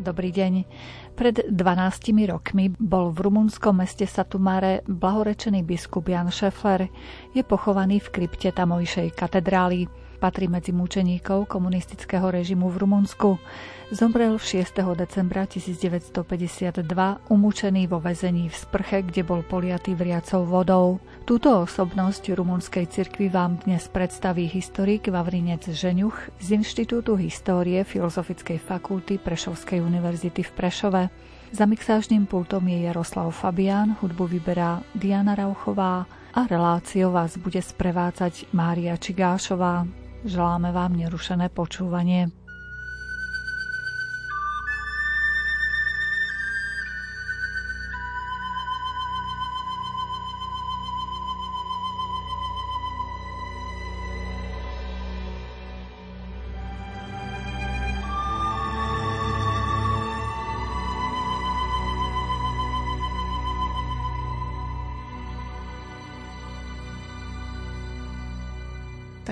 Dobrý 0.00 0.32
deň. 0.32 0.64
Pred 1.12 1.52
12 1.52 2.32
rokmi 2.32 2.72
bol 2.72 3.12
v 3.12 3.20
rumunskom 3.20 3.84
meste 3.84 4.08
Satumare 4.08 4.80
blahorečený 4.88 5.60
biskup 5.60 6.08
Jan 6.08 6.32
Šefler. 6.32 6.88
Je 7.36 7.44
pochovaný 7.44 8.00
v 8.00 8.08
krypte 8.08 8.48
tamojšej 8.48 9.12
katedrály. 9.12 9.92
Patrí 10.20 10.52
medzi 10.52 10.76
mučeníkov 10.76 11.48
komunistického 11.48 12.28
režimu 12.28 12.68
v 12.68 12.84
Rumunsku. 12.84 13.40
Zomrel 13.88 14.36
6. 14.36 14.76
decembra 14.92 15.48
1952 15.48 16.84
umúčený 17.32 17.88
vo 17.88 18.04
väzení 18.04 18.52
v 18.52 18.56
sprche, 18.56 19.00
kde 19.00 19.24
bol 19.24 19.40
poliatý 19.40 19.96
vriacou 19.96 20.44
vodou. 20.44 21.00
Túto 21.24 21.64
osobnosť 21.64 22.36
rumunskej 22.36 22.92
cirkvi 22.92 23.32
vám 23.32 23.64
dnes 23.64 23.88
predstaví 23.88 24.44
historik 24.44 25.08
Vavrinec 25.08 25.72
Žeňuch 25.72 26.36
z 26.36 26.46
Inštitútu 26.52 27.16
histórie 27.16 27.80
Filozofickej 27.80 28.60
fakulty 28.60 29.16
Prešovskej 29.16 29.80
univerzity 29.80 30.44
v 30.44 30.52
Prešove. 30.52 31.02
Za 31.48 31.64
mixážnym 31.64 32.28
pultom 32.28 32.68
je 32.68 32.92
Jaroslav 32.92 33.32
Fabián, 33.32 33.96
hudbu 34.04 34.36
vyberá 34.36 34.84
Diana 34.92 35.32
Rauchová 35.32 36.04
a 36.36 36.40
reláciou 36.44 37.08
vás 37.08 37.40
bude 37.40 37.64
sprevádzať 37.64 38.52
Mária 38.52 39.00
Čigášová. 39.00 39.88
Želáme 40.20 40.68
vám 40.72 41.00
nerušené 41.00 41.48
počúvanie. 41.48 42.28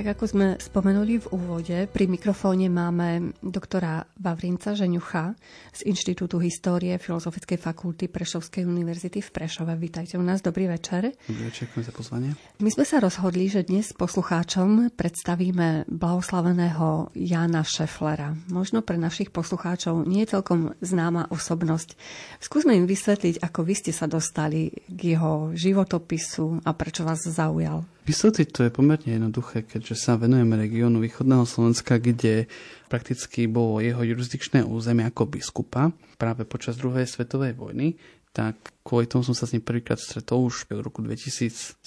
Tak 0.08 0.24
ako 0.24 0.32
sme 0.40 0.46
spomenuli 0.56 1.20
v 1.20 1.36
úvode, 1.36 1.76
pri 1.84 2.08
mikrofóne 2.08 2.72
máme 2.72 3.36
doktora 3.44 4.08
Vavrinca 4.16 4.72
Žeňucha 4.72 5.36
z 5.76 5.84
Inštitútu 5.84 6.40
histórie 6.40 6.96
Filozofickej 6.96 7.60
fakulty 7.60 8.08
Prešovskej 8.08 8.64
univerzity 8.64 9.20
v 9.20 9.28
Prešove. 9.28 9.76
Vítajte 9.76 10.16
u 10.16 10.24
nás, 10.24 10.40
dobrý 10.40 10.64
večer. 10.64 11.12
Dobrý 11.28 11.52
večer, 11.52 11.68
ďakujem 11.68 11.84
za 11.84 11.92
pozvanie. 11.92 12.30
My 12.56 12.72
sme 12.72 12.88
sa 12.88 13.04
rozhodli, 13.04 13.52
že 13.52 13.68
dnes 13.68 13.92
poslucháčom 13.92 14.96
predstavíme 14.96 15.84
blahoslaveného 15.92 17.12
Jana 17.12 17.60
Šeflera. 17.60 18.32
Možno 18.48 18.80
pre 18.80 18.96
našich 18.96 19.28
poslucháčov 19.28 20.08
nie 20.08 20.24
je 20.24 20.40
celkom 20.40 20.72
známa 20.80 21.28
osobnosť. 21.28 22.00
Skúsme 22.40 22.72
im 22.72 22.88
vysvetliť, 22.88 23.44
ako 23.44 23.60
vy 23.60 23.74
ste 23.76 23.92
sa 23.92 24.08
dostali 24.08 24.72
k 24.88 25.20
jeho 25.20 25.52
životopisu 25.52 26.64
a 26.64 26.72
prečo 26.72 27.04
vás 27.04 27.20
zaujal. 27.28 27.84
Vysvetliť 28.08 28.48
to 28.48 28.64
je 28.64 28.72
pomerne 28.72 29.04
jednoduché, 29.04 29.68
keďže 29.68 30.00
sa 30.00 30.16
venujeme 30.16 30.56
regiónu 30.56 30.96
východného 31.04 31.44
Slovenska, 31.44 32.00
kde 32.00 32.48
prakticky 32.88 33.44
bolo 33.44 33.84
jeho 33.84 34.00
jurisdikčné 34.00 34.64
územie 34.64 35.04
ako 35.04 35.28
biskupa 35.28 35.92
práve 36.16 36.48
počas 36.48 36.80
druhej 36.80 37.04
svetovej 37.04 37.52
vojny, 37.52 38.00
tak 38.32 38.56
kvôli 38.80 39.04
tomu 39.04 39.28
som 39.28 39.36
sa 39.36 39.44
s 39.44 39.52
ním 39.52 39.60
prvýkrát 39.60 40.00
stretol 40.00 40.48
už 40.48 40.72
v 40.72 40.80
roku 40.80 41.04
2017-18 41.04 41.84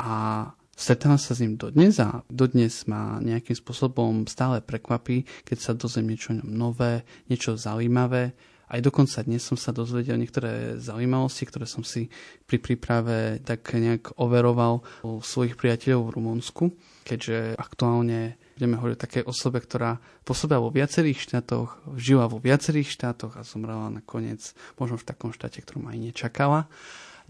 a 0.00 0.12
stretávam 0.72 1.20
sa 1.20 1.36
s 1.36 1.44
ním 1.44 1.60
dodnes 1.60 2.00
a 2.00 2.24
dodnes 2.32 2.88
ma 2.88 3.20
nejakým 3.20 3.52
spôsobom 3.52 4.24
stále 4.24 4.64
prekvapí, 4.64 5.28
keď 5.44 5.58
sa 5.60 5.76
dozviem 5.76 6.16
niečo 6.16 6.32
nové, 6.40 7.04
niečo 7.28 7.52
zaujímavé 7.52 8.32
aj 8.68 8.80
dokonca 8.84 9.24
dnes 9.24 9.40
som 9.40 9.56
sa 9.56 9.72
dozvedel 9.72 10.20
niektoré 10.20 10.76
zaujímavosti, 10.76 11.48
ktoré 11.48 11.64
som 11.64 11.80
si 11.80 12.12
pri 12.44 12.60
príprave 12.60 13.40
tak 13.40 13.64
nejak 13.72 14.20
overoval 14.20 14.84
u 15.04 15.24
svojich 15.24 15.56
priateľov 15.56 16.08
v 16.08 16.14
Rumunsku, 16.14 16.64
keďže 17.08 17.56
aktuálne 17.56 18.36
budeme 18.58 18.76
hovoriť 18.76 18.96
o 18.98 19.04
takej 19.06 19.22
osobe, 19.24 19.62
ktorá 19.62 20.02
pôsobila 20.26 20.60
vo 20.60 20.74
viacerých 20.74 21.22
štátoch, 21.22 21.80
žila 21.96 22.26
vo 22.26 22.42
viacerých 22.42 22.90
štátoch 22.90 23.38
a 23.38 23.46
zomrela 23.46 23.88
nakoniec 23.88 24.52
možno 24.76 24.98
v 24.98 25.06
takom 25.06 25.30
štáte, 25.30 25.62
ktorom 25.62 25.88
aj 25.88 25.98
nečakala. 26.10 26.66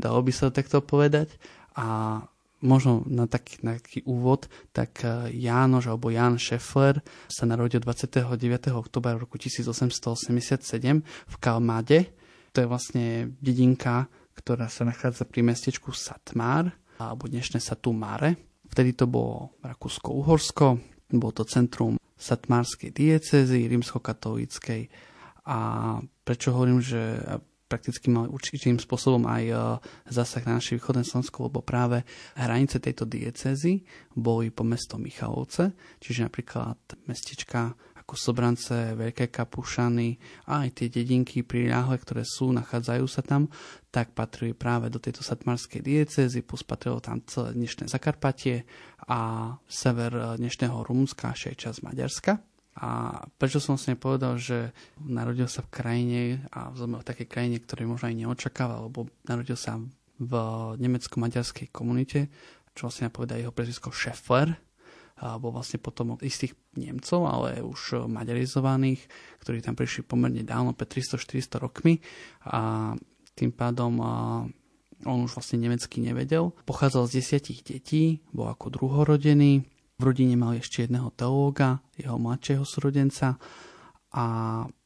Dalo 0.01 0.25
by 0.25 0.33
sa 0.33 0.49
to 0.49 0.57
takto 0.57 0.81
povedať. 0.81 1.31
A 1.79 2.19
možno 2.61 3.07
na 3.07 3.31
taký, 3.31 3.63
na 3.63 3.79
taký 3.79 4.03
úvod, 4.07 4.51
tak 4.75 5.03
eh, 5.07 5.31
Jánoš 5.35 5.91
alebo 5.91 6.11
Jan 6.11 6.39
Šefler 6.39 7.01
sa 7.31 7.45
narodil 7.47 7.83
29. 7.83 8.75
oktobra 8.75 9.15
roku 9.15 9.39
1887 9.39 11.03
v 11.05 11.35
Kalmade. 11.39 12.11
To 12.55 12.65
je 12.65 12.67
vlastne 12.67 13.07
dedinka, 13.39 14.11
ktorá 14.35 14.67
sa 14.71 14.87
nachádza 14.87 15.27
pri 15.27 15.43
mestečku 15.47 15.95
Satmár, 15.95 16.71
alebo 16.99 17.31
dnešné 17.31 17.63
Satumare. 17.63 18.39
Vtedy 18.69 18.95
to 18.95 19.07
bolo 19.07 19.59
Rakúsko-Uhorsko, 19.63 20.67
bolo 21.15 21.33
to 21.33 21.45
centrum 21.49 21.97
satmárskej 22.19 22.91
diecezy, 22.91 23.71
rímskokatolíckej. 23.71 24.91
A 25.49 25.59
prečo 26.27 26.53
hovorím, 26.53 26.83
že 26.83 27.23
prakticky 27.69 28.09
mali 28.09 28.33
určitým 28.33 28.81
spôsobom 28.81 29.29
aj 29.29 29.45
e, 29.45 29.55
zásah 30.09 30.43
na 30.49 30.57
naše 30.59 30.75
východné 30.81 31.05
Slovensko, 31.05 31.53
lebo 31.53 31.61
práve 31.61 32.03
hranice 32.35 32.81
tejto 32.81 33.05
diecezy 33.05 33.85
boli 34.17 34.49
po 34.49 34.65
mesto 34.65 34.97
Michalovce, 34.97 35.77
čiže 36.01 36.27
napríklad 36.27 36.81
mestečka 37.05 37.77
ako 38.09 38.17
Sobrance, 38.17 38.97
Veľké 38.97 39.29
Kapušany 39.29 40.17
a 40.49 40.65
aj 40.65 40.81
tie 40.81 40.89
dedinky 40.89 41.45
priľahle, 41.45 42.01
ktoré 42.01 42.25
sú, 42.25 42.57
nachádzajú 42.57 43.05
sa 43.05 43.21
tam, 43.21 43.53
tak 43.93 44.17
patrili 44.17 44.57
práve 44.57 44.89
do 44.89 44.97
tejto 44.97 45.21
satmarskej 45.21 45.85
diecezy, 45.85 46.41
plus 46.41 46.65
patrilo 46.65 47.05
tam 47.05 47.21
celé 47.29 47.53
dnešné 47.53 47.85
Zakarpatie 47.93 48.65
a 49.05 49.53
sever 49.69 50.17
e, 50.17 50.41
dnešného 50.41 50.81
Rumunska, 50.89 51.37
aj 51.37 51.53
časť 51.53 51.85
Maďarska. 51.85 52.58
A 52.79 53.23
prečo 53.43 53.59
som 53.59 53.75
vlastne 53.75 53.99
povedal, 53.99 54.39
že 54.39 54.71
narodil 55.03 55.51
sa 55.51 55.67
v 55.67 55.73
krajine 55.75 56.21
a 56.55 56.71
v 56.71 57.03
takej 57.03 57.27
krajine, 57.27 57.59
ktorej 57.59 57.91
možno 57.91 58.07
aj 58.07 58.17
neočakával, 58.23 58.87
lebo 58.87 59.11
narodil 59.27 59.59
sa 59.59 59.83
v 60.19 60.33
nemecko-maďarskej 60.79 61.75
komunite, 61.75 62.31
čo 62.79 62.87
vlastne 62.87 63.11
napovedá 63.11 63.35
jeho 63.35 63.51
prezvisko 63.51 63.91
Scheffler, 63.91 64.55
alebo 65.19 65.51
vlastne 65.51 65.83
potom 65.83 66.15
istých 66.23 66.55
Nemcov, 66.79 67.27
ale 67.27 67.59
už 67.67 68.07
maďarizovaných, 68.07 69.03
ktorí 69.43 69.59
tam 69.59 69.75
prišli 69.75 70.07
pomerne 70.07 70.47
dávno, 70.47 70.79
pred 70.79 70.87
300-400 70.87 71.59
rokmi 71.59 71.99
a 72.47 72.95
tým 73.35 73.51
pádom 73.51 73.99
on 75.03 75.19
už 75.27 75.35
vlastne 75.39 75.59
nemecky 75.63 75.99
nevedel. 75.99 76.55
Pochádzal 76.67 77.11
z 77.11 77.23
desiatich 77.23 77.67
detí, 77.67 78.23
bol 78.31 78.51
ako 78.51 78.71
druhorodený, 78.71 79.67
v 79.99 80.07
rodine 80.07 80.39
mal 80.39 80.55
ešte 80.55 80.87
jedného 80.87 81.11
teológa, 81.11 81.83
jeho 81.99 82.15
mladšieho 82.23 82.63
súrodenca 82.63 83.35
a 84.15 84.25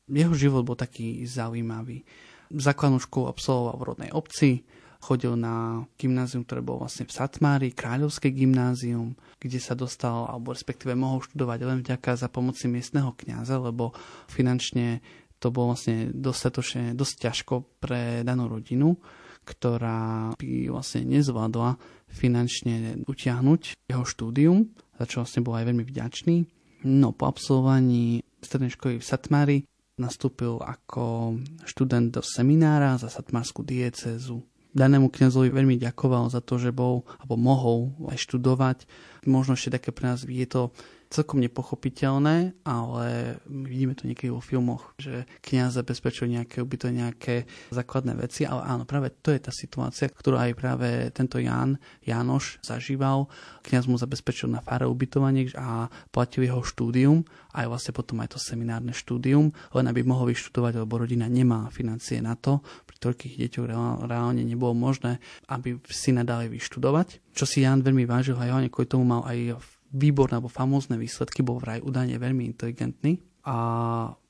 jeho 0.09 0.35
život 0.35 0.65
bol 0.65 0.77
taký 0.77 1.29
zaujímavý. 1.29 2.01
Základnú 2.49 2.97
školu 2.97 3.29
absolvoval 3.29 3.77
v 3.77 3.87
rodnej 3.93 4.11
obci, 4.13 4.65
chodil 5.03 5.35
na 5.37 5.85
gymnázium, 5.99 6.47
ktoré 6.47 6.65
bolo 6.65 6.87
vlastne 6.87 7.05
v 7.05 7.13
Satmári, 7.13 7.75
kráľovské 7.75 8.33
gymnázium, 8.33 9.19
kde 9.37 9.59
sa 9.61 9.75
dostal, 9.75 10.31
alebo 10.31 10.55
respektíve 10.55 10.95
mohol 10.95 11.27
študovať 11.27 11.59
len 11.67 11.79
vďaka 11.83 12.17
za 12.17 12.29
pomoci 12.31 12.71
miestneho 12.71 13.13
kňaza, 13.13 13.59
lebo 13.59 13.93
finančne 14.31 15.03
to 15.43 15.51
bolo 15.51 15.75
vlastne 15.75 16.15
dostatočne, 16.15 16.95
dosť 16.95 17.15
ťažko 17.19 17.55
pre 17.83 18.23
danú 18.23 18.47
rodinu, 18.47 18.95
ktorá 19.43 20.39
by 20.39 20.71
vlastne 20.71 21.03
nezvládla 21.05 21.75
finančne 22.07 23.03
utiahnuť 23.11 23.91
jeho 23.91 24.05
štúdium 24.07 24.71
za 24.99 25.05
čo 25.09 25.25
vlastne 25.25 25.45
bol 25.45 25.57
aj 25.57 25.69
veľmi 25.69 25.85
vďačný. 25.87 26.37
No 26.83 27.15
po 27.15 27.31
absolvovaní 27.31 28.27
strednej 28.43 28.75
školy 28.75 28.99
v 28.99 29.07
Satmári 29.07 29.59
nastúpil 30.01 30.59
ako 30.59 31.37
študent 31.69 32.11
do 32.11 32.23
seminára 32.25 32.99
za 32.99 33.07
satmárskú 33.07 33.63
diecezu. 33.63 34.43
Danému 34.73 35.13
kniazovi 35.13 35.53
veľmi 35.53 35.77
ďakoval 35.77 36.33
za 36.33 36.41
to, 36.41 36.57
že 36.57 36.73
bol 36.73 37.05
alebo 37.21 37.37
mohol 37.37 37.79
aj 38.09 38.19
študovať. 38.25 38.89
Možno 39.29 39.53
ešte 39.53 39.77
také 39.77 39.93
pre 39.93 40.11
nás 40.11 40.25
je 40.25 40.49
to 40.49 40.73
celkom 41.13 41.45
nepochopiteľné, 41.45 42.57
ale 42.65 43.37
vidíme 43.45 43.93
to 43.93 44.09
niekedy 44.09 44.33
vo 44.33 44.41
filmoch, 44.41 44.97
že 44.97 45.29
kniaz 45.45 45.77
zabezpečuje 45.77 46.41
nejaké 46.41 46.65
ubyto 46.65 46.89
nejaké 46.89 47.45
základné 47.69 48.17
veci, 48.17 48.49
ale 48.49 48.65
áno, 48.65 48.89
práve 48.89 49.13
to 49.21 49.29
je 49.29 49.45
tá 49.45 49.53
situácia, 49.53 50.09
ktorú 50.09 50.41
aj 50.41 50.57
práve 50.57 50.89
tento 51.13 51.37
Jan, 51.37 51.77
Jánoš 52.01 52.65
zažíval. 52.65 53.29
Kniaz 53.61 53.85
mu 53.85 54.01
zabezpečil 54.01 54.49
na 54.49 54.65
fáre 54.65 54.89
ubytovanie 54.89 55.53
a 55.53 55.93
platil 56.09 56.49
jeho 56.49 56.65
štúdium, 56.65 57.29
aj 57.53 57.69
vlastne 57.69 57.93
potom 57.93 58.25
aj 58.25 58.33
to 58.33 58.39
seminárne 58.41 58.97
štúdium, 58.97 59.53
len 59.77 59.85
aby 59.93 60.01
mohol 60.01 60.33
vyštudovať, 60.33 60.81
lebo 60.81 60.97
rodina 60.97 61.29
nemá 61.29 61.69
financie 61.69 62.25
na 62.25 62.33
to, 62.41 62.65
pri 62.89 62.97
toľkých 62.97 63.37
deťoch 63.37 63.69
reálne 64.09 64.41
nebolo 64.41 64.73
možné, 64.73 65.21
aby 65.53 65.77
si 65.93 66.17
nadali 66.17 66.49
vyštudovať. 66.49 67.37
Čo 67.37 67.45
si 67.45 67.65
Jan 67.65 67.85
veľmi 67.85 68.09
vážil 68.09 68.37
a 68.37 68.49
hlavne 68.49 68.73
kvôli 68.73 68.89
tomu 68.89 69.05
mal 69.05 69.25
aj 69.29 69.61
výborné 69.93 70.41
alebo 70.41 70.49
famózne 70.49 70.97
výsledky, 70.97 71.45
bol 71.45 71.61
vraj 71.61 71.85
údajne 71.85 72.17
veľmi 72.17 72.49
inteligentný. 72.49 73.21
A 73.43 73.57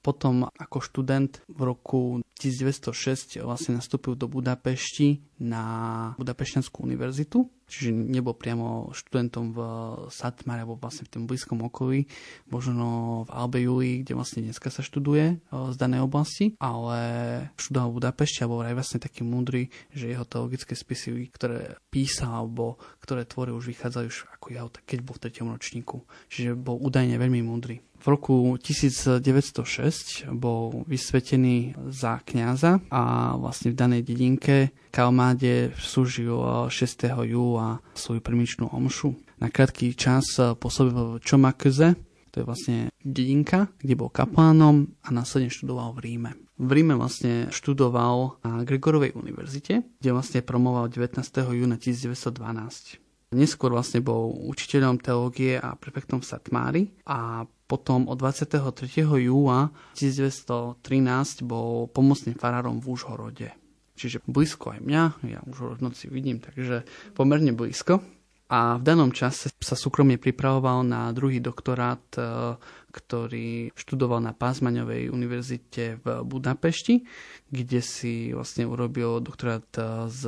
potom 0.01 0.49
ako 0.49 0.79
študent 0.81 1.45
v 1.47 1.61
roku 1.69 2.01
1906 2.41 3.45
vlastne 3.45 3.79
nastúpil 3.79 4.17
do 4.17 4.27
Budapešti 4.27 5.23
na 5.39 5.65
Budapešťanskú 6.17 6.83
univerzitu, 6.83 7.47
čiže 7.73 7.89
nebol 7.97 8.37
priamo 8.37 8.93
študentom 8.93 9.57
v 9.57 9.59
Satmare 10.13 10.69
alebo 10.69 10.77
vlastne 10.77 11.09
v 11.09 11.13
tom 11.17 11.23
blízkom 11.25 11.65
okolí, 11.65 12.05
možno 12.53 12.85
v 13.25 13.31
Albe 13.33 13.65
Juli, 13.65 14.05
kde 14.05 14.13
vlastne 14.13 14.45
dneska 14.45 14.69
sa 14.69 14.85
študuje 14.85 15.41
z 15.49 15.77
danej 15.81 16.05
oblasti, 16.05 16.53
ale 16.61 17.01
študoval 17.57 17.89
v 17.89 17.97
Budapešti 17.97 18.45
a 18.45 18.51
bol 18.53 18.61
aj 18.61 18.77
vlastne 18.77 19.01
taký 19.01 19.25
múdry, 19.25 19.73
že 19.97 20.13
jeho 20.13 20.29
teologické 20.29 20.77
spisy, 20.77 21.33
ktoré 21.33 21.81
písal 21.89 22.45
alebo 22.45 22.77
ktoré 23.01 23.25
tvoril, 23.25 23.57
už 23.57 23.73
vychádzali 23.73 24.13
už 24.13 24.29
ako 24.37 24.47
ja, 24.53 24.69
keď 24.69 24.99
bol 25.01 25.17
v 25.17 25.23
tretom 25.25 25.49
ročníku. 25.49 26.05
Čiže 26.29 26.59
bol 26.59 26.77
údajne 26.77 27.17
veľmi 27.17 27.41
múdry. 27.41 27.81
V 28.03 28.07
roku 28.11 28.59
1906 28.59 30.27
bol 30.35 30.83
vysvetený 30.91 31.79
za 31.87 32.19
kňaza 32.19 32.83
a 32.91 33.03
vlastne 33.39 33.71
v 33.71 33.79
danej 33.79 34.03
dedinke 34.03 34.75
Kalmáde 34.91 35.71
slúžil 35.79 36.35
6. 36.67 36.75
júla 37.23 37.79
svoju 37.95 38.19
primičnú 38.19 38.75
omšu. 38.75 39.15
Na 39.39 39.55
krátky 39.55 39.95
čas 39.95 40.35
pôsobil 40.35 41.15
v 41.15 41.23
Čomakze, 41.23 41.95
to 42.35 42.43
je 42.43 42.49
vlastne 42.49 42.77
dedinka, 43.07 43.71
kde 43.79 43.95
bol 43.95 44.11
kaplánom 44.11 44.91
a 45.07 45.15
následne 45.15 45.53
študoval 45.53 45.95
v 45.95 46.03
Ríme. 46.03 46.31
V 46.59 46.71
Ríme 46.75 46.95
vlastne 46.99 47.55
študoval 47.55 48.43
na 48.43 48.67
Gregorovej 48.67 49.15
univerzite, 49.19 49.83
kde 50.03 50.11
vlastne 50.11 50.43
promoval 50.43 50.91
19. 50.91 51.23
júna 51.55 51.79
1912. 51.79 53.02
Neskôr 53.33 53.73
vlastne 53.73 54.05
bol 54.05 54.37
učiteľom 54.53 55.01
teológie 55.01 55.57
a 55.57 55.73
prefektom 55.73 56.21
v 56.21 56.29
Satmári 56.29 56.83
a 57.09 57.49
potom 57.65 58.05
od 58.13 58.21
23. 58.21 58.61
júla 59.25 59.73
1913 59.97 60.77
bol 61.49 61.89
pomocným 61.89 62.37
farárom 62.37 62.77
v 62.77 62.93
Úžhorode. 62.93 63.49
Čiže 63.97 64.21
blízko 64.29 64.77
aj 64.77 64.81
mňa, 64.85 65.03
ja 65.33 65.41
už 65.49 65.81
v 65.81 65.85
noci 65.85 66.13
vidím, 66.13 66.45
takže 66.45 66.85
pomerne 67.17 67.57
blízko. 67.57 68.05
A 68.53 68.77
v 68.77 68.85
danom 68.85 69.09
čase 69.17 69.49
sa 69.65 69.73
súkromne 69.73 70.21
pripravoval 70.21 70.85
na 70.85 71.09
druhý 71.17 71.41
doktorát, 71.41 72.05
e, 72.21 72.53
ktorý 72.93 73.73
študoval 73.73 74.21
na 74.21 74.37
Pázmaňovej 74.37 75.09
univerzite 75.09 75.97
v 76.05 76.21
Budapešti, 76.21 77.01
kde 77.49 77.81
si 77.81 78.29
vlastne 78.37 78.69
urobil 78.69 79.25
doktorát 79.25 79.65
e, 79.81 80.05
z 80.13 80.23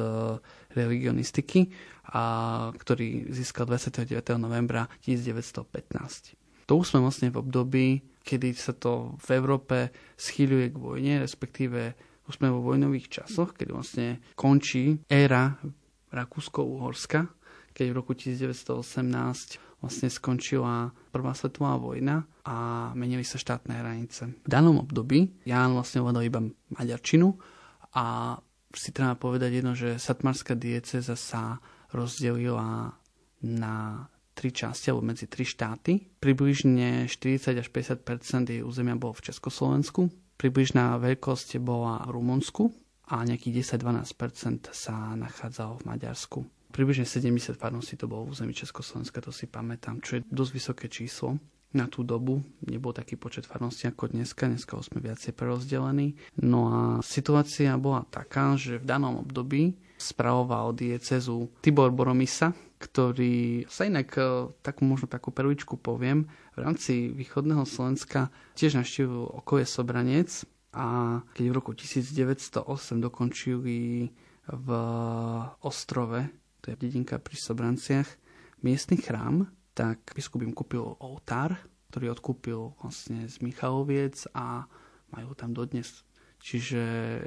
religionistiky, 0.72 1.68
a 2.14 2.22
ktorý 2.70 3.34
získal 3.34 3.66
29. 3.66 4.38
novembra 4.38 4.86
1915. 5.02 6.38
To 6.70 6.80
už 6.80 6.94
sme 6.94 7.02
vlastne 7.02 7.28
v 7.34 7.42
období, 7.42 7.86
kedy 8.22 8.54
sa 8.54 8.72
to 8.72 9.18
v 9.18 9.28
Európe 9.36 9.90
schýľuje 10.16 10.66
k 10.70 10.76
vojne, 10.78 11.14
respektíve 11.20 11.98
už 12.24 12.40
sme 12.40 12.48
vo 12.48 12.64
vojnových 12.64 13.20
časoch, 13.20 13.52
keď 13.52 13.68
vlastne 13.74 14.06
končí 14.32 14.96
éra 15.10 15.60
Rakúsko-Uhorska, 16.14 17.28
keď 17.74 17.86
v 17.90 17.96
roku 17.98 18.14
1918 18.16 19.82
vlastne 19.84 20.08
skončila 20.08 20.88
Prvá 21.12 21.36
svetová 21.36 21.76
vojna 21.76 22.24
a 22.48 22.88
menili 22.96 23.26
sa 23.26 23.36
štátne 23.36 23.76
hranice. 23.76 24.32
V 24.40 24.48
danom 24.48 24.80
období 24.80 25.44
Ján 25.44 25.76
vlastne 25.76 26.00
ovládal 26.00 26.24
iba 26.24 26.40
maďarčinu 26.72 27.36
a 27.92 28.38
si 28.74 28.90
treba 28.90 29.14
povedať 29.14 29.60
jedno, 29.60 29.76
že 29.76 30.00
satmarská 30.00 30.56
dieceza 30.56 31.14
sa 31.14 31.60
rozdelila 31.94 32.98
na 33.46 33.74
tri 34.34 34.50
časti 34.50 34.90
alebo 34.90 35.06
medzi 35.06 35.30
tri 35.30 35.46
štáty. 35.46 36.02
Približne 36.18 37.06
40 37.06 37.54
až 37.54 37.68
50 37.70 38.50
jej 38.50 38.60
územia 38.66 38.98
bolo 38.98 39.14
v 39.14 39.30
Československu, 39.30 40.10
približná 40.36 40.98
veľkosť 40.98 41.62
bola 41.62 42.02
v 42.04 42.18
Rumunsku 42.18 42.62
a 43.14 43.22
nejakých 43.22 43.78
10-12 43.78 44.74
sa 44.74 45.14
nachádzalo 45.14 45.80
v 45.80 45.86
Maďarsku. 45.86 46.38
Približne 46.74 47.06
70 47.06 47.54
farností 47.54 47.94
to 47.94 48.10
bolo 48.10 48.26
v 48.26 48.34
území 48.34 48.50
Československa, 48.50 49.22
to 49.22 49.30
si 49.30 49.46
pamätám, 49.46 50.02
čo 50.02 50.18
je 50.18 50.26
dosť 50.26 50.50
vysoké 50.50 50.86
číslo 50.90 51.38
na 51.70 51.86
tú 51.86 52.02
dobu. 52.02 52.42
Nebol 52.66 52.90
taký 52.90 53.14
počet 53.14 53.46
farností 53.46 53.86
ako 53.86 54.10
dneska, 54.10 54.50
dneska 54.50 54.78
sme 54.82 54.98
viacej 54.98 55.38
prerozdelení. 55.38 56.18
No 56.42 56.60
a 56.70 56.80
situácia 57.02 57.78
bola 57.78 58.02
taká, 58.10 58.58
že 58.58 58.82
v 58.82 58.88
danom 58.90 59.22
období 59.22 59.78
spravoval 59.96 60.74
diecezu 60.76 61.48
Tibor 61.62 61.90
Boromisa, 61.94 62.52
ktorý 62.78 63.64
sa 63.70 63.88
inak 63.88 64.08
e, 64.18 64.22
takú 64.60 64.84
možno 64.84 65.08
takú 65.08 65.32
perličku 65.32 65.80
poviem, 65.80 66.28
v 66.54 66.58
rámci 66.60 67.10
východného 67.10 67.64
Slovenska 67.64 68.28
tiež 68.54 68.76
navštívil 68.76 69.40
okolie 69.40 69.64
Sobranec 69.64 70.44
a 70.76 71.18
keď 71.32 71.44
v 71.48 71.56
roku 71.56 71.72
1908 71.72 72.60
dokončili 73.00 74.10
v 74.44 74.68
Ostrove, 75.64 76.20
to 76.60 76.74
je 76.74 76.76
dedinka 76.76 77.16
pri 77.16 77.36
Sobranciach, 77.40 78.08
miestny 78.60 79.00
chrám, 79.00 79.48
tak 79.72 80.12
biskup 80.12 80.44
im 80.44 80.52
kúpil 80.52 80.84
oltár, 81.00 81.56
ktorý 81.88 82.12
odkúpil 82.12 82.60
vlastne 82.78 83.24
z 83.24 83.40
Michaloviec 83.40 84.28
a 84.36 84.68
majú 85.14 85.32
tam 85.32 85.56
dodnes 85.56 86.03
Čiže 86.44 86.82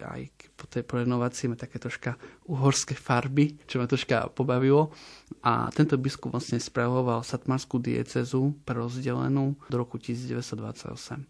aj 0.05 0.21
po 0.53 0.69
tej 0.69 0.85
renovácii 0.85 1.49
má 1.49 1.57
také 1.57 1.81
troška 1.81 2.13
uhorské 2.45 2.93
farby, 2.93 3.57
čo 3.65 3.81
ma 3.81 3.89
troška 3.89 4.29
pobavilo. 4.29 4.93
A 5.41 5.73
tento 5.73 5.97
biskup 5.97 6.37
vlastne 6.37 6.61
spravoval 6.61 7.25
satmarskú 7.25 7.81
diecezu 7.81 8.53
prerozdelenú 8.61 9.57
do 9.73 9.75
roku 9.81 9.97
1928. 9.97 11.25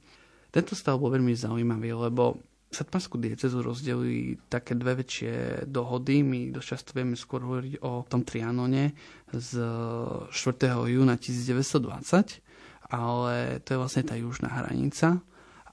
Tento 0.52 0.76
stav 0.76 1.00
bol 1.00 1.16
veľmi 1.16 1.32
zaujímavý, 1.32 1.96
lebo 1.96 2.36
Satmarskú 2.68 3.16
diecezu 3.16 3.64
rozdelili 3.64 4.36
také 4.52 4.76
dve 4.76 5.00
väčšie 5.00 5.64
dohody. 5.72 6.20
My 6.20 6.52
dosť 6.52 6.68
často 6.68 6.92
vieme 6.92 7.16
skôr 7.16 7.40
hovoriť 7.40 7.80
o 7.80 8.04
tom 8.04 8.28
Trianone 8.28 8.92
z 9.32 9.64
4. 10.28 10.76
júna 10.92 11.16
1920, 11.16 12.44
ale 12.92 13.64
to 13.64 13.68
je 13.72 13.80
vlastne 13.80 14.04
tá 14.04 14.20
južná 14.20 14.52
hranica 14.52 15.24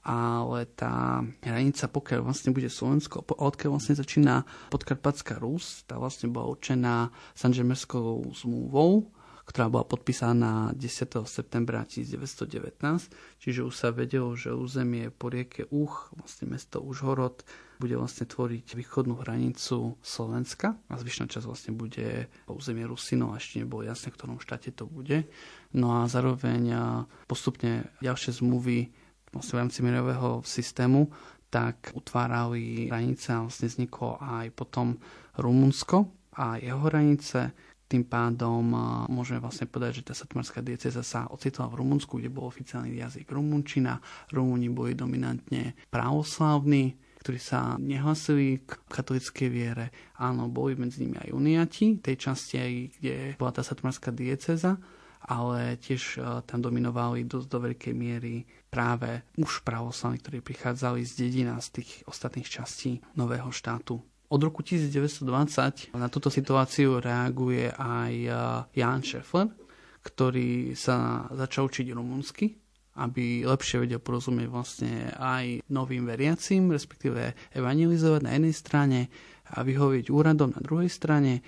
ale 0.05 0.69
tá 0.77 1.25
hranica, 1.41 1.89
pokiaľ 1.89 2.29
vlastne 2.29 2.53
bude 2.53 2.69
Slovensko, 2.69 3.25
odkiaľ 3.25 3.81
vlastne 3.81 3.97
začína 3.97 4.45
podkarpatská 4.69 5.41
Rus, 5.41 5.81
tá 5.89 5.97
vlastne 5.97 6.29
bola 6.29 6.53
určená 6.53 7.09
Sanžemerskou 7.33 8.21
zmluvou, 8.37 9.09
ktorá 9.45 9.69
bola 9.69 9.85
podpísaná 9.85 10.73
10. 10.77 11.25
septembra 11.25 11.85
1919, 11.85 13.41
čiže 13.41 13.61
už 13.61 13.73
sa 13.73 13.89
vedelo, 13.93 14.33
že 14.33 14.53
územie 14.53 15.13
po 15.13 15.29
rieke 15.29 15.69
Uch, 15.69 16.13
vlastne 16.17 16.49
mesto 16.49 16.81
Užhorod, 16.81 17.45
bude 17.77 17.93
vlastne 17.99 18.25
tvoriť 18.25 18.73
východnú 18.73 19.21
hranicu 19.21 19.99
Slovenska 19.99 20.79
a 20.87 20.93
zvyšná 20.95 21.27
časť 21.27 21.45
vlastne 21.45 21.73
bude 21.75 22.31
územie 22.49 22.87
Rusinov 22.87 23.35
a 23.35 23.39
ešte 23.41 23.61
nebolo 23.61 23.85
jasné, 23.85 24.09
v 24.09 24.17
ktorom 24.17 24.41
štáte 24.41 24.73
to 24.73 24.87
bude. 24.87 25.27
No 25.75 26.01
a 26.01 26.07
zároveň 26.07 26.71
postupne 27.27 27.91
ďalšie 27.99 28.41
zmluvy 28.41 29.04
v 29.39 29.59
rámci 29.59 29.83
mierového 29.83 30.43
systému, 30.45 31.11
tak 31.49 31.95
utvárali 31.95 32.91
hranice 32.91 33.31
a 33.31 33.47
vlastne 33.47 33.71
vzniklo 33.71 34.19
aj 34.19 34.51
potom 34.51 34.99
Rumunsko 35.39 36.11
a 36.35 36.59
jeho 36.59 36.83
hranice. 36.91 37.55
Tým 37.85 38.01
pádom 38.09 38.65
môžeme 39.07 39.37
vlastne 39.39 39.69
povedať, 39.69 40.01
že 40.01 40.07
tá 40.09 40.13
satmarská 40.17 40.59
dieceza 40.65 41.05
sa 41.05 41.29
ocitla 41.29 41.69
v 41.69 41.85
Rumunsku, 41.85 42.17
kde 42.17 42.33
bol 42.33 42.49
oficiálny 42.49 42.97
jazyk 42.97 43.29
rumunčina. 43.29 44.01
Rumúni 44.33 44.73
boli 44.73 44.97
dominantne 44.97 45.77
pravoslavní, 45.93 46.97
ktorí 47.21 47.37
sa 47.37 47.77
nehlasili 47.77 48.65
k 48.65 48.81
katolickej 48.89 49.49
viere. 49.53 49.93
Áno, 50.17 50.49
boli 50.49 50.73
medzi 50.73 51.05
nimi 51.05 51.21
aj 51.21 51.29
uniati, 51.29 52.01
tej 52.01 52.15
časti, 52.17 52.89
kde 52.97 53.37
bola 53.37 53.53
tá 53.53 53.61
satmarská 53.61 54.09
dieceza 54.09 54.81
ale 55.25 55.81
tiež 55.81 56.01
e, 56.15 56.19
tam 56.45 56.61
dominovali 56.61 57.25
dosť 57.25 57.47
do 57.49 57.59
veľkej 57.65 57.93
miery 57.97 58.45
práve 58.69 59.25
už 59.41 59.65
pravoslavní, 59.65 60.21
ktorí 60.21 60.37
prichádzali 60.45 61.01
z 61.01 61.11
dedina, 61.25 61.57
z 61.57 61.81
tých 61.81 62.05
ostatných 62.05 62.45
častí 62.45 63.01
nového 63.17 63.49
štátu. 63.49 63.97
Od 64.25 64.41
roku 64.41 64.65
1920 64.65 65.93
na 65.93 66.09
túto 66.09 66.29
situáciu 66.29 67.01
reaguje 67.01 67.73
aj 67.73 68.13
e, 68.13 68.29
Jan 68.77 69.01
Scheffler, 69.01 69.49
ktorý 70.05 70.77
sa 70.77 71.25
začal 71.33 71.65
učiť 71.65 71.89
rumunsky, 71.89 72.53
aby 72.95 73.43
lepšie 73.43 73.83
vedel 73.83 73.99
porozumieť 73.99 74.47
vlastne 74.47 75.11
aj 75.17 75.65
novým 75.67 76.07
veriacim, 76.07 76.71
respektíve 76.71 77.35
evangelizovať 77.51 78.21
na 78.23 78.31
jednej 78.37 78.55
strane 78.55 78.99
a 79.51 79.61
vyhovieť 79.61 80.09
úradom 80.09 80.55
na 80.55 80.61
druhej 80.63 80.89
strane 80.89 81.43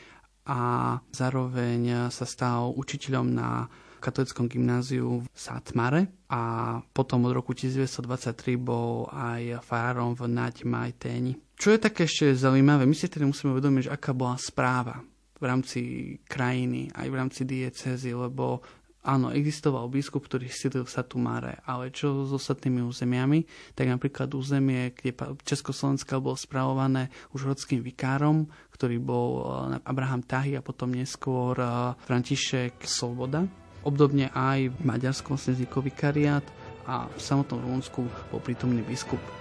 a 0.48 0.96
zároveň 1.12 2.08
sa 2.08 2.24
stal 2.24 2.72
učiteľom 2.72 3.28
na 3.36 3.68
katolickom 4.00 4.48
gymnáziu 4.48 5.26
v 5.26 5.28
Satmare 5.36 6.08
a 6.32 6.78
potom 6.80 7.28
od 7.28 7.34
roku 7.36 7.52
1923 7.52 8.56
bol 8.56 9.10
aj 9.12 9.60
farárom 9.66 10.16
v 10.16 10.32
Naď 10.32 10.64
Majténi. 10.64 11.36
Čo 11.58 11.74
je 11.74 11.80
také 11.82 12.06
ešte 12.06 12.38
zaujímavé, 12.38 12.86
my 12.86 12.96
si 12.96 13.10
tedy 13.10 13.26
musíme 13.26 13.58
uvedomiť, 13.58 13.90
že 13.90 13.94
aká 13.94 14.14
bola 14.14 14.38
správa 14.38 15.02
v 15.38 15.44
rámci 15.44 15.82
krajiny, 16.26 16.94
aj 16.94 17.08
v 17.10 17.18
rámci 17.18 17.42
diecezy, 17.46 18.14
lebo 18.14 18.62
Áno, 19.08 19.32
existoval 19.32 19.88
biskup, 19.88 20.28
ktorý 20.28 20.52
sídlil 20.52 20.84
v 20.84 20.92
Satumáre, 20.92 21.64
ale 21.64 21.96
čo 21.96 22.28
s 22.28 22.32
ostatnými 22.36 22.84
územiami, 22.84 23.48
tak 23.72 23.88
napríklad 23.88 24.28
územie, 24.36 24.92
kde 24.92 25.16
Československa 25.48 26.20
bolo 26.20 26.36
spravované 26.36 27.08
už 27.32 27.48
rodským 27.56 27.80
vikárom, 27.80 28.52
ktorý 28.76 29.00
bol 29.00 29.30
eh, 29.40 29.44
Abraham 29.88 30.28
Tahy 30.28 30.60
a 30.60 30.66
potom 30.66 30.92
neskôr 30.92 31.56
eh, 31.56 31.96
František 32.04 32.84
Sloboda. 32.84 33.48
Obdobne 33.88 34.28
aj 34.36 34.76
v 34.76 34.80
Maďarsku 34.84 35.32
vlastne 35.32 35.56
vznikol 35.56 35.88
vikariát 35.88 36.44
a 36.84 37.08
v 37.08 37.20
samotnom 37.24 37.64
Rumunsku 37.64 38.04
bol 38.28 38.44
prítomný 38.44 38.84
biskup. 38.84 39.37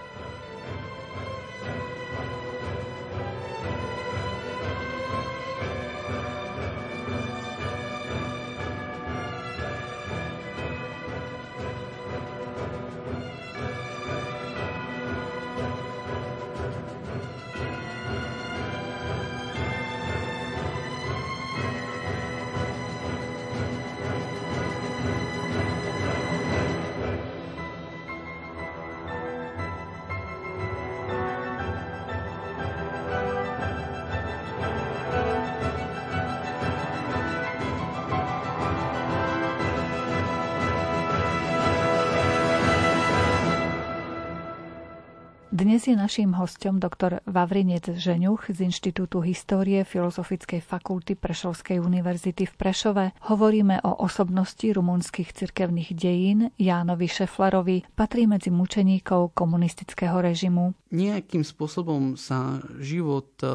Dnes 45.57 45.89
je 45.89 45.97
naším 45.97 46.37
hostom 46.37 46.77
doktor 46.77 47.17
Vavrinec 47.25 47.89
Žeňuch 47.89 48.53
z 48.53 48.69
Inštitútu 48.69 49.25
histórie 49.25 49.81
Filozofickej 49.81 50.61
fakulty 50.61 51.17
Prešovskej 51.17 51.81
univerzity 51.81 52.45
v 52.45 52.53
Prešove. 52.53 53.17
Hovoríme 53.25 53.81
o 53.81 54.05
osobnosti 54.05 54.69
rumunských 54.69 55.33
cirkevných 55.33 55.97
dejín 55.97 56.53
Jánovi 56.61 57.09
Šeflerovi. 57.09 57.89
Patrí 57.89 58.29
medzi 58.29 58.53
mučeníkov 58.53 59.33
komunistického 59.33 60.21
režimu. 60.21 60.77
Nejakým 60.87 61.43
spôsobom 61.43 62.15
sa 62.15 62.63
život 62.79 63.35
e, 63.43 63.47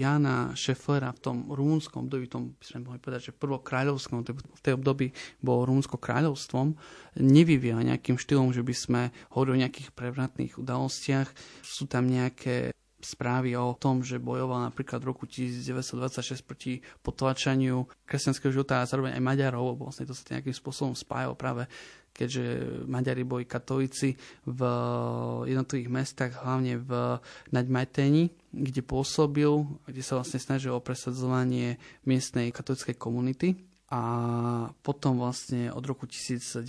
Jána 0.00 0.56
Šeflera 0.56 1.12
v 1.12 1.20
tom 1.20 1.36
rumunskom 1.52 2.08
období, 2.08 2.24
tom 2.24 2.56
by 2.56 2.64
sme 2.64 2.88
mohli 2.88 2.96
povedať, 2.96 3.28
že 3.28 3.36
prvokráľovskom, 3.36 4.24
v 4.24 4.64
tej 4.64 4.80
období 4.80 5.12
bolo 5.44 5.68
Rumunsko 5.68 6.00
kráľovstvom, 6.00 6.72
nevyvíja 7.20 7.84
nejakým 7.84 8.16
štýlom, 8.16 8.56
že 8.56 8.64
by 8.64 8.72
sme 8.72 9.02
hovorili 9.36 9.60
o 9.60 9.62
nejakých 9.68 9.92
prevratných 9.92 10.56
udalostiach. 10.56 11.28
Sú 11.60 11.84
tam 11.84 12.08
nejaké 12.08 12.72
správy 13.00 13.56
o 13.56 13.72
tom, 13.76 14.04
že 14.04 14.20
bojoval 14.20 14.68
napríklad 14.68 15.00
v 15.00 15.08
roku 15.08 15.24
1926 15.24 16.44
proti 16.44 16.84
potlačaniu 17.00 17.88
kresťanského 18.04 18.52
života 18.52 18.80
a 18.80 18.88
zároveň 18.88 19.16
aj 19.16 19.24
Maďarov, 19.24 19.80
vlastne 19.80 20.04
to 20.04 20.12
sa 20.12 20.36
nejakým 20.36 20.52
spôsobom 20.52 20.92
spájalo 20.92 21.32
práve 21.34 21.64
keďže 22.20 22.44
Maďari 22.84 23.24
boli 23.24 23.48
katolíci 23.48 24.12
v 24.44 24.60
jednotlivých 25.48 25.88
mestách, 25.88 26.32
hlavne 26.44 26.76
v 26.76 27.16
Naďmajteni, 27.48 28.28
kde 28.52 28.82
pôsobil, 28.84 29.64
kde 29.88 30.02
sa 30.04 30.20
vlastne 30.20 30.36
snažil 30.36 30.76
o 30.76 30.84
presadzovanie 30.84 31.80
miestnej 32.04 32.52
katolíckej 32.52 33.00
komunity. 33.00 33.56
A 33.90 34.02
potom 34.86 35.18
vlastne 35.18 35.72
od 35.74 35.82
roku 35.82 36.06
1926 36.06 36.62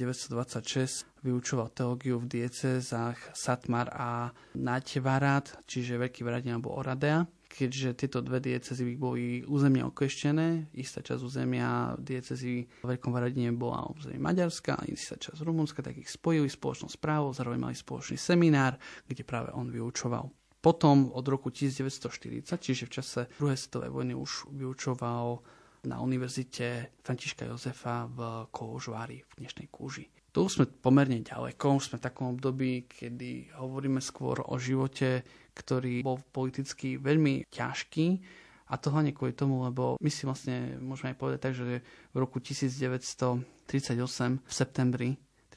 vyučoval 1.21 1.69
teológiu 1.69 2.17
v 2.17 2.41
diecezách 2.41 3.37
Satmar 3.37 3.93
a 3.93 4.33
Naťvarad, 4.57 5.61
čiže 5.69 6.01
Veľký 6.01 6.25
Varadin 6.25 6.57
alebo 6.57 6.73
Oradea 6.73 7.21
keďže 7.51 7.99
tieto 7.99 8.23
dve 8.23 8.39
diecezy 8.39 8.95
boli 8.95 9.43
územne 9.43 9.83
okeštené, 9.91 10.71
istá 10.71 11.03
časť 11.03 11.19
územia 11.19 11.99
diecezy 11.99 12.63
v 12.63 12.85
Veľkom 12.87 13.11
Varadine 13.11 13.51
bola 13.51 13.91
územie 13.91 14.23
Maďarska, 14.23 14.87
istá 14.87 15.19
časť 15.19 15.43
Rumunska, 15.43 15.83
tak 15.83 15.99
ich 15.99 16.07
spojili 16.07 16.47
spoločnou 16.47 16.87
správou, 16.87 17.35
zároveň 17.35 17.59
mali 17.59 17.75
spoločný 17.75 18.15
seminár, 18.15 18.79
kde 19.03 19.27
práve 19.27 19.51
on 19.51 19.67
vyučoval. 19.67 20.31
Potom 20.61 21.11
od 21.11 21.25
roku 21.27 21.51
1940, 21.51 22.45
čiže 22.55 22.87
v 22.87 22.93
čase 22.93 23.21
druhej 23.35 23.57
svetovej 23.57 23.91
vojny 23.91 24.13
už 24.15 24.53
vyučoval 24.53 25.41
na 25.89 25.97
univerzite 25.97 27.01
Františka 27.01 27.49
Jozefa 27.49 28.05
v 28.05 28.45
Koložvári 28.53 29.25
v 29.25 29.31
dnešnej 29.41 29.67
Kúži. 29.73 30.05
Tu 30.31 30.47
sme 30.47 30.63
pomerne 30.63 31.19
ďaleko, 31.19 31.75
už 31.75 31.91
sme 31.91 31.97
v 31.99 32.05
takom 32.07 32.37
období, 32.37 32.87
kedy 32.87 33.57
hovoríme 33.59 33.99
skôr 33.99 34.39
o 34.45 34.55
živote, 34.55 35.25
ktorý 35.53 36.01
bol 36.03 36.19
politicky 36.31 36.95
veľmi 36.95 37.47
ťažký 37.51 38.07
a 38.71 38.79
to 38.79 38.87
hlavne 38.87 39.11
kvôli 39.11 39.35
tomu, 39.35 39.67
lebo 39.67 39.99
my 39.99 40.07
si 40.07 40.23
vlastne 40.23 40.79
môžeme 40.79 41.11
aj 41.11 41.17
povedať 41.19 41.39
tak, 41.43 41.53
že 41.59 41.83
v 41.83 42.15
roku 42.15 42.39
1938 42.39 43.43
v 44.39 44.51
septembri 44.51 45.09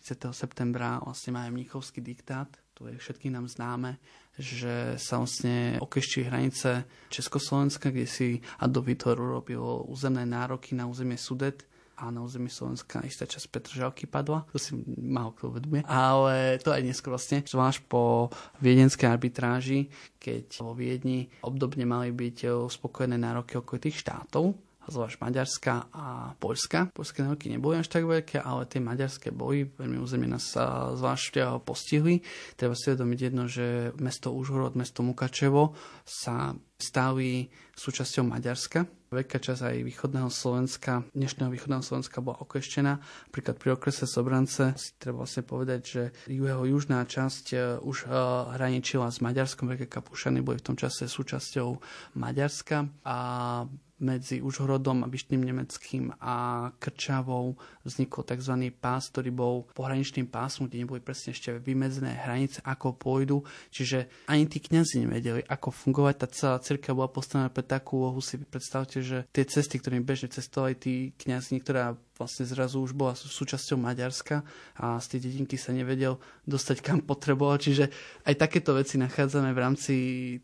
30. 0.04 0.34
septembra 0.34 0.98
vlastne 1.00 1.32
máme 1.32 1.54
Mnichovský 1.54 2.02
diktát, 2.02 2.50
to 2.74 2.90
je 2.90 2.98
všetkým 2.98 3.38
nám 3.38 3.46
známe, 3.46 4.02
že 4.34 4.98
sa 4.98 5.22
vlastne 5.22 5.78
okeštili 5.78 6.26
hranice 6.26 6.84
Československa, 7.06 7.94
kde 7.94 8.06
si 8.10 8.42
Adolf 8.58 8.90
Hitler 8.90 9.14
urobil 9.14 9.62
územné 9.86 10.26
nároky 10.26 10.74
na 10.74 10.90
územie 10.90 11.14
Sudet 11.14 11.62
a 11.94 12.10
na 12.10 12.20
území 12.22 12.50
Slovenska 12.50 13.02
istá 13.06 13.24
časť 13.24 13.46
Petržalky 13.50 14.04
padla, 14.10 14.44
to 14.50 14.58
si 14.58 14.74
málo 14.98 15.34
kto 15.34 15.54
uvedomuje, 15.54 15.82
ale 15.86 16.58
to 16.58 16.74
aj 16.74 16.82
neskôr 16.82 17.14
vlastne, 17.14 17.46
zvlášť 17.46 17.86
po 17.86 18.28
viedenskej 18.58 19.06
arbitráži, 19.06 19.88
keď 20.18 20.50
vo 20.62 20.74
Viedni 20.74 21.30
obdobne 21.46 21.86
mali 21.86 22.10
byť 22.10 22.50
uspokojené 22.50 23.14
nároky 23.14 23.58
okolitých 23.58 24.02
štátov, 24.02 24.54
zvlášť 24.84 25.16
Maďarska 25.16 25.74
a 25.96 26.36
Poľska. 26.36 26.92
Poľské 26.92 27.24
nároky 27.24 27.48
neboli 27.48 27.80
až 27.80 27.88
tak 27.88 28.04
veľké, 28.04 28.36
ale 28.44 28.68
tie 28.68 28.84
maďarské 28.84 29.32
boli, 29.32 29.64
veľmi 29.64 29.96
územie 29.96 30.28
nás 30.28 30.52
sa 30.52 30.92
zvlášť 30.92 31.64
postihli. 31.64 32.20
Treba 32.52 32.76
si 32.76 32.92
uvedomiť 32.92 33.18
jedno, 33.20 33.48
že 33.48 33.96
mesto 33.96 34.36
Užhorod, 34.36 34.76
mesto 34.76 35.00
Mukačevo 35.00 35.72
sa 36.04 36.52
stali 36.76 37.48
súčasťou 37.74 38.26
Maďarska. 38.26 38.86
Veľká 39.14 39.38
časť 39.38 39.62
aj 39.70 39.76
východného 39.86 40.26
Slovenska, 40.26 41.06
dnešného 41.14 41.46
východného 41.46 41.86
Slovenska 41.86 42.18
bola 42.18 42.42
okeštená. 42.42 42.98
Napríklad 43.30 43.54
pri 43.62 43.68
okrese 43.78 44.10
Sobrance 44.10 44.74
si 44.74 44.90
treba 44.98 45.22
vlastne 45.22 45.46
povedať, 45.46 45.80
že 45.86 46.02
jeho 46.26 46.66
južná 46.66 47.06
časť 47.06 47.44
e, 47.54 47.56
už 47.78 48.04
e, 48.04 48.14
hraničila 48.58 49.06
s 49.06 49.22
Maďarskom. 49.22 49.70
Veľké 49.70 49.86
Kapušany 49.86 50.42
boli 50.42 50.58
v 50.58 50.66
tom 50.66 50.74
čase 50.74 51.06
súčasťou 51.06 51.78
Maďarska 52.18 52.90
a 53.06 53.18
medzi 54.04 54.44
Užhorodom 54.44 55.06
a 55.06 55.10
Vyšným 55.10 55.42
Nemeckým 55.48 56.12
a 56.20 56.68
Krčavou 56.76 57.56
vznikol 57.88 58.28
tzv. 58.28 58.54
pás, 58.76 59.08
ktorý 59.08 59.32
bol 59.32 59.54
pohraničným 59.72 60.28
pásom, 60.28 60.68
kde 60.68 60.84
neboli 60.84 61.00
presne 61.00 61.32
ešte 61.32 61.56
vymedzené 61.56 62.12
hranice, 62.12 62.60
ako 62.60 63.00
pôjdu. 63.00 63.40
Čiže 63.72 64.28
ani 64.28 64.44
tí 64.44 64.60
kniazy 64.60 65.08
nevedeli, 65.08 65.40
ako 65.48 65.72
fungovať. 65.72 66.14
Tá 66.20 66.26
celá 66.28 66.56
cirkev 66.60 67.00
bola 67.00 67.08
postavená 67.08 67.48
pre 67.48 67.63
takú 67.64 68.04
úlohu. 68.04 68.20
Si 68.20 68.38
predstavte, 68.38 69.00
že 69.00 69.26
tie 69.32 69.44
cesty, 69.48 69.80
ktorými 69.80 70.04
bežne 70.04 70.30
cestovali 70.30 70.76
tí 70.76 70.94
kniazy, 71.18 71.60
ktorá 71.64 71.96
vlastne 72.14 72.46
zrazu 72.46 72.78
už 72.84 72.94
bola 72.94 73.18
súčasťou 73.18 73.80
Maďarska 73.80 74.46
a 74.78 75.02
z 75.02 75.06
tej 75.16 75.20
dedinky 75.28 75.58
sa 75.58 75.74
nevedel 75.74 76.22
dostať 76.46 76.84
kam 76.84 77.00
potreboval. 77.10 77.58
Čiže 77.58 77.90
aj 78.28 78.34
takéto 78.38 78.76
veci 78.76 79.00
nachádzame 79.00 79.50
v 79.50 79.62
rámci 79.62 79.94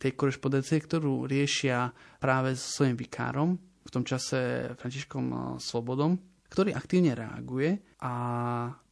tej 0.00 0.16
korešpondencie, 0.18 0.82
ktorú 0.82 1.30
riešia 1.30 1.94
práve 2.18 2.58
so 2.58 2.82
svojím 2.82 2.96
vikárom, 2.98 3.60
v 3.86 3.90
tom 3.90 4.02
čase 4.02 4.72
Františkom 4.76 5.26
eh, 5.30 5.38
Slobodom, 5.62 6.18
ktorý 6.50 6.74
aktívne 6.74 7.14
reaguje 7.14 7.78
a 8.02 8.12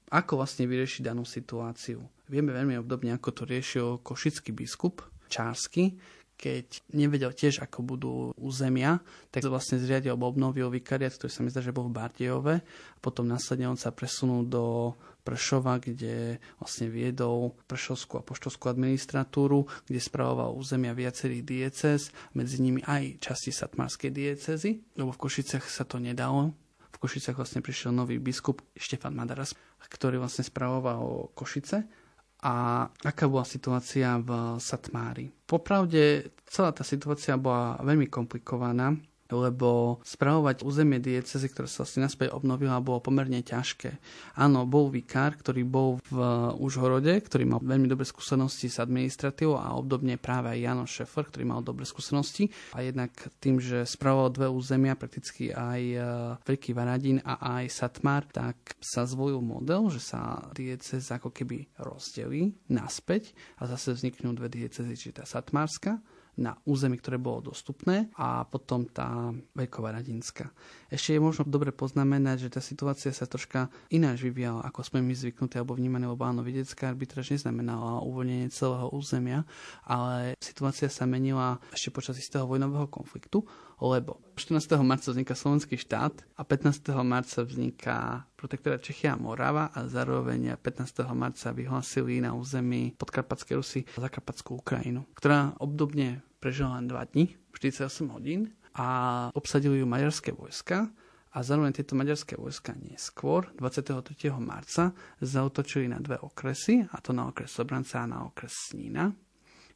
ako 0.08 0.40
vlastne 0.40 0.64
vyriešiť 0.64 1.04
danú 1.04 1.28
situáciu. 1.28 2.00
Vieme 2.28 2.52
veľmi 2.52 2.80
obdobne, 2.80 3.12
ako 3.12 3.30
to 3.32 3.42
riešil 3.44 3.86
košický 4.00 4.56
biskup 4.56 5.04
Čársky, 5.28 5.92
keď 6.38 6.86
nevedel 6.94 7.34
tiež, 7.34 7.58
ako 7.58 7.78
budú 7.82 8.12
územia, 8.38 9.02
tak 9.34 9.42
vlastne 9.50 9.82
zriadil 9.82 10.14
alebo 10.14 10.30
obnovil 10.30 10.70
vikariat, 10.70 11.10
ktorý 11.10 11.30
sa 11.34 11.42
mi 11.42 11.50
zdá, 11.50 11.58
že 11.58 11.74
bol 11.74 11.90
v 11.90 11.98
Bardejove. 11.98 12.54
Potom 13.02 13.26
následne 13.26 13.66
on 13.66 13.74
sa 13.74 13.90
presunul 13.90 14.46
do 14.46 14.94
Prešova, 15.26 15.82
kde 15.82 16.38
vlastne 16.62 16.86
viedol 16.86 17.58
Prešovskú 17.66 18.22
a 18.22 18.24
poštovskú 18.24 18.70
administratúru, 18.70 19.66
kde 19.90 19.98
spravoval 19.98 20.54
územia 20.54 20.94
viacerých 20.94 21.42
diecez, 21.42 22.14
medzi 22.38 22.62
nimi 22.62 22.80
aj 22.86 23.18
časti 23.18 23.50
Satmarskej 23.50 24.14
diecezy, 24.14 24.78
lebo 24.94 25.10
v 25.10 25.20
Košicach 25.26 25.66
sa 25.66 25.82
to 25.82 25.98
nedalo. 25.98 26.54
V 26.94 27.02
Košicach 27.02 27.34
vlastne 27.34 27.60
prišiel 27.60 27.90
nový 27.90 28.22
biskup 28.22 28.62
Štefan 28.78 29.12
Madaras, 29.12 29.58
ktorý 29.90 30.22
vlastne 30.22 30.46
spravoval 30.46 31.34
Košice 31.34 32.07
a 32.38 32.86
aká 33.02 33.26
bola 33.26 33.42
situácia 33.42 34.18
v 34.22 34.58
Satmári. 34.62 35.26
Popravde 35.46 36.30
celá 36.46 36.70
tá 36.70 36.86
situácia 36.86 37.34
bola 37.34 37.78
veľmi 37.82 38.06
komplikovaná, 38.06 38.94
lebo 39.28 40.00
spravovať 40.04 40.64
územie 40.64 40.98
diecezy, 40.98 41.52
ktoré 41.52 41.68
sa 41.68 41.84
vlastne 41.84 42.08
naspäť 42.08 42.32
obnovila, 42.32 42.80
bolo 42.80 43.04
pomerne 43.04 43.44
ťažké. 43.44 44.00
Áno, 44.40 44.64
bol 44.64 44.88
vikár, 44.88 45.36
ktorý 45.36 45.62
bol 45.68 46.00
v 46.08 46.16
Užhorode, 46.56 47.12
ktorý 47.20 47.44
mal 47.44 47.60
veľmi 47.60 47.88
dobré 47.88 48.08
skúsenosti 48.08 48.72
s 48.72 48.80
administratívou 48.80 49.60
a 49.60 49.76
obdobne 49.76 50.16
práve 50.16 50.56
aj 50.56 50.58
Jano 50.64 50.84
Šefer, 50.88 51.24
ktorý 51.28 51.44
mal 51.44 51.60
dobré 51.60 51.84
skúsenosti. 51.84 52.48
A 52.72 52.80
jednak 52.84 53.12
tým, 53.38 53.60
že 53.60 53.84
spravoval 53.84 54.32
dve 54.32 54.48
územia, 54.48 54.96
prakticky 54.96 55.52
aj 55.52 55.80
e, 55.80 55.98
Veľký 56.44 56.72
Varadín 56.72 57.20
a 57.22 57.60
aj 57.60 57.64
Satmar, 57.68 58.24
tak 58.28 58.56
sa 58.80 59.04
zvolil 59.04 59.44
model, 59.44 59.92
že 59.92 60.00
sa 60.00 60.48
diecez 60.56 61.04
ako 61.12 61.32
keby 61.32 61.68
rozdelí 61.80 62.56
naspäť 62.72 63.36
a 63.60 63.68
zase 63.68 63.92
vzniknú 63.92 64.32
dve 64.32 64.48
diecezy, 64.48 64.94
čiže 64.96 65.22
tá 65.22 65.24
Satmárska 65.28 66.00
na 66.38 66.54
území, 66.64 66.96
ktoré 67.02 67.18
bolo 67.18 67.50
dostupné 67.50 68.08
a 68.14 68.46
potom 68.46 68.86
tá 68.86 69.34
Veľková 69.58 69.90
Radinská. 69.98 70.46
Ešte 70.88 71.18
je 71.18 71.20
možno 71.20 71.44
dobre 71.44 71.74
poznamenať, 71.74 72.48
že 72.48 72.54
tá 72.54 72.62
situácia 72.62 73.10
sa 73.10 73.26
troška 73.26 73.68
ináč 73.90 74.22
vyvíjala, 74.22 74.62
ako 74.64 74.86
sme 74.86 75.02
my 75.02 75.12
zvyknutí 75.12 75.58
alebo 75.58 75.74
vnímané, 75.74 76.06
lebo 76.06 76.22
áno, 76.22 76.46
vedecká 76.46 76.94
arbitráž 76.94 77.34
neznamenala 77.34 78.00
uvoľnenie 78.06 78.48
celého 78.54 78.88
územia, 78.94 79.42
ale 79.82 80.38
situácia 80.38 80.86
sa 80.86 81.04
menila 81.04 81.58
ešte 81.74 81.90
počas 81.90 82.16
istého 82.16 82.46
vojnového 82.46 82.86
konfliktu, 82.86 83.42
lebo 83.82 84.22
14. 84.34 84.78
marca 84.82 85.10
vzniká 85.10 85.34
slovenský 85.34 85.78
štát 85.78 86.14
a 86.38 86.42
15. 86.46 86.94
marca 87.02 87.42
vzniká 87.42 88.26
protektorát 88.38 88.82
Čechia 88.82 89.14
a 89.14 89.20
Morava 89.20 89.70
a 89.74 89.86
zároveň 89.90 90.54
15. 90.54 91.02
marca 91.14 91.50
vyhlásili 91.50 92.22
na 92.22 92.34
území 92.34 92.94
podkarpatskej 92.94 93.54
Rusy 93.58 93.80
Zakarpatskú 93.98 94.62
Ukrajinu, 94.62 95.06
ktorá 95.18 95.58
obdobne 95.58 96.22
prežila 96.38 96.78
len 96.78 96.86
2 96.86 97.04
dní, 97.14 97.34
48 97.52 98.08
hodín 98.14 98.40
a 98.74 98.86
obsadili 99.34 99.78
ju 99.78 99.86
maďarské 99.86 100.32
vojska 100.32 100.90
a 101.34 101.38
zároveň 101.44 101.76
tieto 101.76 101.92
maďarské 101.92 102.40
vojska 102.40 102.72
neskôr, 102.78 103.52
23. 103.60 104.32
marca, 104.40 104.96
zautočili 105.20 105.86
na 105.90 106.00
dve 106.00 106.16
okresy, 106.18 106.88
a 106.88 106.96
to 107.04 107.12
na 107.12 107.28
okres 107.28 107.52
Sobranca 107.52 108.02
a 108.02 108.10
na 108.10 108.24
okres 108.24 108.72
Snína. 108.72 109.12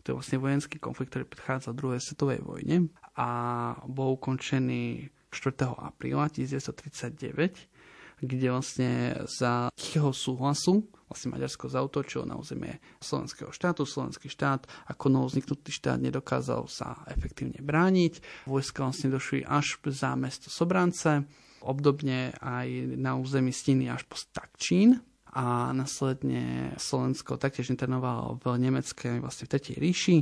To 0.02 0.06
je 0.10 0.16
vlastne 0.18 0.42
vojenský 0.42 0.82
konflikt, 0.82 1.14
ktorý 1.14 1.30
predchádzal 1.30 1.78
druhej 1.78 2.02
svetovej 2.02 2.42
vojne 2.42 2.90
a 3.14 3.28
bol 3.86 4.18
ukončený 4.18 5.14
4. 5.30 5.78
apríla 5.78 6.26
1939 6.28 7.71
kde 8.22 8.54
vlastne 8.54 8.90
za 9.26 9.68
jeho 9.74 10.14
súhlasu 10.14 10.86
vlastne 11.12 11.36
Maďarsko 11.36 11.68
zautočilo 11.68 12.24
na 12.24 12.40
územie 12.40 12.80
slovenského 13.04 13.52
štátu. 13.52 13.84
Slovenský 13.84 14.32
štát 14.32 14.64
ako 14.88 15.12
novozniknutý 15.12 15.68
štát 15.68 16.00
nedokázal 16.00 16.64
sa 16.72 17.04
efektívne 17.04 17.60
brániť. 17.60 18.48
Vojska 18.48 18.88
vlastne 18.88 19.12
došli 19.12 19.44
až 19.44 19.76
za 19.92 20.16
mesto 20.16 20.48
Sobrance, 20.48 21.28
obdobne 21.60 22.32
aj 22.40 22.96
na 22.96 23.20
území 23.20 23.52
Stiny 23.52 23.92
až 23.92 24.08
po 24.08 24.16
Stakčín 24.16 25.04
a 25.36 25.76
následne 25.76 26.72
Slovensko 26.80 27.36
taktiež 27.36 27.68
internovalo 27.68 28.40
v 28.40 28.56
nemeckej 28.56 29.20
vlastne 29.20 29.44
v 29.44 29.52
Tretej 29.52 29.76
ríši 29.76 30.16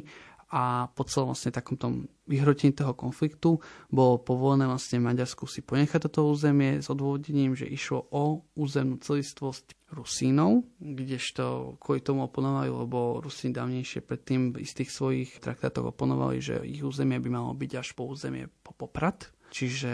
a 0.50 0.90
po 0.90 1.06
celom 1.06 1.30
vlastne 1.30 1.54
takomto 1.54 2.10
vyhrotení 2.26 2.74
toho 2.74 2.90
konfliktu 2.98 3.62
bolo 3.86 4.18
povolené 4.18 4.66
vlastne 4.66 4.98
Maďarsku 4.98 5.46
si 5.46 5.62
ponechať 5.62 6.10
toto 6.10 6.26
územie 6.26 6.82
s 6.82 6.90
odôvodením, 6.90 7.54
že 7.54 7.70
išlo 7.70 8.10
o 8.10 8.42
územnú 8.58 8.98
celistvosť 8.98 9.94
Rusínov, 9.94 10.66
kdežto 10.78 11.74
kvôli 11.82 12.02
tomu 12.02 12.26
oponovali, 12.26 12.70
lebo 12.70 13.18
Rusín 13.22 13.50
dávnejšie 13.50 14.02
predtým 14.02 14.54
v 14.54 14.62
istých 14.62 14.90
svojich 14.90 15.42
traktátoch 15.42 15.90
oponovali, 15.90 16.38
že 16.38 16.62
ich 16.62 16.82
územie 16.82 17.18
by 17.18 17.30
malo 17.30 17.54
byť 17.54 17.70
až 17.78 17.88
po 17.94 18.10
územie 18.10 18.46
po 18.62 18.74
Poprad, 18.74 19.30
Čiže 19.50 19.92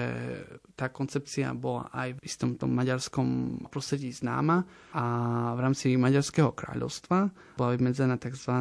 tá 0.76 0.92
koncepcia 0.92 1.48
bola 1.56 1.88
aj 1.88 2.20
v 2.20 2.24
istom 2.28 2.60
tom 2.60 2.76
maďarskom 2.76 3.28
prostredí 3.72 4.12
známa 4.12 4.68
a 4.92 5.04
v 5.56 5.60
rámci 5.64 5.96
Maďarského 5.96 6.52
kráľovstva 6.52 7.32
bola 7.56 7.70
vymedzená 7.72 8.20
tzv. 8.20 8.52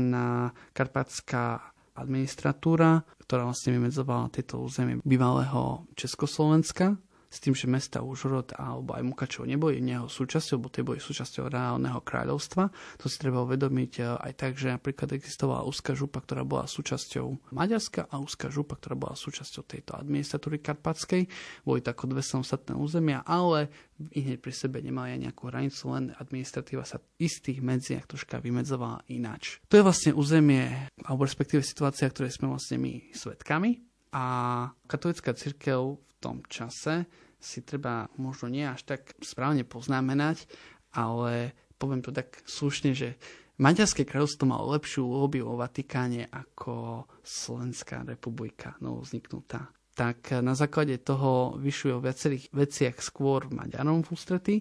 karpatská 0.71 1.74
administratúra, 1.95 3.01
ktorá 3.23 3.47
vlastne 3.47 3.79
vymedzovala 3.79 4.29
tieto 4.29 4.59
územie 4.61 4.99
bývalého 5.01 5.87
Československa 5.95 6.99
s 7.35 7.43
tým, 7.43 7.51
že 7.51 7.67
mesta 7.67 7.99
Užhorod 7.99 8.55
alebo 8.55 8.95
aj 8.95 9.03
Mukačov 9.03 9.43
neboli 9.43 9.83
jeho 9.83 10.07
súčasťou, 10.07 10.57
bo 10.63 10.71
tie 10.71 10.87
boli 10.87 11.03
súčasťou 11.03 11.51
reálneho 11.51 11.99
kráľovstva. 11.99 12.71
To 13.03 13.05
si 13.11 13.19
treba 13.19 13.43
uvedomiť 13.43 13.91
e, 13.99 14.01
aj 14.07 14.33
tak, 14.39 14.51
že 14.55 14.71
napríklad 14.71 15.11
existovala 15.11 15.67
úzka 15.67 15.91
župa, 15.91 16.23
ktorá 16.23 16.47
bola 16.47 16.63
súčasťou 16.63 17.51
Maďarska 17.51 18.07
a 18.07 18.15
úzka 18.23 18.47
župa, 18.47 18.79
ktorá 18.79 18.95
bola 18.95 19.19
súčasťou 19.19 19.67
tejto 19.67 19.99
administratúry 19.99 20.63
karpatskej. 20.63 21.27
Boli 21.67 21.83
to 21.83 21.91
ako 21.91 22.15
dve 22.15 22.23
samostatné 22.23 22.73
územia, 22.79 23.27
ale 23.27 23.67
hneď 23.99 24.39
pri 24.39 24.53
sebe 24.55 24.79
nemali 24.79 25.15
aj 25.15 25.19
nejakú 25.27 25.43
hranicu, 25.51 25.91
len 25.91 26.15
administratíva 26.15 26.87
sa 26.87 27.03
istých 27.19 27.59
medziach 27.59 28.07
troška 28.07 28.39
vymedzovala 28.39 29.03
ináč. 29.11 29.59
To 29.67 29.79
je 29.79 29.85
vlastne 29.85 30.11
územie, 30.15 30.91
alebo 31.03 31.27
respektíve 31.27 31.63
situácia, 31.63 32.07
ktorej 32.07 32.35
sme 32.35 32.51
vlastne 32.51 32.79
my 32.79 33.11
svetkami. 33.11 33.83
A 34.15 34.23
katolická 34.87 35.35
církev 35.35 35.99
v 35.99 36.13
tom 36.23 36.39
čase 36.47 37.03
si 37.45 37.61
treba 37.61 38.09
možno 38.17 38.49
nie 38.49 38.65
až 38.65 38.81
tak 38.81 39.13
správne 39.21 39.61
poznamenať, 39.61 40.49
ale 40.97 41.53
poviem 41.77 42.01
to 42.01 42.09
tak 42.09 42.41
slušne, 42.49 42.97
že 42.97 43.21
Maďarské 43.55 44.03
kráľovstvo 44.03 44.51
malo 44.51 44.75
lepšiu 44.75 45.07
lobby 45.07 45.39
vo 45.39 45.55
Vatikáne 45.55 46.27
ako 46.27 47.07
Slovenská 47.23 48.03
republika 48.03 48.75
novozniknutá. 48.83 49.71
Tak 49.95 50.43
na 50.43 50.51
základe 50.59 50.99
toho 50.99 51.55
vyšuje 51.55 51.93
o 51.95 52.03
viacerých 52.03 52.51
veciach 52.51 52.99
skôr 52.99 53.47
Maďarom 53.47 54.03
v 54.03 54.11
ústretí 54.11 54.55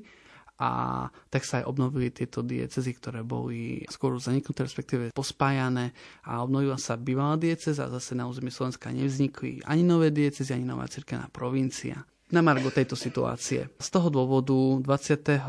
a 0.62 1.02
tak 1.26 1.42
sa 1.42 1.58
aj 1.58 1.66
obnovili 1.66 2.14
tieto 2.14 2.46
diecezy, 2.46 2.94
ktoré 2.94 3.26
boli 3.26 3.82
skôr 3.90 4.14
zaniknuté, 4.22 4.62
respektíve 4.62 5.10
pospájané 5.10 5.90
a 6.22 6.46
obnovila 6.46 6.78
sa 6.78 6.94
bývalá 6.94 7.34
dieceza 7.34 7.90
a 7.90 7.94
zase 7.98 8.14
na 8.14 8.30
území 8.30 8.54
Slovenska 8.54 8.94
nevznikli 8.94 9.58
ani 9.66 9.82
nové 9.82 10.14
diecezy, 10.14 10.54
ani 10.54 10.70
nová 10.70 10.86
cirkevná 10.86 11.26
provincia 11.34 12.06
na 12.32 12.40
margo 12.40 12.72
tejto 12.72 12.96
situácie. 12.96 13.68
Z 13.76 13.88
toho 13.92 14.08
dôvodu 14.08 14.80
28. 14.80 15.44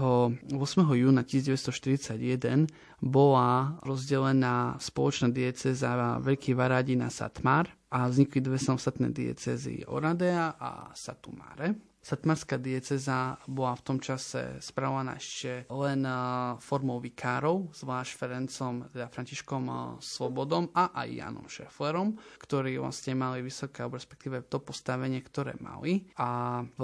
júna 0.76 1.24
1941 1.24 2.68
bola 3.00 3.80
rozdelená 3.86 4.76
spoločná 4.82 5.32
dieceza 5.32 6.20
Veľký 6.20 6.52
Varadín 6.52 7.06
a 7.06 7.10
Satmar 7.10 7.72
a 7.88 8.12
vznikli 8.12 8.44
dve 8.44 8.60
samostatné 8.60 9.16
diecezy 9.16 9.88
Oradea 9.88 10.60
a 10.60 10.92
Satumare. 10.92 11.95
Satmarská 12.06 12.62
dieceza 12.62 13.42
bola 13.50 13.74
v 13.74 13.82
tom 13.82 13.98
čase 13.98 14.62
spravovaná 14.62 15.18
ešte 15.18 15.66
len 15.74 16.06
eh, 16.06 16.14
formou 16.62 17.02
vikárov, 17.02 17.74
zvlášť 17.74 18.12
Ferencom, 18.14 18.86
teda 18.94 19.10
Františkom 19.10 19.64
eh, 19.66 19.78
Svobodom 20.06 20.70
a 20.78 20.94
aj 20.94 21.10
Janom 21.10 21.50
Šeflerom, 21.50 22.14
ktorí 22.38 22.78
vlastne 22.78 23.18
mali 23.18 23.42
vysoké, 23.42 23.82
alebo 23.82 23.98
respektíve 23.98 24.46
to 24.46 24.62
postavenie, 24.62 25.18
ktoré 25.26 25.58
mali. 25.58 26.06
A 26.22 26.62
v 26.62 26.82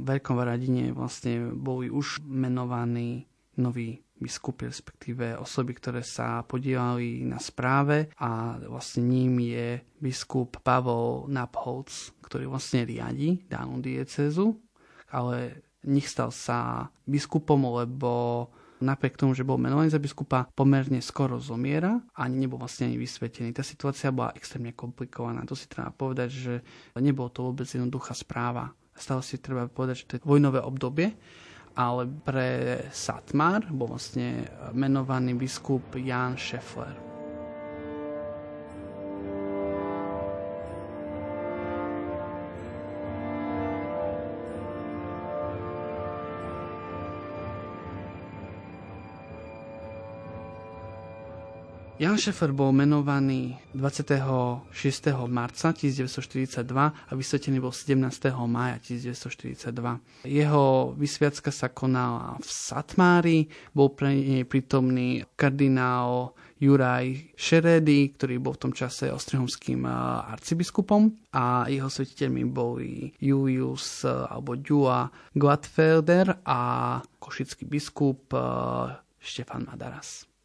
Veľkom 0.00 0.40
Varadine 0.40 0.88
vlastne 0.96 1.52
boli 1.52 1.92
už 1.92 2.24
menovaní 2.24 3.28
noví 3.60 4.05
biskupy, 4.16 4.72
respektíve 4.72 5.36
osoby, 5.36 5.76
ktoré 5.76 6.00
sa 6.00 6.40
podielali 6.42 7.22
na 7.24 7.36
správe 7.36 8.08
a 8.16 8.56
vlastne 8.64 9.04
ním 9.04 9.40
je 9.44 9.80
biskup 10.00 10.60
Pavol 10.64 11.28
Napholc, 11.28 11.92
ktorý 12.24 12.48
vlastne 12.48 12.88
riadi 12.88 13.44
danú 13.44 13.80
diecezu, 13.84 14.56
ale 15.12 15.68
nechstal 15.84 16.32
sa 16.32 16.88
biskupom, 17.04 17.60
lebo 17.76 18.48
napriek 18.80 19.16
tomu, 19.16 19.32
že 19.32 19.46
bol 19.46 19.56
menovaný 19.56 19.88
za 19.88 20.00
biskupa, 20.00 20.48
pomerne 20.52 21.00
skoro 21.00 21.40
zomiera 21.40 21.96
a 22.12 22.28
ani 22.28 22.44
nebol 22.44 22.60
vlastne 22.60 22.92
ani 22.92 23.00
vysvetený. 23.00 23.52
Tá 23.56 23.64
situácia 23.64 24.12
bola 24.12 24.36
extrémne 24.36 24.76
komplikovaná. 24.76 25.48
To 25.48 25.56
si 25.56 25.64
treba 25.68 25.88
povedať, 25.92 26.28
že 26.28 26.54
nebolo 26.96 27.32
to 27.32 27.48
vôbec 27.48 27.64
jednoduchá 27.68 28.12
správa. 28.12 28.72
Stále 28.96 29.20
si 29.24 29.40
treba 29.40 29.68
povedať, 29.68 30.04
že 30.04 30.06
to 30.08 30.14
je 30.16 30.28
vojnové 30.28 30.60
obdobie 30.60 31.12
ale 31.76 32.08
pre 32.08 32.48
Satmar 32.88 33.68
bol 33.68 33.94
vlastne 33.94 34.48
menovaný 34.72 35.36
biskup 35.36 35.94
Jan 36.00 36.40
Scheffler. 36.40 37.15
Jan 51.96 52.20
Šefer 52.20 52.52
bol 52.52 52.76
menovaný 52.76 53.56
26. 53.72 54.68
marca 55.32 55.72
1942 55.72 56.60
a 56.76 57.12
vysvetený 57.16 57.56
bol 57.56 57.72
17. 57.72 57.96
mája 58.44 58.76
1942. 58.84 60.28
Jeho 60.28 60.92
vysviacka 60.92 61.48
sa 61.48 61.72
konala 61.72 62.36
v 62.36 62.44
Satmári, 62.52 63.48
bol 63.72 63.96
pre 63.96 64.12
nej 64.12 64.44
prítomný 64.44 65.24
kardinál 65.40 66.36
Juraj 66.60 67.32
Šeredy, 67.32 68.12
ktorý 68.12 68.44
bol 68.44 68.60
v 68.60 68.68
tom 68.68 68.72
čase 68.76 69.08
ostrihomským 69.08 69.88
arcibiskupom 70.36 71.32
a 71.32 71.64
jeho 71.72 71.88
svetiteľmi 71.88 72.44
boli 72.44 73.08
Julius 73.24 74.04
alebo 74.04 74.52
Jua 74.60 75.08
Gladfelder 75.32 76.44
a 76.44 76.60
košický 77.00 77.64
biskup 77.64 78.36
Štefan 79.16 79.64
Madaras. 79.64 80.35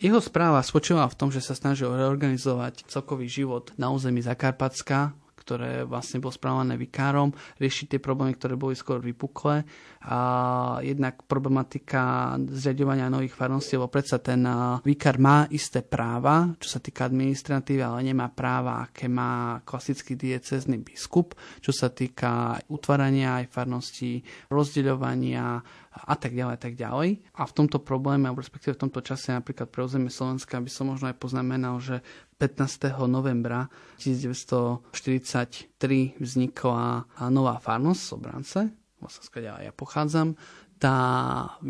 Jeho 0.00 0.16
správa 0.16 0.64
spočívala 0.64 1.12
v 1.12 1.18
tom, 1.20 1.28
že 1.28 1.44
sa 1.44 1.52
snažil 1.52 1.92
reorganizovať 1.92 2.88
celkový 2.88 3.28
život 3.28 3.76
na 3.76 3.92
území 3.92 4.24
Zakarpatska, 4.24 5.12
ktoré 5.50 5.82
vlastne 5.82 6.22
bol 6.22 6.30
správané 6.30 6.78
vikárom, 6.78 7.34
riešiť 7.58 7.98
tie 7.98 7.98
problémy, 7.98 8.38
ktoré 8.38 8.54
boli 8.54 8.78
skôr 8.78 9.02
vypuklé. 9.02 9.66
A 10.06 10.78
jednak 10.78 11.26
problematika 11.26 12.38
zriadovania 12.54 13.10
nových 13.10 13.34
farností, 13.34 13.74
lebo 13.74 13.90
predsa 13.90 14.22
ten 14.22 14.46
vikár 14.86 15.18
má 15.18 15.50
isté 15.50 15.82
práva, 15.82 16.54
čo 16.62 16.70
sa 16.70 16.78
týka 16.78 17.10
administratívy, 17.10 17.82
ale 17.82 18.06
nemá 18.06 18.30
práva, 18.30 18.86
aké 18.86 19.10
má 19.10 19.58
klasický 19.66 20.14
diecezný 20.14 20.78
biskup, 20.78 21.34
čo 21.58 21.74
sa 21.74 21.90
týka 21.90 22.62
utvárania 22.70 23.42
aj 23.42 23.50
farností, 23.50 24.22
rozdeľovania 24.54 25.58
a 25.90 26.14
tak 26.14 26.38
ďalej, 26.38 26.62
tak 26.62 26.78
ďalej. 26.78 27.18
A 27.34 27.42
v 27.42 27.56
tomto 27.58 27.82
probléme, 27.82 28.30
alebo 28.30 28.38
respektíve 28.38 28.78
v 28.78 28.86
tomto 28.86 29.02
čase 29.02 29.34
napríklad 29.34 29.66
pre 29.66 29.82
územie 29.82 30.14
Slovenska 30.14 30.62
by 30.62 30.70
som 30.70 30.94
možno 30.94 31.10
aj 31.10 31.18
poznamenal, 31.18 31.82
že 31.82 31.98
15. 32.40 32.96
novembra 33.04 33.68
1943 34.00 36.16
vznikla 36.16 37.04
nová 37.28 37.60
farnosť 37.60 38.00
Sobrance, 38.00 38.72
skáďa 39.04 39.60
ja 39.60 39.72
pochádzam, 39.76 40.32
tá 40.80 40.96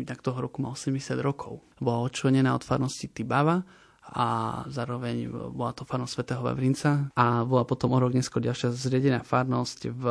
tak 0.07 0.23
toho 0.23 0.39
roku 0.39 0.63
má 0.63 0.71
80 0.71 1.19
rokov. 1.19 1.59
Bola 1.83 2.07
odčlenená 2.07 2.55
od 2.55 2.63
farnosti 2.63 3.11
Tibava 3.11 3.67
a 4.11 4.59
zároveň 4.67 5.31
bola 5.55 5.71
to 5.71 5.87
farnosť 5.87 6.11
svätého 6.11 6.43
Vavrinca 6.43 7.07
a 7.15 7.47
bola 7.47 7.63
potom 7.63 7.95
o 7.95 7.99
rok 7.99 8.11
neskôr 8.11 8.43
ďalšia 8.43 8.75
zriedená 8.75 9.23
farnosť 9.23 9.87
v 9.87 10.03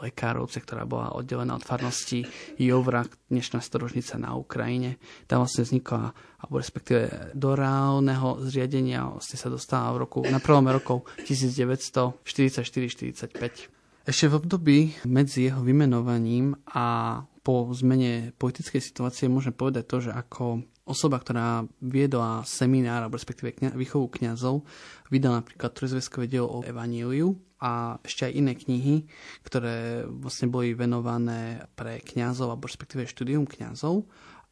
Lekárovce, 0.00 0.64
ktorá 0.64 0.88
bola 0.88 1.12
oddelená 1.12 1.60
od 1.60 1.64
farnosti 1.64 2.24
Jovra, 2.56 3.04
dnešná 3.28 3.60
storožnica 3.60 4.16
na 4.16 4.32
Ukrajine. 4.32 4.96
Tam 5.28 5.44
vlastne 5.44 5.68
vznikla, 5.68 6.16
alebo 6.40 6.56
respektíve 6.56 7.36
do 7.36 7.52
reálneho 7.52 8.40
zriadenia 8.48 9.04
vlastne 9.04 9.36
sa 9.36 9.52
dostala 9.52 9.92
v 9.92 10.08
roku, 10.08 10.24
na 10.24 10.40
prvom 10.40 10.64
rokov 10.64 11.04
1944-45. 11.28 13.76
Ešte 14.08 14.24
v 14.24 14.40
období 14.40 15.04
medzi 15.04 15.52
jeho 15.52 15.60
vymenovaním 15.60 16.56
a 16.72 17.20
po 17.44 17.68
zmene 17.76 18.32
politickej 18.40 18.80
situácie 18.80 19.28
môžem 19.28 19.52
povedať 19.52 19.84
to, 19.84 20.08
že 20.08 20.16
ako 20.16 20.64
osoba, 20.88 21.20
ktorá 21.20 21.68
viedla 21.84 22.42
seminár, 22.48 23.04
alebo 23.04 23.20
respektíve 23.20 23.52
kňa, 23.52 23.76
výchovu 23.76 24.08
kňazov, 24.08 24.64
vydala 25.12 25.44
napríklad 25.44 25.76
trojzväzkové 25.76 26.26
dielo 26.26 26.48
o 26.48 26.64
Evaníliu 26.64 27.36
a 27.60 27.98
ešte 28.00 28.26
aj 28.30 28.32
iné 28.32 28.52
knihy, 28.54 28.96
ktoré 29.44 30.06
vlastne 30.08 30.48
boli 30.48 30.72
venované 30.72 31.68
pre 31.76 32.00
kňazov, 32.00 32.54
alebo 32.54 32.70
respektíve 32.70 33.04
štúdium 33.04 33.44
kňazov. 33.44 34.08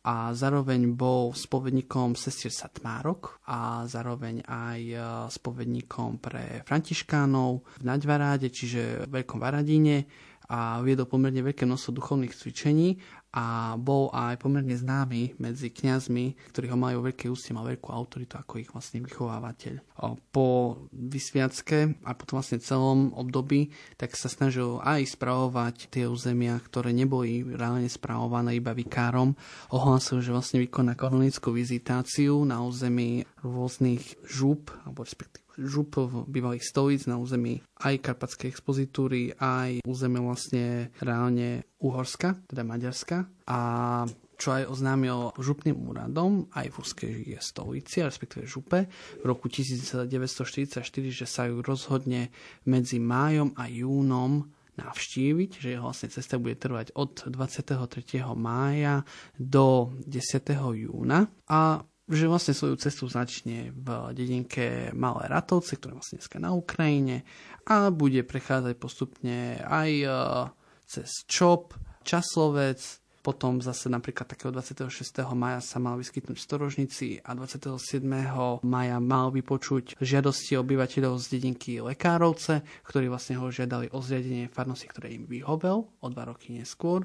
A 0.07 0.31
zároveň 0.39 0.95
bol 0.95 1.35
spovedníkom 1.35 2.15
sestier 2.15 2.55
Satmárok 2.55 3.43
a 3.51 3.83
zároveň 3.91 4.39
aj 4.47 4.81
e, 4.87 4.97
spovedníkom 5.35 6.23
pre 6.23 6.63
františkánov 6.63 7.83
v 7.83 7.85
Naďvaráde, 7.91 8.47
čiže 8.55 9.11
v 9.11 9.19
Veľkom 9.19 9.43
Varadíne 9.43 10.07
a 10.47 10.79
viedol 10.79 11.11
pomerne 11.11 11.43
veľké 11.43 11.67
množstvo 11.67 11.99
duchovných 11.99 12.35
cvičení 12.35 13.03
a 13.33 13.77
bol 13.77 14.09
aj 14.17 14.41
pomerne 14.41 14.73
známy 14.73 15.37
medzi 15.37 15.69
kňazmi, 15.69 16.53
ktorí 16.53 16.73
ho 16.73 16.79
majú 16.79 17.05
veľké 17.05 17.29
ústie, 17.29 17.53
mal 17.53 17.69
veľkú 17.69 17.93
autoritu 17.93 18.41
ako 18.41 18.63
ich 18.63 18.71
vlastne 18.73 19.05
vychovávateľ. 19.05 19.83
Po 20.33 20.49
vysviacke 20.93 22.01
a 22.05 22.11
potom 22.17 22.41
vlastne 22.41 22.61
celom 22.61 23.13
období 23.13 23.73
tak 24.01 24.17
sa 24.17 24.33
snažil 24.33 24.81
aj 24.81 25.17
spravovať 25.17 25.93
tie 25.93 26.05
územia, 26.09 26.57
ktoré 26.61 26.97
neboli 26.97 27.45
reálne 27.45 27.89
spravované 27.89 28.57
iba 28.57 28.73
vikárom. 28.73 29.37
Ohlásil, 29.73 30.25
že 30.25 30.33
vlastne 30.33 30.61
vykoná 30.65 30.97
kanonickú 30.97 31.53
vizitáciu 31.53 32.41
na 32.45 32.65
území 32.65 33.29
rôznych 33.45 34.17
žúb, 34.25 34.73
alebo 34.85 35.05
respektíve 35.05 35.46
župov 35.57 36.29
bývalých 36.29 36.65
stolíc 36.65 37.09
na 37.09 37.17
území 37.17 37.65
aj 37.81 38.01
Karpatskej 38.01 38.53
expozitúry, 38.53 39.33
aj 39.37 39.85
územie 39.85 40.21
vlastne 40.21 40.93
reálne 41.01 41.67
Uhorska, 41.81 42.37
teda 42.49 42.63
Maďarska. 42.63 43.29
A 43.49 43.59
čo 44.37 44.53
aj 44.53 44.69
oznámil 44.69 45.33
župným 45.41 45.77
úradom 45.89 46.53
aj 46.53 46.69
v 46.69 46.77
Úskej 46.77 47.17
stolici, 47.41 48.05
respektíve 48.05 48.45
župe, 48.45 48.85
v 49.21 49.25
roku 49.25 49.49
1944, 49.49 50.85
že 51.09 51.27
sa 51.27 51.49
ju 51.49 51.65
rozhodne 51.65 52.29
medzi 52.69 53.01
májom 53.01 53.57
a 53.57 53.65
júnom 53.73 54.45
navštíviť, 54.77 55.51
že 55.57 55.73
jeho 55.73 55.89
vlastne 55.89 56.13
cesta 56.13 56.37
bude 56.37 56.61
trvať 56.61 56.93
od 57.01 57.33
23. 57.33 57.97
mája 58.37 59.09
do 59.41 59.97
10. 60.05 60.85
júna 60.85 61.33
a 61.49 61.81
že 62.07 62.31
vlastne 62.31 62.55
svoju 62.55 62.79
cestu 62.79 63.11
začne 63.11 63.75
v 63.75 64.15
dedinke 64.15 64.95
Malé 64.95 65.27
Ratovce, 65.27 65.75
ktoré 65.75 65.99
vlastne 65.99 66.23
dneska 66.23 66.39
na 66.39 66.55
Ukrajine 66.55 67.27
a 67.67 67.91
bude 67.91 68.23
prechádzať 68.23 68.75
postupne 68.79 69.59
aj 69.67 69.91
e, 69.91 70.09
cez 70.87 71.27
Čop, 71.27 71.75
Časlovec, 72.07 72.79
potom 73.27 73.59
zase 73.59 73.91
napríklad 73.91 74.31
takého 74.31 74.55
26. 74.55 74.87
maja 75.35 75.59
sa 75.59 75.83
mal 75.83 75.99
vyskytnúť 75.99 76.39
v 76.39 76.47
Storožnici 76.47 77.07
a 77.27 77.35
27. 77.35 78.07
maja 78.63 78.99
mal 79.03 79.35
vypočuť 79.35 79.99
žiadosti 79.99 80.55
obyvateľov 80.55 81.19
z 81.19 81.27
dedinky 81.35 81.83
Lekárovce, 81.83 82.63
ktorí 82.87 83.11
vlastne 83.11 83.43
ho 83.43 83.51
žiadali 83.51 83.91
o 83.91 83.99
zriadenie 83.99 84.47
farnosti, 84.47 84.87
ktoré 84.87 85.11
im 85.19 85.27
vyhovel 85.27 85.91
o 85.91 86.07
dva 86.07 86.31
roky 86.31 86.55
neskôr 86.55 87.03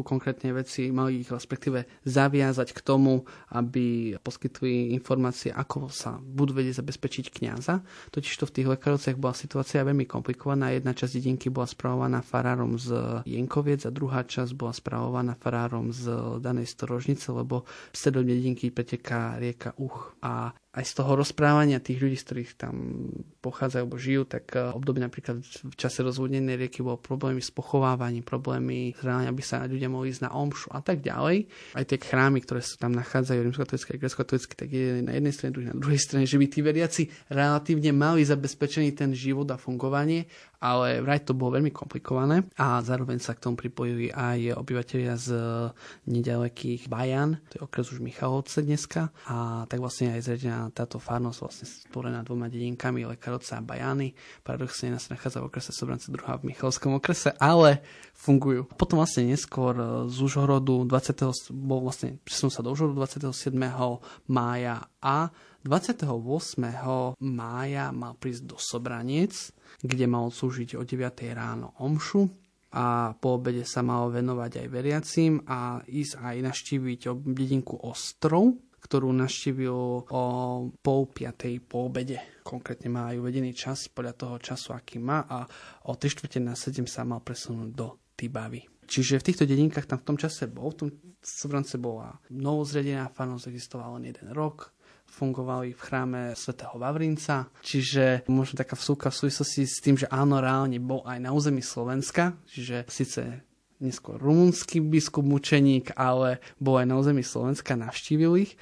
konkrétne 0.00 0.56
veci, 0.56 0.88
mali 0.88 1.20
ich 1.20 1.28
respektíve 1.28 1.84
zaviazať 2.08 2.72
k 2.72 2.80
tomu, 2.80 3.28
aby 3.52 4.16
poskytli 4.24 4.96
informácie, 4.96 5.52
ako 5.52 5.92
sa 5.92 6.16
budú 6.16 6.56
vedieť 6.56 6.80
zabezpečiť 6.80 7.28
kňaza. 7.28 7.84
Totiž 8.08 8.32
to 8.40 8.48
v 8.48 8.54
tých 8.56 8.70
lekárovciach 8.72 9.20
bola 9.20 9.36
situácia 9.36 9.84
veľmi 9.84 10.08
komplikovaná. 10.08 10.72
Jedna 10.72 10.96
časť 10.96 11.20
dedinky 11.20 11.52
bola 11.52 11.68
spravovaná 11.68 12.24
farárom 12.24 12.80
z 12.80 13.20
Jenkoviec 13.28 13.84
a 13.84 13.92
druhá 13.92 14.24
časť 14.24 14.56
bola 14.56 14.72
spravovaná 14.72 15.36
farárom 15.36 15.92
z 15.92 16.08
danej 16.40 16.72
storožnice, 16.72 17.28
lebo 17.36 17.68
v 17.92 17.96
stredom 17.96 18.24
dedinky 18.24 18.72
preteká 18.72 19.36
rieka 19.36 19.76
Uch 19.76 20.16
a 20.24 20.56
aj 20.72 20.84
z 20.88 20.92
toho 20.96 21.12
rozprávania 21.20 21.84
tých 21.84 22.00
ľudí, 22.00 22.16
z 22.16 22.24
ktorých 22.24 22.50
tam 22.56 22.74
pochádzajú 23.44 23.82
alebo 23.84 24.00
žijú, 24.00 24.24
tak 24.24 24.56
eh, 24.56 24.72
obdobie 24.72 25.04
napríklad 25.04 25.44
v 25.44 25.76
čase 25.76 26.00
rozvodnenej 26.00 26.56
rieky 26.56 26.80
bolo 26.80 26.96
problémy 26.96 27.44
s 27.44 27.52
pochovávaním, 27.52 28.24
problémy 28.24 28.96
s 28.96 29.04
aby 29.04 29.42
sa 29.44 29.68
ľudia 29.68 29.92
mohli 29.92 30.08
ísť 30.08 30.24
na 30.24 30.30
omšu 30.32 30.72
a 30.72 30.80
tak 30.80 31.04
ďalej. 31.04 31.44
Aj 31.76 31.84
tie 31.84 32.00
chrámy, 32.00 32.40
ktoré 32.40 32.64
sa 32.64 32.80
tam 32.80 32.96
nachádzajú, 32.96 33.38
rímskokatolické 33.44 33.90
a 33.92 34.00
grecko-katolické, 34.00 34.52
tak 34.56 34.68
je 34.72 35.04
na 35.04 35.12
jednej 35.12 35.32
strane, 35.36 35.52
druhý 35.52 35.68
na 35.68 35.76
druhej 35.76 36.00
strane, 36.00 36.24
že 36.24 36.40
by 36.40 36.46
tí 36.48 36.60
veriaci 36.64 37.02
relatívne 37.28 37.92
mali 37.92 38.24
zabezpečený 38.24 38.96
ten 38.96 39.12
život 39.12 39.52
a 39.52 39.60
fungovanie 39.60 40.24
ale 40.62 41.02
vraj 41.02 41.26
to 41.26 41.34
bolo 41.34 41.58
veľmi 41.58 41.74
komplikované 41.74 42.46
a 42.54 42.78
zároveň 42.78 43.18
sa 43.18 43.34
k 43.34 43.42
tomu 43.42 43.58
pripojili 43.58 44.14
aj 44.14 44.54
obyvateľia 44.62 45.14
z 45.18 45.28
nedalekých 46.06 46.86
Bajan, 46.86 47.42
to 47.50 47.58
je 47.58 47.64
okres 47.66 47.90
už 47.90 47.98
Michalovce 47.98 48.62
dneska 48.62 49.10
a 49.26 49.66
tak 49.66 49.82
vlastne 49.82 50.14
aj 50.14 50.22
zriadená 50.22 50.70
táto 50.70 51.02
farnosť 51.02 51.38
vlastne 51.42 51.66
stvorená 51.66 52.22
dvoma 52.22 52.46
dedinkami 52.46 53.02
Lekarovce 53.02 53.58
a 53.58 53.64
Bajany. 53.64 54.14
Paradoxne 54.46 54.94
nás 54.94 55.10
nachádza 55.10 55.42
v 55.42 55.50
okrese 55.50 55.74
Sobrance 55.74 56.06
druhá 56.14 56.38
v 56.38 56.54
Michalovskom 56.54 56.94
okrese, 56.94 57.34
ale 57.42 57.82
fungujú. 58.14 58.70
Potom 58.78 59.02
vlastne 59.02 59.26
neskôr 59.26 59.74
z 60.06 60.16
Užhorodu 60.22 60.86
20. 60.86 61.50
bol 61.50 61.82
vlastne 61.82 62.22
presunul 62.22 62.54
sa 62.54 62.62
do 62.62 62.70
Užhorodu 62.70 63.02
27. 63.02 63.50
mája 64.30 64.86
a 65.02 65.34
28. 65.62 67.18
mája 67.22 67.84
mal 67.94 68.18
prísť 68.18 68.42
do 68.46 68.58
Sobraniec 68.58 69.54
kde 69.80 70.04
mal 70.04 70.28
slúžiť 70.28 70.76
o 70.76 70.86
9 70.86 71.32
ráno 71.32 71.72
omšu 71.80 72.28
a 72.72 73.12
po 73.16 73.36
obede 73.40 73.64
sa 73.64 73.80
mal 73.80 74.08
venovať 74.08 74.64
aj 74.64 74.66
veriacim 74.68 75.32
a 75.44 75.82
ísť 75.84 76.14
aj 76.20 76.36
naštíviť 76.40 77.00
dedinku 77.36 77.76
Ostrov, 77.84 78.56
ktorú 78.80 79.12
naštívil 79.12 80.08
o 80.08 80.24
pol 80.80 81.02
piatej 81.12 81.60
po 81.64 81.92
obede. 81.92 82.40
Konkrétne 82.42 82.88
má 82.88 83.12
aj 83.12 83.20
uvedený 83.20 83.52
čas 83.52 83.92
podľa 83.92 84.14
toho 84.16 84.36
času, 84.40 84.72
aký 84.72 84.96
má 84.98 85.24
a 85.28 85.44
o 85.88 85.92
3 85.96 86.08
čtvrte 86.08 86.38
na 86.40 86.56
7 86.56 86.88
sa 86.88 87.04
mal 87.04 87.20
presunúť 87.20 87.70
do 87.74 88.00
Tibavy. 88.16 88.64
Čiže 88.82 89.20
v 89.20 89.26
týchto 89.30 89.44
dedinkách 89.48 89.88
tam 89.88 89.98
v 90.00 90.06
tom 90.08 90.18
čase 90.18 90.50
bol, 90.50 90.72
v 90.74 90.76
tom 90.76 90.88
Sobrance 91.22 91.78
bola 91.78 92.18
novozredená 92.34 93.06
farnosť, 93.08 93.46
existovala 93.46 93.96
len 93.96 94.10
jeden 94.10 94.34
rok, 94.34 94.74
fungovali 95.12 95.76
v 95.76 95.84
chráme 95.84 96.22
svätého 96.32 96.72
Vavrinca, 96.80 97.52
čiže 97.60 98.24
možno 98.32 98.56
taká 98.56 98.74
vsúka 98.74 99.12
v 99.12 99.28
súvislosti 99.28 99.68
s 99.68 99.78
tým, 99.84 100.00
že 100.00 100.08
áno, 100.08 100.40
reálne 100.40 100.80
bol 100.80 101.04
aj 101.04 101.18
na 101.20 101.30
území 101.36 101.60
Slovenska, 101.60 102.40
čiže 102.48 102.88
síce 102.88 103.44
neskôr 103.82 104.16
rumúnsky 104.16 104.80
biskup 104.80 105.26
mučeník, 105.26 105.92
ale 105.98 106.40
bol 106.56 106.80
aj 106.80 106.86
na 106.88 106.96
území 106.96 107.20
Slovenska, 107.20 107.76
navštívil 107.76 108.32
ich 108.40 108.54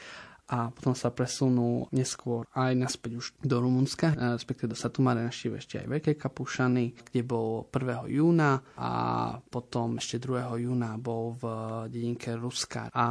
a 0.51 0.75
potom 0.75 0.99
sa 0.99 1.15
presunú 1.15 1.87
neskôr 1.95 2.43
aj 2.59 2.75
naspäť 2.75 3.23
už 3.23 3.27
do 3.39 3.63
Rumunska, 3.63 4.19
respektíve 4.35 4.75
do 4.75 4.79
Satumare 4.79 5.23
naštívil 5.23 5.63
ešte 5.63 5.79
aj 5.79 5.87
Veľké 5.87 6.13
Kapušany, 6.19 7.07
kde 7.07 7.23
bol 7.23 7.71
1. 7.71 8.11
júna 8.11 8.59
a 8.75 8.91
potom 9.39 10.03
ešte 10.03 10.19
2. 10.19 10.67
júna 10.67 10.99
bol 10.99 11.39
v 11.39 11.45
dedinke 11.87 12.35
Ruska. 12.35 12.91
A 12.91 13.07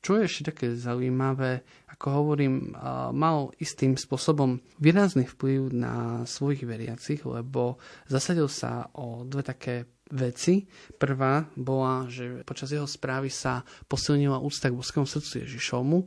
čo 0.00 0.16
je 0.16 0.24
ešte 0.24 0.52
také 0.52 0.72
zaujímavé, 0.72 1.60
ako 1.92 2.06
hovorím, 2.24 2.72
mal 3.12 3.52
istým 3.60 4.00
spôsobom 4.00 4.56
výrazný 4.80 5.28
vplyv 5.28 5.76
na 5.76 6.24
svojich 6.24 6.64
veriacich, 6.64 7.20
lebo 7.28 7.76
zasadil 8.08 8.48
sa 8.48 8.88
o 8.96 9.28
dve 9.28 9.44
také 9.44 9.84
veci. 10.10 10.66
Prvá 10.98 11.46
bola, 11.54 12.06
že 12.10 12.42
počas 12.42 12.74
jeho 12.74 12.86
správy 12.86 13.30
sa 13.30 13.62
posilnila 13.86 14.42
úcta 14.42 14.68
k 14.68 14.76
boskému 14.76 15.06
srdcu 15.06 15.46
Ježišovmu. 15.46 15.98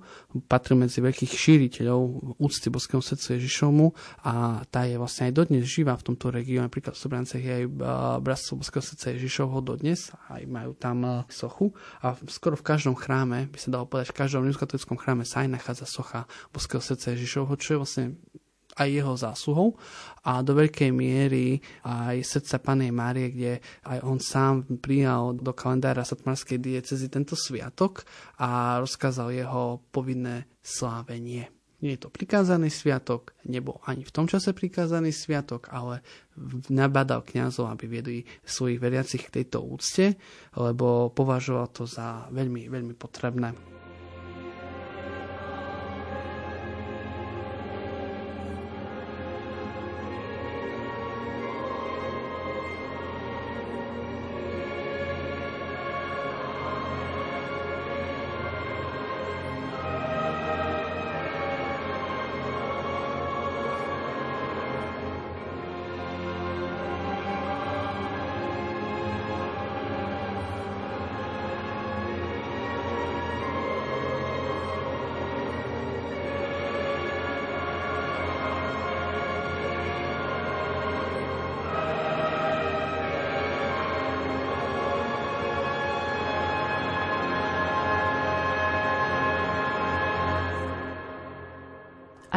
Patril 0.46 0.78
medzi 0.80 1.00
veľkých 1.00 1.32
šíriteľov 1.32 2.36
úcty 2.38 2.68
boskému 2.68 3.02
srdcu 3.02 3.39
Ježišovmu 3.39 3.88
a 4.28 4.63
tá 4.68 4.86
je 4.86 5.00
vlastne 5.00 5.32
aj 5.32 5.34
dodnes 5.34 5.63
živá 5.63 5.96
v 5.96 6.13
tomto 6.13 6.30
regióne. 6.30 6.68
Napríklad 6.68 6.96
v 6.96 7.02
Sobrancech 7.02 7.44
je 7.44 7.54
aj 7.63 7.66
bratstvo 8.20 8.60
boského 8.60 8.84
srdca 8.84 9.16
Ježišovho 9.16 9.60
dodnes, 9.63 10.12
aj 10.30 10.44
majú 10.46 10.76
tam 10.76 11.26
sochu. 11.32 11.72
A 12.04 12.16
skoro 12.28 12.60
v 12.60 12.68
každom 12.68 12.94
chráme, 12.94 13.48
by 13.50 13.58
sa 13.58 13.74
dalo 13.74 13.88
povedať, 13.88 14.12
v 14.12 14.20
každom 14.20 14.46
rimskatolickom 14.46 15.00
chráme 15.00 15.24
sa 15.24 15.48
aj 15.48 15.50
nachádza 15.56 15.88
socha 15.88 16.30
boského 16.52 16.84
srdca 16.84 17.16
Ježišovho, 17.16 17.54
čo 17.58 17.76
je 17.76 17.80
vlastne 17.80 18.06
aj 18.77 18.89
jeho 18.89 19.13
zásluhou 19.13 19.77
a 20.23 20.39
do 20.41 20.55
veľkej 20.55 20.91
miery 20.95 21.59
aj 21.83 22.23
srdca 22.23 22.57
Panej 22.63 22.91
Márie, 22.95 23.27
kde 23.29 23.53
aj 23.86 23.99
on 24.07 24.17
sám 24.17 24.65
prijal 24.79 25.36
do 25.38 25.51
kalendára 25.51 26.07
Satmarskej 26.07 26.57
diecezy 26.57 27.12
tento 27.12 27.36
sviatok 27.36 28.07
a 28.39 28.79
rozkázal 28.79 29.36
jeho 29.36 29.83
povinné 29.91 30.47
slávenie. 30.63 31.51
Nie 31.83 31.99
je 31.99 32.07
to 32.07 32.15
prikázaný 32.15 32.71
sviatok, 32.71 33.36
nebol 33.43 33.83
ani 33.83 34.07
v 34.07 34.15
tom 34.15 34.23
čase 34.23 34.55
prikázaný 34.55 35.12
sviatok, 35.12 35.67
ale 35.67 35.99
nabadal 36.71 37.27
kňazov, 37.27 37.67
aby 37.75 37.86
viedli 37.91 38.19
svojich 38.47 38.79
veriacich 38.79 39.27
k 39.27 39.43
tejto 39.43 39.67
úcte, 39.67 40.15
lebo 40.55 41.12
považoval 41.12 41.75
to 41.75 41.83
za 41.83 42.31
veľmi, 42.31 42.71
veľmi 42.71 42.95
potrebné. 42.95 43.72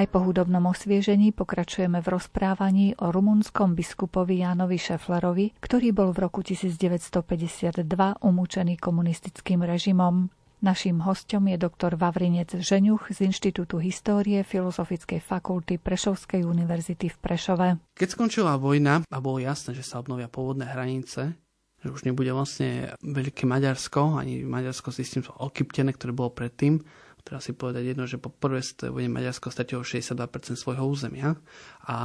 Aj 0.07 0.15
po 0.15 0.23
hudobnom 0.23 0.71
osviežení 0.71 1.35
pokračujeme 1.35 1.99
v 1.99 2.15
rozprávaní 2.15 2.95
o 3.03 3.11
rumunskom 3.11 3.75
biskupovi 3.75 4.39
Jánovi 4.39 4.79
Šeflerovi, 4.79 5.59
ktorý 5.59 5.91
bol 5.91 6.15
v 6.15 6.31
roku 6.31 6.47
1952 6.47 7.83
umúčený 8.23 8.79
komunistickým 8.79 9.67
režimom. 9.67 10.31
Naším 10.63 11.03
hostom 11.03 11.51
je 11.51 11.59
doktor 11.59 11.99
Vavrinec 11.99 12.55
Žeňuch 12.55 13.11
z 13.11 13.27
Inštitútu 13.27 13.83
histórie 13.83 14.47
Filozofickej 14.47 15.19
fakulty 15.19 15.83
Prešovskej 15.83 16.47
univerzity 16.47 17.11
v 17.11 17.17
Prešove. 17.19 17.69
Keď 17.99 18.07
skončila 18.07 18.63
vojna 18.63 19.03
a 19.11 19.19
bolo 19.19 19.43
jasné, 19.43 19.75
že 19.75 19.83
sa 19.83 19.99
obnovia 19.99 20.31
pôvodné 20.31 20.71
hranice, 20.71 21.35
že 21.83 21.91
už 21.91 22.07
nebude 22.07 22.31
vlastne 22.31 22.95
veľké 23.03 23.43
Maďarsko, 23.43 24.23
ani 24.23 24.47
Maďarsko 24.47 24.95
s 24.95 25.03
istým 25.03 25.27
okyptené, 25.27 25.91
ktoré 25.91 26.15
bolo 26.15 26.31
predtým, 26.31 26.79
treba 27.27 27.43
si 27.43 27.51
povedať 27.51 27.83
jedno, 27.83 28.07
že 28.07 28.23
po 28.23 28.31
svetovej 28.31 28.95
vojne 28.95 29.11
Maďarsko 29.11 29.51
stratilo 29.51 29.83
62% 29.83 30.55
svojho 30.55 30.87
územia 30.87 31.35
a 31.83 31.99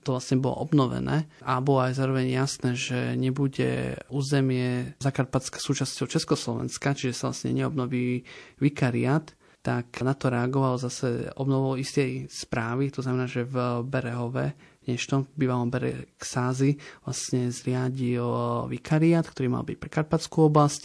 to 0.00 0.16
vlastne 0.16 0.40
bolo 0.40 0.64
obnovené 0.64 1.28
a 1.44 1.60
bolo 1.60 1.84
aj 1.84 2.00
zároveň 2.00 2.32
jasné, 2.32 2.72
že 2.72 3.12
nebude 3.20 4.00
územie 4.08 4.96
Zakarpatska 4.96 5.60
súčasťou 5.60 6.08
Československa, 6.08 6.96
čiže 6.96 7.12
sa 7.12 7.28
vlastne 7.28 7.52
neobnoví 7.52 8.24
vikariát, 8.56 9.36
tak 9.60 10.00
na 10.00 10.16
to 10.16 10.32
reagoval 10.32 10.80
zase 10.80 11.28
obnovou 11.36 11.76
istej 11.76 12.32
správy, 12.32 12.88
to 12.88 13.04
znamená, 13.04 13.28
že 13.28 13.44
v 13.44 13.84
Berehove 13.84 14.56
dnešnom 14.86 15.34
bývalom 15.34 15.66
bere 15.66 16.14
Ksázy 16.14 16.78
vlastne 17.02 17.50
zriadil 17.50 18.22
vikariát, 18.70 19.26
ktorý 19.26 19.50
mal 19.50 19.66
byť 19.66 19.76
pre 19.76 19.90
Karpatskú 19.90 20.46
oblasť. 20.46 20.82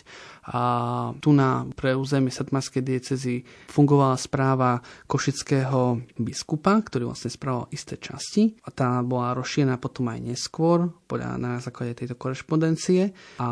A 0.49 0.61
tu 1.21 1.37
na 1.37 1.69
pre 1.77 1.93
územie 1.93 2.33
Satmarskej 2.33 2.81
diecezy 2.81 3.45
fungovala 3.69 4.17
správa 4.17 4.81
košického 5.05 6.01
biskupa, 6.17 6.81
ktorý 6.81 7.13
vlastne 7.13 7.29
správal 7.29 7.69
isté 7.69 8.01
časti. 8.01 8.57
A 8.65 8.73
tá 8.73 9.05
bola 9.05 9.37
rozšírená 9.37 9.77
potom 9.77 10.09
aj 10.09 10.19
neskôr 10.19 10.89
podľa 11.05 11.37
na 11.37 11.61
základe 11.61 11.93
tejto 11.93 12.17
korešpondencie. 12.17 13.13
A 13.37 13.47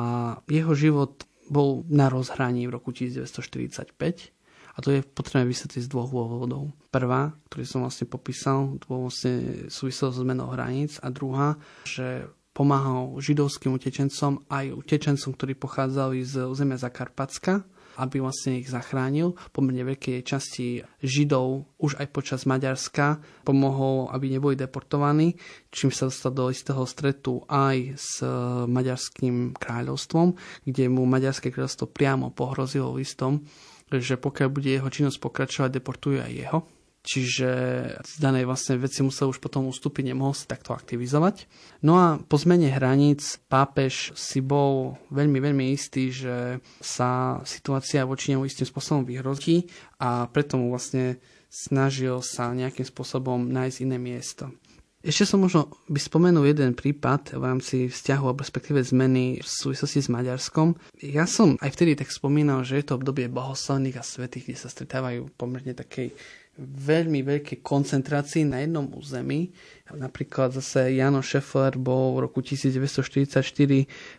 jeho 0.49 0.73
život 0.73 1.29
bol 1.49 1.85
na 1.89 2.09
rozhraní 2.09 2.65
v 2.65 2.77
roku 2.77 2.89
1945 2.93 4.38
a 4.79 4.83
to 4.83 4.95
je 4.95 5.03
potrebné 5.03 5.43
vysvetliť 5.43 5.83
z 5.83 5.91
dvoch 5.91 6.07
dôvodov. 6.07 6.71
Prvá, 6.87 7.35
ktorý 7.51 7.67
som 7.67 7.83
vlastne 7.83 8.07
popísal, 8.07 8.79
to 8.79 8.87
vlastne 8.87 9.67
súviselo 9.67 10.15
so 10.15 10.23
zmenou 10.23 10.47
hraníc 10.55 11.03
a 11.03 11.11
druhá, 11.11 11.59
že 11.83 12.31
pomáhal 12.55 13.19
židovským 13.19 13.75
utečencom 13.75 14.47
aj 14.47 14.71
utečencom, 14.71 15.35
ktorí 15.35 15.59
pochádzali 15.59 16.23
z 16.23 16.47
územia 16.47 16.79
Zakarpacka, 16.79 17.67
aby 17.99 18.23
vlastne 18.23 18.63
ich 18.63 18.71
zachránil. 18.71 19.35
Pomerne 19.51 19.83
veľkej 19.83 20.23
časti 20.23 20.79
Židov 21.03 21.67
už 21.83 21.99
aj 21.99 22.07
počas 22.15 22.47
Maďarska 22.47 23.19
pomohol, 23.43 24.07
aby 24.15 24.31
neboli 24.31 24.55
deportovaní, 24.55 25.35
čím 25.67 25.91
sa 25.91 26.07
dostal 26.07 26.31
do 26.31 26.47
istého 26.47 26.79
stretu 26.87 27.43
aj 27.51 27.99
s 27.99 28.23
Maďarským 28.71 29.51
kráľovstvom, 29.59 30.27
kde 30.63 30.87
mu 30.87 31.03
Maďarské 31.03 31.51
kráľovstvo 31.51 31.91
priamo 31.91 32.31
pohrozilo 32.31 32.95
listom, 32.95 33.43
že 33.97 34.21
pokiaľ 34.21 34.49
bude 34.53 34.69
jeho 34.69 34.85
činnosť 34.85 35.17
pokračovať, 35.17 35.81
deportujú 35.81 36.21
aj 36.21 36.31
jeho. 36.31 36.59
Čiže 36.99 37.49
z 38.03 38.13
danej 38.19 38.43
vlastne 38.43 38.75
veci 38.75 38.99
musel 38.99 39.31
už 39.31 39.39
potom 39.39 39.71
ustúpiť, 39.71 40.11
nemohol 40.11 40.35
sa 40.35 40.51
takto 40.51 40.75
aktivizovať. 40.75 41.47
No 41.79 41.95
a 41.95 42.19
po 42.19 42.35
zmene 42.35 42.67
hraníc 42.67 43.39
pápež 43.47 44.11
si 44.19 44.43
bol 44.43 44.99
veľmi, 45.07 45.39
veľmi 45.39 45.65
istý, 45.71 46.11
že 46.11 46.59
sa 46.83 47.39
situácia 47.47 48.03
voči 48.03 48.35
nemu 48.35 48.43
istým 48.43 48.67
spôsobom 48.67 49.07
vyhrozí 49.07 49.71
a 49.95 50.27
preto 50.27 50.59
mu 50.59 50.75
vlastne 50.75 51.23
snažil 51.47 52.19
sa 52.19 52.51
nejakým 52.51 52.85
spôsobom 52.85 53.47
nájsť 53.47 53.77
iné 53.87 53.97
miesto. 53.97 54.51
Ešte 54.99 55.31
som 55.31 55.39
možno 55.39 55.71
by 55.87 55.95
spomenul 55.95 56.43
jeden 56.43 56.75
prípad 56.75 57.39
v 57.39 57.43
rámci 57.47 57.87
vzťahu 57.87 58.23
alebo 58.27 58.43
respektíve 58.43 58.83
zmeny 58.83 59.39
v 59.39 59.47
súvislosti 59.47 60.03
s 60.03 60.11
Maďarskom. 60.11 60.75
Ja 60.99 61.23
som 61.23 61.55
aj 61.63 61.71
vtedy 61.71 61.95
tak 61.95 62.11
spomínal, 62.11 62.67
že 62.67 62.83
je 62.83 62.91
to 62.91 62.99
obdobie 62.99 63.31
bohoslavných 63.31 63.95
a 63.95 64.03
svetých, 64.03 64.51
kde 64.51 64.57
sa 64.59 64.67
stretávajú 64.67 65.31
pomerne 65.39 65.71
takej 65.71 66.11
veľmi 66.59 67.23
veľkej 67.23 67.63
koncentrácii 67.63 68.43
na 68.43 68.59
jednom 68.59 68.91
území. 68.91 69.55
Napríklad 69.89 70.53
zase 70.53 70.93
Jano 70.93 71.23
Šefler 71.25 71.79
bol 71.79 72.13
v 72.13 72.29
roku 72.29 72.45
1944 72.45 73.41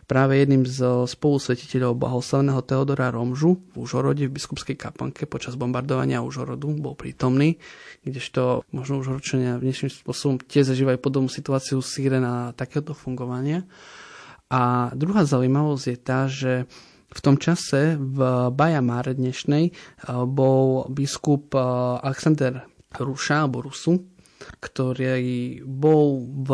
práve 0.03 0.33
jedným 0.41 0.67
z 0.67 1.07
spolusvetiteľov 1.07 1.95
blahoslavného 1.95 2.59
Teodora 2.67 3.07
Romžu 3.13 3.55
v 3.71 3.85
Užhorode 3.85 4.27
v 4.27 4.35
biskupskej 4.35 4.75
kapanke 4.75 5.23
počas 5.29 5.55
bombardovania 5.55 6.19
Užhorodu 6.19 6.67
bol 6.75 6.97
prítomný, 6.97 7.55
kdežto 8.03 8.67
možno 8.75 8.99
Užhoročania 8.99 9.61
dnešným 9.63 9.93
spôsobom 9.93 10.43
tiež 10.43 10.75
zažívajú 10.75 10.99
podobnú 10.99 11.31
situáciu 11.31 11.79
síre 11.79 12.19
na 12.19 12.51
takéto 12.51 12.91
fungovania. 12.91 13.63
A 14.51 14.91
druhá 14.91 15.23
zaujímavosť 15.23 15.85
je 15.87 15.97
tá, 16.03 16.27
že 16.27 16.67
v 17.11 17.19
tom 17.19 17.35
čase 17.35 17.99
v 17.99 18.19
Bajamare 18.55 19.13
dnešnej 19.15 19.65
eh, 19.67 19.73
bol 20.25 20.87
biskup 20.87 21.51
eh, 21.53 21.61
Alexander 22.01 22.63
Ruša 22.91 23.47
alebo 23.47 23.67
Rusu, 23.67 23.99
ktorý 24.59 25.61
bol 25.63 26.27
v 26.43 26.49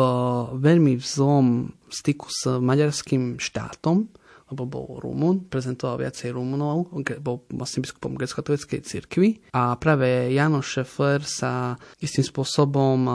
veľmi 0.60 1.00
vzom 1.00 1.72
styku 1.88 2.28
s 2.28 2.46
maďarským 2.60 3.40
štátom, 3.40 4.06
lebo 4.48 4.62
bol 4.64 4.86
Rumun, 5.00 5.48
prezentoval 5.48 6.06
viacej 6.06 6.32
Rumunov, 6.32 6.92
bol 7.20 7.44
vlastne 7.52 7.84
biskupom 7.84 8.16
grecko-katolíckej 8.16 8.80
cirkvi. 8.80 9.28
A 9.52 9.76
práve 9.76 10.32
Janoš 10.32 10.80
Šefler 10.80 11.20
sa 11.24 11.76
istým 12.00 12.24
spôsobom 12.24 13.08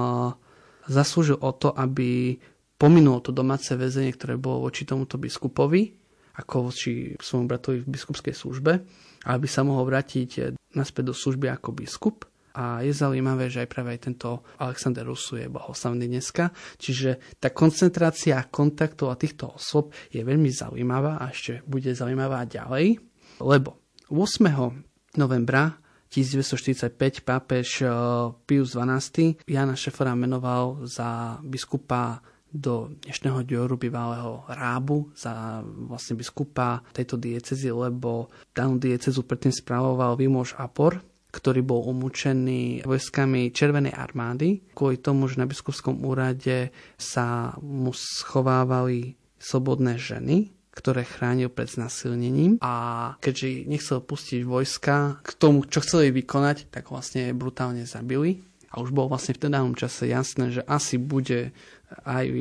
zaslúžil 0.85 1.41
o 1.41 1.51
to, 1.57 1.73
aby 1.73 2.37
pominul 2.77 3.23
to 3.23 3.33
domáce 3.33 3.71
väzenie, 3.73 4.13
ktoré 4.13 4.37
bolo 4.37 4.69
voči 4.69 4.85
tomuto 4.85 5.17
biskupovi, 5.17 6.02
ako 6.33 6.73
voči 6.73 7.13
svojmu 7.17 7.45
bratovi 7.45 7.85
v 7.85 7.91
biskupskej 7.93 8.33
službe, 8.33 8.71
aby 9.29 9.47
sa 9.47 9.61
mohol 9.61 9.85
vrátiť 9.85 10.57
naspäť 10.73 11.13
do 11.13 11.15
služby 11.15 11.49
ako 11.53 11.69
biskup. 11.77 12.17
A 12.53 12.85
je 12.85 12.93
zaujímavé, 12.93 13.49
že 13.49 13.65
aj 13.65 13.69
práve 13.69 13.97
aj 13.97 14.01
tento 14.05 14.45
Alexander 14.61 15.01
Rusu 15.01 15.41
je 15.41 15.49
bohoslavný 15.49 16.05
dneska. 16.05 16.53
Čiže 16.77 17.41
tá 17.41 17.49
koncentrácia 17.49 18.37
kontaktov 18.53 19.09
a 19.09 19.17
týchto 19.17 19.57
osôb 19.57 19.89
je 20.13 20.21
veľmi 20.21 20.53
zaujímavá 20.53 21.17
a 21.17 21.33
ešte 21.33 21.65
bude 21.65 21.89
zaujímavá 21.97 22.45
ďalej, 22.45 23.01
lebo 23.41 23.81
8. 24.13 25.17
novembra 25.17 25.73
1945 26.13 27.25
pápež 27.25 27.81
eh, 27.81 27.89
Pius 28.45 28.77
XII 28.77 29.41
Jana 29.49 29.73
Šefera 29.73 30.13
menoval 30.13 30.85
za 30.85 31.41
biskupa 31.41 32.21
do 32.53 32.93
dnešného 33.01 33.41
Dioru 33.41 33.81
bývalého 33.81 34.45
Rábu 34.45 35.09
za 35.17 35.65
vlastne 35.65 36.21
biskupa 36.21 36.85
tejto 36.93 37.17
diecezy, 37.17 37.73
lebo 37.73 38.29
danú 38.53 38.77
diecezu 38.77 39.25
predtým 39.25 39.49
spravoval 39.49 40.13
Vimoš 40.13 40.53
Apor, 40.61 41.01
ktorý 41.33 41.65
bol 41.65 41.89
umúčený 41.89 42.85
vojskami 42.85 43.49
Červenej 43.49 43.97
armády 43.97 44.61
kvôli 44.77 45.01
tomu, 45.01 45.25
že 45.25 45.41
na 45.41 45.49
biskupskom 45.49 46.05
úrade 46.05 46.69
sa 46.93 47.57
mu 47.57 47.89
schovávali 47.89 49.17
slobodné 49.41 49.97
ženy, 49.97 50.53
ktoré 50.73 51.05
chránil 51.05 51.49
pred 51.49 51.69
znasilnením 51.69 52.61
a 52.61 53.13
keďže 53.17 53.65
nechcel 53.65 53.99
pustiť 54.01 54.45
vojska 54.45 55.25
k 55.25 55.29
tomu, 55.37 55.65
čo 55.65 55.81
chceli 55.81 56.13
vykonať, 56.13 56.69
tak 56.69 56.93
vlastne 56.93 57.33
brutálne 57.33 57.89
zabili. 57.89 58.45
A 58.73 58.81
už 58.81 58.89
bol 58.89 59.05
vlastne 59.05 59.37
v 59.37 59.53
danom 59.53 59.77
čase 59.77 60.09
jasné, 60.09 60.49
že 60.49 60.65
asi 60.65 60.97
bude 60.97 61.53
aj 62.01 62.25
e, 62.25 62.37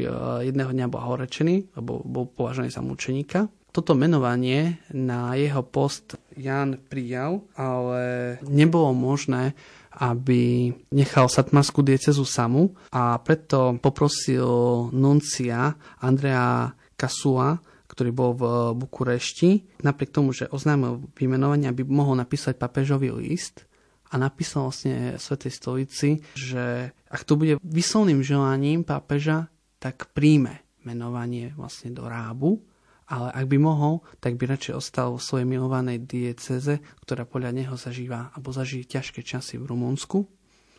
jedného 0.49 0.73
dňa 0.73 0.87
blahorečený, 0.89 1.77
lebo 1.77 2.01
bol 2.03 2.25
považovaný 2.29 2.73
za 2.73 2.81
mučeníka. 2.81 3.47
Toto 3.73 3.97
menovanie 3.97 4.85
na 4.93 5.33
jeho 5.33 5.65
post 5.65 6.21
Jan 6.37 6.77
prijal, 6.77 7.41
ale 7.57 8.37
nebolo 8.45 8.93
možné, 8.93 9.57
aby 9.97 10.73
nechal 10.93 11.29
Satmarskú 11.29 11.81
diecezu 11.81 12.25
samu 12.25 12.73
a 12.93 13.17
preto 13.21 13.77
poprosil 13.81 14.89
nuncia 14.93 15.73
Andrea 16.01 16.73
Kasua, 16.97 17.57
ktorý 17.89 18.11
bol 18.13 18.31
v 18.33 18.43
Bukurešti, 18.77 19.81
napriek 19.85 20.17
tomu, 20.17 20.33
že 20.33 20.49
oznámil 20.49 21.13
vymenovanie, 21.13 21.69
aby 21.69 21.85
mohol 21.85 22.17
napísať 22.17 22.57
papežový 22.57 23.13
list, 23.13 23.69
a 24.13 24.15
napísal 24.21 24.69
vlastne 24.69 25.17
Svetej 25.17 25.53
stolici, 25.57 26.09
že 26.37 26.93
ak 27.09 27.25
to 27.25 27.41
bude 27.41 27.57
vyslovným 27.65 28.21
želaním 28.21 28.85
pápeža, 28.85 29.49
tak 29.81 30.13
príjme 30.13 30.61
menovanie 30.85 31.57
vlastne 31.57 31.97
do 31.97 32.05
Rábu, 32.05 32.61
ale 33.09 33.29
ak 33.33 33.47
by 33.49 33.59
mohol, 33.59 34.05
tak 34.21 34.37
by 34.37 34.53
radšej 34.53 34.75
ostal 34.77 35.17
v 35.17 35.25
svojej 35.25 35.49
milovanej 35.49 36.05
dieceze, 36.05 36.81
ktorá 37.03 37.25
podľa 37.25 37.51
neho 37.57 37.75
zažíva 37.77 38.31
alebo 38.37 38.53
zažije 38.53 38.89
ťažké 38.89 39.25
časy 39.25 39.57
v 39.57 39.69
Rumunsku, 39.69 40.29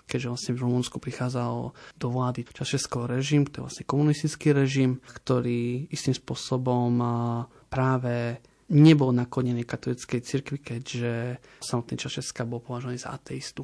keďže 0.04 0.30
vlastne 0.30 0.54
v 0.54 0.64
Rumunsku 0.68 0.98
prichádzal 1.00 1.54
do 1.98 2.08
vlády 2.12 2.44
Čašeského 2.44 3.08
režim, 3.08 3.48
to 3.48 3.62
je 3.62 3.66
vlastne 3.66 3.86
komunistický 3.88 4.52
režim, 4.52 5.00
ktorý 5.00 5.88
istým 5.90 6.14
spôsobom 6.14 7.02
práve 7.72 8.44
nebol 8.74 9.14
naklonený 9.14 9.64
katolíckej 9.64 10.20
cirkvi, 10.26 10.58
keďže 10.58 11.38
samotný 11.62 11.96
Čašeska 11.96 12.44
bol 12.50 12.60
považovaný 12.60 12.98
za 12.98 13.14
ateistu. 13.14 13.64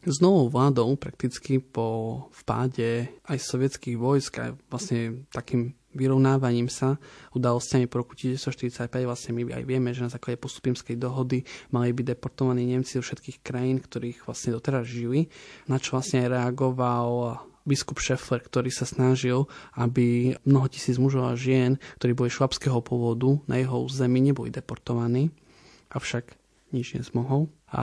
S 0.00 0.24
novou 0.24 0.48
vládou 0.48 0.96
prakticky 0.96 1.60
po 1.60 2.24
vpáde 2.32 3.20
aj 3.28 3.36
sovietských 3.36 4.00
vojsk 4.00 4.32
a 4.40 4.56
vlastne 4.72 5.28
takým 5.28 5.76
vyrovnávaním 5.92 6.72
sa 6.72 6.96
udalosťami 7.36 7.84
po 7.84 8.00
roku 8.00 8.16
1945 8.16 8.88
vlastne 9.04 9.36
my 9.36 9.52
aj 9.52 9.64
vieme, 9.66 9.90
že 9.92 10.06
na 10.06 10.08
základe 10.08 10.38
postupimskej 10.38 10.96
dohody 10.96 11.44
mali 11.74 11.92
byť 11.92 12.16
deportovaní 12.16 12.64
Nemci 12.64 12.96
do 12.96 13.04
všetkých 13.04 13.44
krajín, 13.44 13.82
ktorých 13.82 14.24
vlastne 14.24 14.56
doteraz 14.56 14.86
žili, 14.86 15.28
na 15.66 15.76
čo 15.76 15.98
vlastne 15.98 16.24
aj 16.24 16.32
reagoval 16.32 17.10
biskup 17.68 18.00
Šefler, 18.00 18.40
ktorý 18.40 18.72
sa 18.72 18.88
snažil, 18.88 19.46
aby 19.76 20.36
mnoho 20.48 20.66
tisíc 20.72 20.96
mužov 20.96 21.30
a 21.30 21.38
žien, 21.38 21.76
ktorí 22.00 22.12
boli 22.16 22.30
švabského 22.32 22.80
pôvodu 22.80 23.40
na 23.46 23.60
jeho 23.60 23.84
území, 23.84 24.20
neboli 24.20 24.48
deportovaní. 24.48 25.32
Avšak 25.90 26.36
nič 26.70 26.94
nezmohol. 26.94 27.50
A 27.70 27.82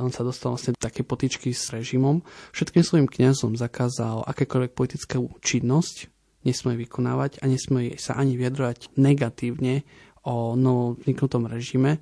on 0.00 0.12
sa 0.12 0.24
dostal 0.24 0.52
vlastne 0.52 0.72
do 0.76 0.80
také 0.80 1.04
potičky 1.04 1.52
s 1.52 1.72
režimom. 1.72 2.24
Všetkým 2.56 2.84
svojim 2.84 3.08
kňazom 3.08 3.56
zakázal 3.56 4.24
akékoľvek 4.24 4.72
politickú 4.72 5.28
činnosť, 5.44 6.08
nesmie 6.40 6.72
vykonávať 6.80 7.44
a 7.44 7.48
nesmie 7.48 8.00
sa 8.00 8.16
ani 8.16 8.40
vyjadrovať 8.40 8.96
negatívne 8.96 9.84
o 10.26 10.52
novovzniknutom 10.52 11.48
režime 11.48 11.96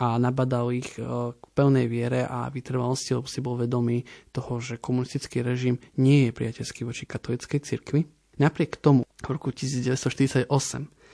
a 0.00 0.18
nabadal 0.18 0.74
ich 0.74 0.98
e, 0.98 1.02
k 1.36 1.44
pevnej 1.54 1.86
viere 1.86 2.26
a 2.26 2.50
vytrvalosti, 2.50 3.14
lebo 3.14 3.28
si 3.30 3.38
bol 3.38 3.54
vedomý 3.54 4.02
toho, 4.34 4.58
že 4.58 4.82
komunistický 4.82 5.44
režim 5.46 5.78
nie 6.00 6.28
je 6.28 6.34
priateľský 6.34 6.82
voči 6.82 7.06
katolíckej 7.06 7.60
cirkvi. 7.62 8.00
Napriek 8.42 8.80
tomu 8.80 9.06
v 9.06 9.28
roku 9.30 9.54
1948 9.54 10.50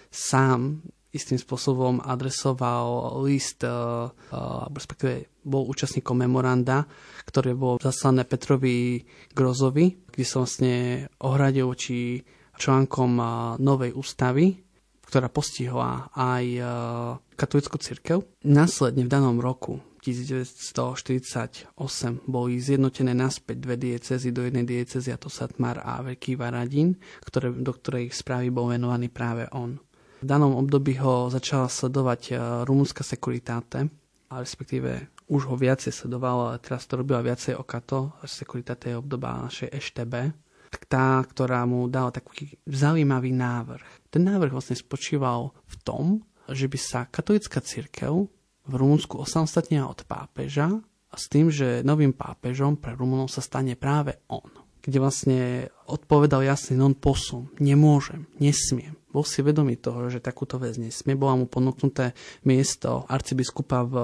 sám 0.09 0.81
istým 1.13 1.41
spôsobom 1.41 2.05
adresoval 2.05 3.21
list, 3.25 3.65
uh, 3.65 4.13
uh, 4.13 4.69
respektíve 4.69 5.33
bol 5.49 5.65
účastníkom 5.65 6.13
memoranda, 6.13 6.85
ktoré 7.25 7.57
bolo 7.57 7.81
zaslané 7.81 8.29
Petrovi 8.29 9.01
Grozovi, 9.33 9.97
kde 10.13 10.25
sa 10.29 10.45
vlastne 10.45 11.07
ohradil 11.25 11.73
voči 11.73 12.21
článkom 12.57 13.21
novej 13.61 13.93
ústavy, 13.93 14.66
ktorá 15.07 15.31
postihla 15.31 16.11
aj 16.13 16.45
uh, 16.59 16.69
katolickú 17.39 17.79
cirkev. 17.79 18.27
Následne 18.43 19.07
v 19.07 19.13
danom 19.13 19.39
roku 19.39 19.79
1948 20.03 21.75
boli 22.27 22.63
zjednotené 22.63 23.11
naspäť 23.15 23.57
dve 23.59 23.75
diecezy 23.79 24.31
do 24.31 24.47
jednej 24.47 24.63
diecezy, 24.63 25.11
a 25.11 25.19
to 25.19 25.27
Satmar 25.27 25.83
a 25.83 26.03
Veľký 26.03 26.39
Varadín, 26.39 26.99
ktoré, 27.27 27.51
do 27.51 27.73
ktorej 27.75 28.15
správy 28.15 28.55
bol 28.55 28.71
venovaný 28.71 29.11
práve 29.11 29.51
on. 29.51 29.79
V 30.23 30.27
danom 30.27 30.55
období 30.57 30.97
ho 31.03 31.29
začala 31.29 31.69
sledovať 31.69 32.23
e, 32.33 32.35
rumunská 32.65 33.05
sekuritáte, 33.05 33.91
a 34.27 34.43
respektíve 34.43 35.11
už 35.31 35.51
ho 35.51 35.55
viacej 35.59 35.91
sledovala, 35.91 36.55
ale 36.55 36.63
teraz 36.63 36.87
to 36.87 36.99
robila 36.99 37.23
viacej 37.23 37.59
Okato, 37.59 38.15
sekuritáte 38.27 38.95
je 38.95 38.99
obdoba 38.99 39.43
našej 39.47 39.71
EŠTB, 39.75 40.15
tak 40.71 40.83
tá, 40.87 41.23
ktorá 41.23 41.63
mu 41.67 41.87
dala 41.87 42.11
taký 42.11 42.59
zaujímavý 42.67 43.31
návrh. 43.35 44.06
Ten 44.17 44.25
návrh 44.25 44.49
vlastne 44.49 44.73
spočíval 44.73 45.53
v 45.53 45.75
tom, 45.85 46.25
že 46.49 46.73
by 46.73 46.79
sa 46.81 47.05
katolická 47.05 47.61
církev 47.61 48.25
v 48.65 48.73
Rumunsku 48.73 49.21
osamostatnila 49.21 49.93
od 49.93 50.09
pápeža 50.09 50.73
a 51.13 51.15
s 51.21 51.29
tým, 51.29 51.53
že 51.53 51.85
novým 51.85 52.17
pápežom 52.17 52.81
pre 52.81 52.97
Rumunov 52.97 53.29
sa 53.29 53.45
stane 53.45 53.77
práve 53.77 54.25
on 54.33 54.65
kde 54.87 55.03
vlastne 55.03 55.67
odpovedal 55.91 56.47
jasne 56.47 56.79
non 56.79 56.95
posum, 56.95 57.51
nemôžem, 57.59 58.23
nesmiem. 58.39 58.95
Bol 59.11 59.27
si 59.27 59.43
vedomý 59.43 59.83
toho, 59.83 60.07
že 60.07 60.23
takúto 60.23 60.63
vec 60.63 60.79
nesmie. 60.79 61.19
Bolo 61.19 61.43
mu 61.43 61.47
ponúknuté 61.51 62.15
miesto 62.47 63.03
arcibiskupa 63.11 63.83
v 63.83 63.95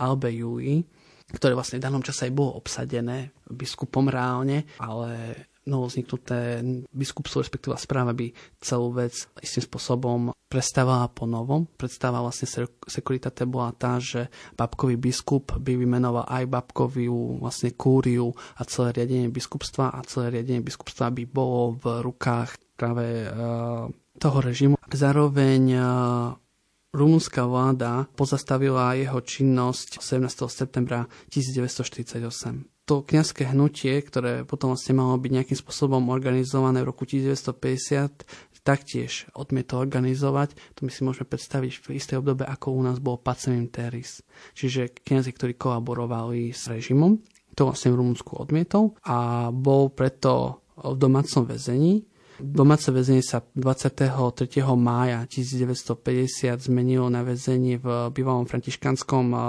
Albe 0.00 0.32
Jui, 0.32 0.80
ktoré 1.28 1.52
vlastne 1.52 1.76
v 1.76 1.84
danom 1.84 2.00
čase 2.00 2.32
aj 2.32 2.32
bolo 2.32 2.56
obsadené 2.56 3.36
biskupom 3.52 4.08
reálne, 4.08 4.64
ale 4.80 5.44
novozniknuté 5.64 6.60
biskupstvo, 6.92 7.40
respektíva 7.40 7.80
správa 7.80 8.12
by 8.12 8.30
celú 8.60 8.92
vec 8.92 9.28
istým 9.40 9.64
spôsobom 9.64 10.32
prestávala 10.48 11.08
po 11.10 11.24
novom. 11.24 11.66
Predstava 11.66 12.20
vlastne 12.22 12.46
sekuritate 12.86 13.48
bola 13.48 13.74
tá, 13.74 13.98
že 13.98 14.28
babkový 14.54 15.00
biskup 15.00 15.56
by 15.58 15.74
vymenoval 15.74 16.28
aj 16.28 16.44
babkovú 16.46 17.42
vlastne 17.42 17.74
kúriu 17.74 18.30
a 18.60 18.62
celé 18.68 19.02
riadenie 19.02 19.32
biskupstva 19.32 19.90
a 19.90 20.04
celé 20.06 20.40
riadenie 20.40 20.62
biskupstva 20.62 21.10
by 21.10 21.24
bolo 21.26 21.74
v 21.80 21.84
rukách 22.04 22.54
práve 22.78 23.26
uh, 23.26 23.88
toho 24.20 24.38
režimu. 24.38 24.78
Zároveň 24.92 25.62
uh, 25.74 25.84
Rumunská 26.94 27.42
vláda 27.42 28.06
pozastavila 28.14 28.94
jeho 28.94 29.18
činnosť 29.18 29.98
17. 29.98 30.46
septembra 30.46 31.10
1948 31.26 32.73
to 32.84 33.00
kňazské 33.00 33.48
hnutie, 33.48 33.96
ktoré 34.04 34.44
potom 34.44 34.76
vlastne 34.76 34.96
malo 34.96 35.16
byť 35.16 35.30
nejakým 35.32 35.58
spôsobom 35.58 36.12
organizované 36.12 36.84
v 36.84 36.88
roku 36.92 37.08
1950, 37.08 38.28
taktiež 38.64 39.28
odmietol 39.36 39.84
organizovať. 39.84 40.56
To 40.80 40.88
my 40.88 40.90
si 40.90 41.04
môžeme 41.04 41.28
predstaviť 41.28 41.72
v 41.84 41.86
istej 42.00 42.24
obdobe, 42.24 42.48
ako 42.48 42.72
u 42.72 42.80
nás 42.80 42.96
bol 43.00 43.20
Pacem 43.20 43.68
Teris. 43.68 44.24
Čiže 44.56 45.04
kňazi, 45.04 45.30
ktorí 45.36 45.52
kolaborovali 45.54 46.50
s 46.50 46.68
režimom. 46.72 47.20
To 47.54 47.70
vlastne 47.70 47.94
v 47.94 48.00
Rumunsku 48.02 48.34
odmietol 48.34 48.98
a 49.06 49.48
bol 49.54 49.92
preto 49.92 50.64
v 50.74 50.96
domácom 50.98 51.46
väzení. 51.46 52.02
Domáce 52.34 52.90
väzenie 52.90 53.22
sa 53.22 53.46
23. 53.54 54.10
mája 54.74 55.22
1950 55.30 56.66
zmenilo 56.66 57.06
na 57.06 57.22
väzenie 57.22 57.78
v 57.78 58.10
bývalom 58.10 58.50
františkanskom 58.50 59.26
eh, 59.30 59.40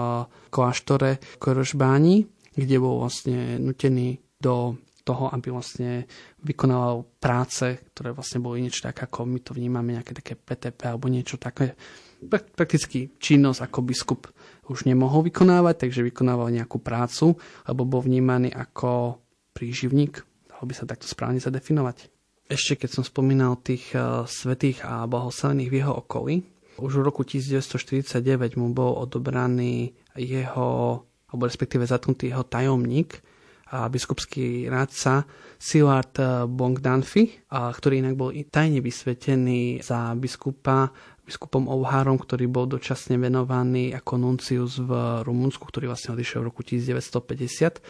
kláštore 0.53 1.17
Korožbáni, 1.41 2.29
kde 2.56 2.76
bol 2.80 3.03
vlastne 3.03 3.60
nutený 3.60 4.24
do 4.39 4.80
toho, 5.06 5.30
aby 5.30 5.53
vlastne 5.53 6.10
vykonával 6.41 7.06
práce, 7.22 7.78
ktoré 7.93 8.10
vlastne 8.10 8.41
boli 8.41 8.66
niečo 8.66 8.89
tak, 8.89 9.06
ako 9.06 9.30
my 9.30 9.39
to 9.45 9.53
vnímame, 9.53 9.93
nejaké 9.93 10.18
také 10.18 10.34
PTP 10.34 10.89
alebo 10.89 11.06
niečo 11.14 11.38
také. 11.38 11.78
Prakticky 12.26 13.14
činnosť 13.22 13.70
ako 13.70 13.80
biskup 13.86 14.22
už 14.66 14.89
nemohol 14.89 15.22
vykonávať, 15.30 15.86
takže 15.86 16.01
vykonával 16.01 16.49
nejakú 16.49 16.82
prácu, 16.82 17.38
lebo 17.70 17.86
bol 17.86 18.01
vnímaný 18.01 18.49
ako 18.49 19.22
príživník, 19.53 20.26
dalo 20.49 20.64
by 20.66 20.74
sa 20.74 20.89
takto 20.89 21.06
správne 21.06 21.38
zadefinovať. 21.38 22.10
Ešte 22.49 22.86
keď 22.86 22.89
som 22.97 23.03
spomínal 23.06 23.62
tých 23.62 23.93
uh, 23.93 24.26
svetých 24.26 24.82
a 24.86 25.06
blahoslavených 25.06 25.70
v 25.70 25.78
jeho 25.82 25.93
okolí, 26.01 26.36
už 26.76 26.99
v 26.99 27.06
roku 27.08 27.24
1949 27.24 28.60
mu 28.60 28.74
bol 28.76 28.99
odobraný 28.99 29.95
jeho, 30.18 31.01
alebo 31.36 31.51
respektíve 31.51 31.83
zatknutý 31.83 32.31
jeho 32.31 32.47
tajomník, 32.47 33.19
a 33.65 33.89
biskupský 33.89 34.69
rádca 34.69 35.25
Silard 35.57 36.13
Bongdanfi, 36.47 37.49
ktorý 37.49 37.97
inak 37.97 38.13
bol 38.13 38.29
tajne 38.47 38.77
vysvetený 38.79 39.81
za 39.81 40.13
biskupa 40.13 40.93
biskupom 41.25 41.65
Ovhárom, 41.65 42.21
ktorý 42.21 42.45
bol 42.45 42.69
dočasne 42.69 43.17
venovaný 43.17 43.89
ako 43.97 44.13
nuncius 44.21 44.77
v 44.77 45.25
Rumunsku, 45.25 45.65
ktorý 45.65 45.89
vlastne 45.89 46.13
odišiel 46.13 46.45
v 46.45 46.47
roku 46.53 46.61
1950. 46.61 47.81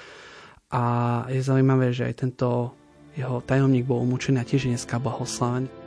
A 0.71 0.83
je 1.27 1.43
zaujímavé, 1.43 1.91
že 1.91 2.07
aj 2.07 2.15
tento 2.15 2.71
jeho 3.19 3.43
tajomník 3.43 3.83
bol 3.83 3.99
umúčený 4.07 4.39
a 4.39 4.47
tiež 4.47 4.71
dneska 4.71 4.95
blahoslavený. 5.03 5.84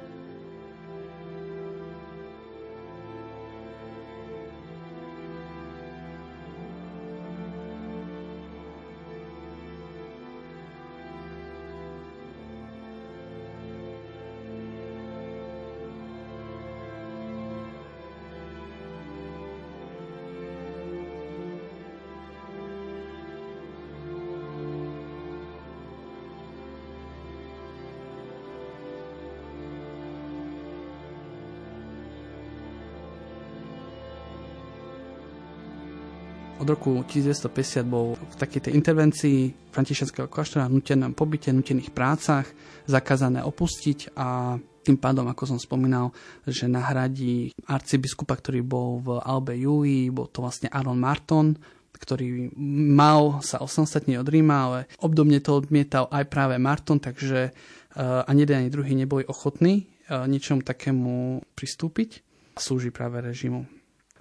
Roku 36.78 37.02
1950 37.02 37.82
bol 37.82 38.14
v 38.14 38.34
takej 38.38 38.70
tej 38.70 38.72
intervencii 38.78 39.38
františkanského 39.74 40.30
kláštora 40.30 40.70
nutenom 40.70 41.10
pobyte, 41.10 41.50
nutených 41.50 41.90
prácach, 41.90 42.46
zakázané 42.86 43.42
opustiť 43.42 44.14
a 44.14 44.54
tým 44.86 44.94
pádom, 44.94 45.26
ako 45.26 45.42
som 45.50 45.58
spomínal, 45.58 46.14
že 46.46 46.70
nahradí 46.70 47.50
arcibiskupa, 47.66 48.38
ktorý 48.38 48.62
bol 48.62 49.02
v 49.02 49.18
Albe 49.18 49.58
Júi, 49.58 50.06
bol 50.14 50.30
to 50.30 50.38
vlastne 50.38 50.70
Aaron 50.70 51.02
Marton, 51.02 51.58
ktorý 51.98 52.54
mal 52.54 53.42
sa 53.42 53.58
osamostatniť 53.58 54.14
od 54.14 54.30
Ríma, 54.30 54.56
ale 54.70 54.78
obdobne 55.02 55.42
to 55.42 55.58
odmietal 55.58 56.06
aj 56.14 56.30
práve 56.30 56.62
Marton, 56.62 57.02
takže 57.02 57.50
uh, 57.50 58.22
ani 58.30 58.46
jeden, 58.46 58.56
ani 58.64 58.70
druhý 58.70 58.94
neboli 58.94 59.26
ochotní 59.26 59.90
uh, 60.06 60.30
ničomu 60.30 60.62
takému 60.62 61.42
pristúpiť. 61.58 62.22
Slúži 62.54 62.94
práve 62.94 63.18
režimu. 63.18 63.77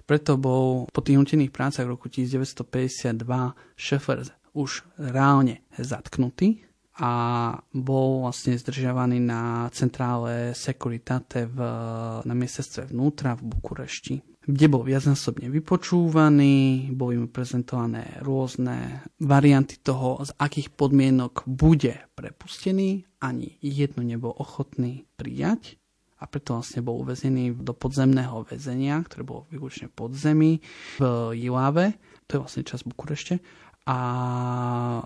Preto 0.08 0.40
bol 0.40 0.88
po 0.88 1.04
tých 1.04 1.20
nutených 1.20 1.52
prácach 1.52 1.84
v 1.84 1.92
roku 1.92 2.08
1952 2.08 3.12
Šefer 3.76 4.24
už 4.56 4.88
reálne 4.96 5.68
zatknutý 5.76 6.64
a 6.98 7.12
bol 7.76 8.24
vlastne 8.24 8.56
zdržiavaný 8.56 9.20
na 9.20 9.68
centrále 9.70 10.56
Securitate 10.56 11.44
v, 11.46 11.58
na 12.24 12.34
miestestve 12.34 12.88
vnútra 12.88 13.36
v 13.36 13.52
Bukurešti, 13.54 14.16
kde 14.48 14.66
bol 14.66 14.82
viacnásobne 14.82 15.52
vypočúvaný, 15.52 16.88
boli 16.96 17.20
mu 17.20 17.28
prezentované 17.28 18.18
rôzne 18.24 19.04
varianty 19.20 19.76
toho, 19.78 20.24
z 20.24 20.32
akých 20.40 20.72
podmienok 20.74 21.44
bude 21.44 22.08
prepustený, 22.16 23.04
ani 23.20 23.60
jednu 23.60 24.02
nebol 24.02 24.32
ochotný 24.34 25.04
prijať 25.20 25.78
a 26.18 26.24
preto 26.26 26.58
vlastne 26.58 26.82
bol 26.82 26.98
uväznený 27.06 27.54
do 27.62 27.70
podzemného 27.72 28.42
väzenia, 28.42 28.98
ktoré 29.06 29.22
bolo 29.22 29.46
výlučne 29.54 29.86
pod 29.86 30.18
zemi 30.18 30.58
v 30.98 31.32
Jilave, 31.38 31.94
to 32.26 32.36
je 32.36 32.42
vlastne 32.42 32.62
časť 32.66 32.82
Bukurešte. 32.84 33.34
A 33.88 33.98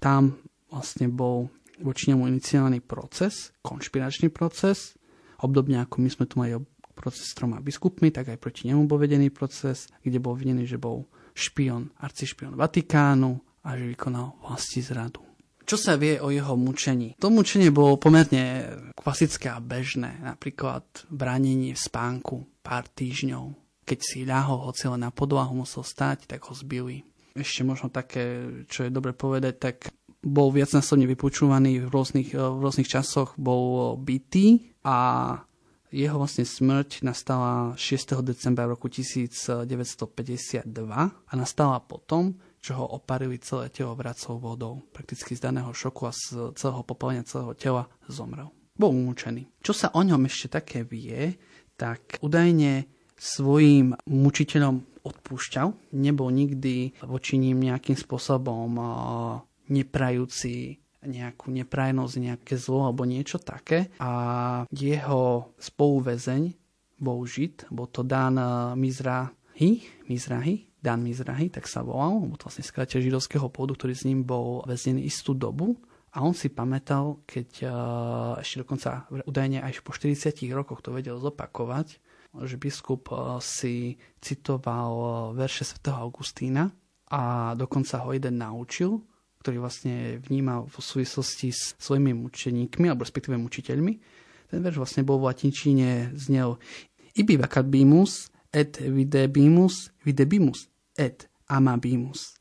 tam 0.02 0.42
vlastne 0.72 1.06
bol 1.06 1.52
voči 1.78 2.10
nemu 2.10 2.26
iniciálny 2.26 2.82
proces, 2.82 3.54
konšpiračný 3.62 4.32
proces, 4.32 4.98
obdobne 5.44 5.78
ako 5.84 6.02
my 6.02 6.08
sme 6.10 6.24
tu 6.26 6.34
mali 6.40 6.56
proces 6.92 7.30
s 7.30 7.36
troma 7.36 7.62
biskupmi, 7.62 8.10
tak 8.10 8.32
aj 8.32 8.38
proti 8.42 8.68
nemu 8.68 8.84
bol 8.86 9.00
vedený 9.00 9.30
proces, 9.30 9.88
kde 10.02 10.18
bol 10.18 10.36
vinený, 10.36 10.68
že 10.68 10.82
bol 10.82 11.06
špion, 11.32 11.88
arcišpion 12.00 12.58
Vatikánu 12.58 13.32
a 13.64 13.68
že 13.78 13.84
vykonal 13.96 14.36
vlasti 14.44 14.84
zradu. 14.84 15.31
Čo 15.62 15.76
sa 15.78 15.96
vie 15.96 16.18
o 16.18 16.28
jeho 16.28 16.54
mučení? 16.58 17.14
To 17.22 17.30
mučenie 17.30 17.72
bolo 17.72 17.96
pomerne 17.96 18.76
klasické 18.98 19.48
a 19.48 19.62
bežné, 19.62 20.20
napríklad 20.22 20.84
bránenie 21.08 21.72
v 21.72 21.80
spánku 21.80 22.44
pár 22.60 22.86
týždňov. 22.90 23.54
Keď 23.82 23.98
si 23.98 24.18
ľahol, 24.22 24.68
hoci 24.68 24.86
len 24.86 25.02
na 25.02 25.10
podlahu 25.10 25.52
musel 25.66 25.82
stať, 25.82 26.30
tak 26.30 26.46
ho 26.46 26.54
zbili. 26.54 27.02
Ešte 27.34 27.64
možno 27.64 27.88
také, 27.88 28.46
čo 28.68 28.84
je 28.86 28.94
dobre 28.94 29.16
povedať, 29.16 29.54
tak 29.58 29.76
bol 30.22 30.54
viacnásobne 30.54 31.08
vypočúvaný 31.10 31.82
v 31.82 31.90
rôznych, 31.90 32.30
v 32.36 32.58
rôznych 32.62 32.86
časoch, 32.86 33.34
bol 33.34 33.98
bytý 33.98 34.70
a 34.86 35.34
jeho 35.92 36.16
vlastne 36.16 36.48
smrť 36.48 37.04
nastala 37.04 37.76
6. 37.76 38.24
decembra 38.24 38.64
roku 38.64 38.88
1952 38.88 40.64
a 41.04 41.32
nastala 41.36 41.76
potom, 41.84 42.32
čo 42.62 42.78
ho 42.78 42.86
oparili 42.94 43.42
celé 43.42 43.68
telo 43.74 43.98
vracou 43.98 44.38
vodou. 44.38 44.86
Prakticky 44.94 45.34
z 45.34 45.42
daného 45.50 45.74
šoku 45.74 46.06
a 46.06 46.14
z 46.14 46.54
celého 46.54 46.86
popálenia 46.86 47.26
celého 47.26 47.58
tela 47.58 47.90
zomrel. 48.06 48.54
Bol 48.78 48.94
umúčený. 48.94 49.50
Čo 49.60 49.74
sa 49.74 49.88
o 49.92 50.00
ňom 50.00 50.30
ešte 50.30 50.56
také 50.62 50.86
vie, 50.86 51.34
tak 51.74 52.22
údajne 52.22 52.86
svojim 53.18 53.98
mučiteľom 54.06 55.02
odpúšťal. 55.02 55.98
Nebol 55.98 56.30
nikdy 56.30 57.02
voči 57.02 57.36
ním 57.36 57.66
nejakým 57.66 57.98
spôsobom 57.98 58.78
neprajúci 59.66 60.78
nejakú 61.02 61.50
neprajnosť, 61.50 62.14
nejaké 62.14 62.54
zlo 62.54 62.86
alebo 62.86 63.02
niečo 63.02 63.42
také. 63.42 63.90
A 63.98 64.62
jeho 64.70 65.50
spoluvezeň 65.58 66.54
bol 67.02 67.26
Žid, 67.26 67.66
bol 67.74 67.90
to 67.90 68.06
Dan 68.06 68.38
Mizrahi, 68.78 69.82
Mizrahi, 70.06 70.71
Dan 70.82 71.06
Mizrahi, 71.06 71.46
tak 71.46 71.70
sa 71.70 71.86
volal, 71.86 72.26
bol 72.26 72.34
to 72.34 72.50
vlastne 72.50 72.66
skratia 72.66 72.98
židovského 72.98 73.46
pôdu, 73.54 73.78
ktorý 73.78 73.94
s 73.94 74.02
ním 74.02 74.26
bol 74.26 74.66
väznený 74.66 75.06
istú 75.06 75.30
dobu. 75.30 75.78
A 76.10 76.26
on 76.26 76.34
si 76.34 76.50
pamätal, 76.50 77.22
keď 77.22 77.48
uh, 77.64 77.72
ešte 78.42 78.66
dokonca 78.66 79.06
údajne 79.24 79.62
až 79.62 79.80
po 79.80 79.94
40 79.94 80.34
rokoch 80.52 80.82
to 80.82 80.90
vedel 80.90 81.22
zopakovať, 81.22 82.02
že 82.44 82.56
biskup 82.58 83.14
uh, 83.14 83.38
si 83.38 83.94
citoval 84.18 84.92
uh, 84.92 85.08
verše 85.38 85.62
svätého 85.62 86.02
Augustína 86.02 86.68
a 87.14 87.54
dokonca 87.54 88.02
ho 88.02 88.10
jeden 88.10 88.42
naučil, 88.42 89.06
ktorý 89.38 89.62
vlastne 89.62 90.18
vnímal 90.18 90.66
v 90.66 90.82
súvislosti 90.82 91.54
s 91.54 91.78
svojimi 91.78 92.10
mučeníkmi, 92.10 92.90
alebo 92.90 93.06
respektíve 93.06 93.38
mučiteľmi. 93.38 93.92
Ten 94.50 94.58
verš 94.60 94.82
vlastne 94.82 95.06
bol 95.06 95.22
v 95.22 95.30
latinčine 95.30 96.10
znel 96.18 96.58
Ibi 97.14 97.38
vacabimus 97.38 98.34
et 98.52 98.82
videbimus 98.82 99.94
videbimus 100.04 100.71
et 100.96 101.28
amabimus, 101.48 102.38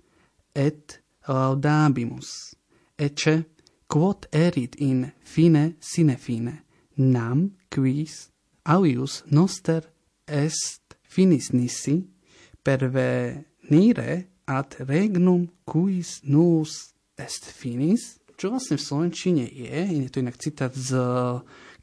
et 0.55 0.99
laudabimus, 1.27 2.55
ecce 2.97 3.43
quod 3.87 4.27
erit 4.31 4.75
in 4.79 5.11
fine 5.23 5.75
sine 5.79 6.17
fine, 6.17 6.61
nam 6.97 7.51
quis 7.69 8.29
alius 8.65 9.23
noster 9.31 9.81
est 10.27 10.95
finis 11.03 11.51
nisi, 11.53 12.07
pervenire 12.63 14.27
ad 14.47 14.75
regnum 14.79 15.49
quis 15.65 16.21
nus 16.23 16.93
est 17.17 17.45
finis, 17.45 18.19
čo 18.37 18.49
vlastne 18.49 18.73
v 18.73 18.81
Slovenčine 18.81 19.45
je, 19.45 20.01
je 20.01 20.09
to 20.09 20.17
inak 20.17 20.41
citát 20.41 20.73
z 20.73 20.97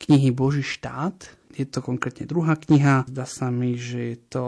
knihy 0.02 0.34
Boží 0.34 0.66
štát, 0.66 1.37
je 1.54 1.64
to 1.68 1.80
konkrétne 1.80 2.28
druhá 2.28 2.56
kniha, 2.56 3.08
zdá 3.08 3.24
sa 3.24 3.48
mi, 3.48 3.78
že 3.78 4.14
je 4.14 4.18
to 4.28 4.44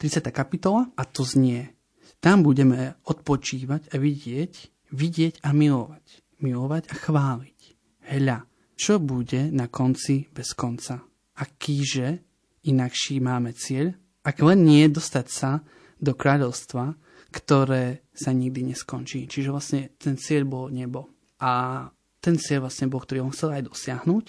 30. 0.00 0.28
kapitola 0.30 0.88
a 0.96 1.02
to 1.08 1.24
znie. 1.24 1.72
Tam 2.20 2.40
budeme 2.40 2.96
odpočívať 3.04 3.92
a 3.92 3.96
vidieť 4.00 4.76
vidieť 4.92 5.42
a 5.42 5.50
milovať. 5.50 6.04
Milovať 6.42 6.82
a 6.92 6.94
chváliť. 6.94 7.60
Hľa, 8.06 8.38
čo 8.78 9.02
bude 9.02 9.50
na 9.50 9.66
konci 9.66 10.28
bez 10.30 10.54
konca? 10.54 11.02
Akýže 11.36 12.22
inakší 12.68 13.18
máme 13.18 13.56
cieľ? 13.56 13.96
Ak 14.22 14.42
len 14.42 14.66
nie 14.66 14.86
dostať 14.86 15.26
sa 15.30 15.62
do 15.96 16.12
kráľovstva, 16.12 16.94
ktoré 17.32 18.06
sa 18.12 18.32
nikdy 18.32 18.72
neskončí. 18.72 19.26
Čiže 19.26 19.52
vlastne 19.52 19.80
ten 19.96 20.16
cieľ 20.20 20.44
bol 20.44 20.64
nebo. 20.68 21.08
A 21.40 21.84
ten 22.20 22.36
cieľ 22.40 22.68
vlastne 22.68 22.88
bol, 22.88 23.02
ktorý 23.02 23.24
on 23.24 23.32
chcel 23.32 23.52
aj 23.52 23.62
dosiahnuť 23.68 24.26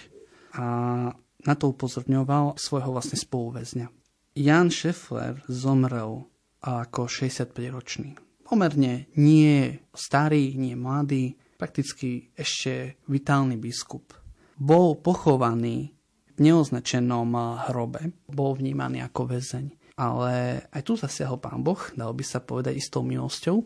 a 0.57 0.65
na 1.47 1.55
to 1.55 1.71
upozorňoval 1.71 2.59
svojho 2.59 2.91
vlastne 2.91 3.15
spoluväzňa. 3.15 3.87
Jan 4.37 4.69
Scheffler 4.69 5.41
zomrel 5.47 6.27
ako 6.61 7.07
65-ročný. 7.07 8.19
Pomerne 8.43 9.09
nie 9.15 9.81
starý, 9.95 10.53
nie 10.59 10.75
mladý, 10.75 11.39
prakticky 11.57 12.29
ešte 12.37 13.01
vitálny 13.09 13.57
biskup. 13.57 14.13
Bol 14.59 14.99
pochovaný 14.99 15.95
v 16.37 16.39
neoznačenom 16.39 17.33
hrobe, 17.71 18.13
bol 18.29 18.53
vnímaný 18.53 19.01
ako 19.01 19.33
väzeň. 19.33 19.65
Ale 19.97 20.61
aj 20.69 20.81
tu 20.85 20.93
zasiahol 20.93 21.41
pán 21.41 21.65
Boh, 21.65 21.81
dal 21.97 22.13
by 22.13 22.21
sa 22.21 22.37
povedať 22.37 22.77
istou 22.77 23.01
milosťou, 23.01 23.65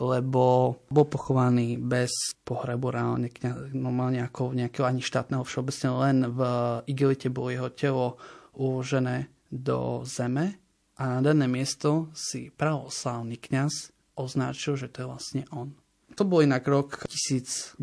lebo 0.00 0.74
bol 0.88 1.06
pochovaný 1.06 1.76
bez 1.76 2.10
pohrebu 2.40 2.88
reálne, 2.88 3.28
normálne 3.76 4.24
ako 4.24 4.56
nejakého 4.56 4.88
ani 4.88 5.04
štátneho 5.04 5.44
všeobecne, 5.44 5.88
len 6.00 6.16
v 6.32 6.40
igelite 6.88 7.28
bolo 7.28 7.52
jeho 7.52 7.68
telo 7.68 8.16
uložené 8.56 9.28
do 9.52 10.00
zeme 10.08 10.56
a 10.96 11.20
na 11.20 11.20
dané 11.20 11.44
miesto 11.44 12.08
si 12.16 12.48
pravoslávny 12.48 13.36
kňaz 13.36 13.92
označil, 14.16 14.80
že 14.80 14.88
to 14.88 15.04
je 15.04 15.06
vlastne 15.06 15.42
on. 15.52 15.76
To 16.16 16.26
bol 16.26 16.42
inak 16.42 16.66
rok 16.66 17.06
1952, 17.08 17.80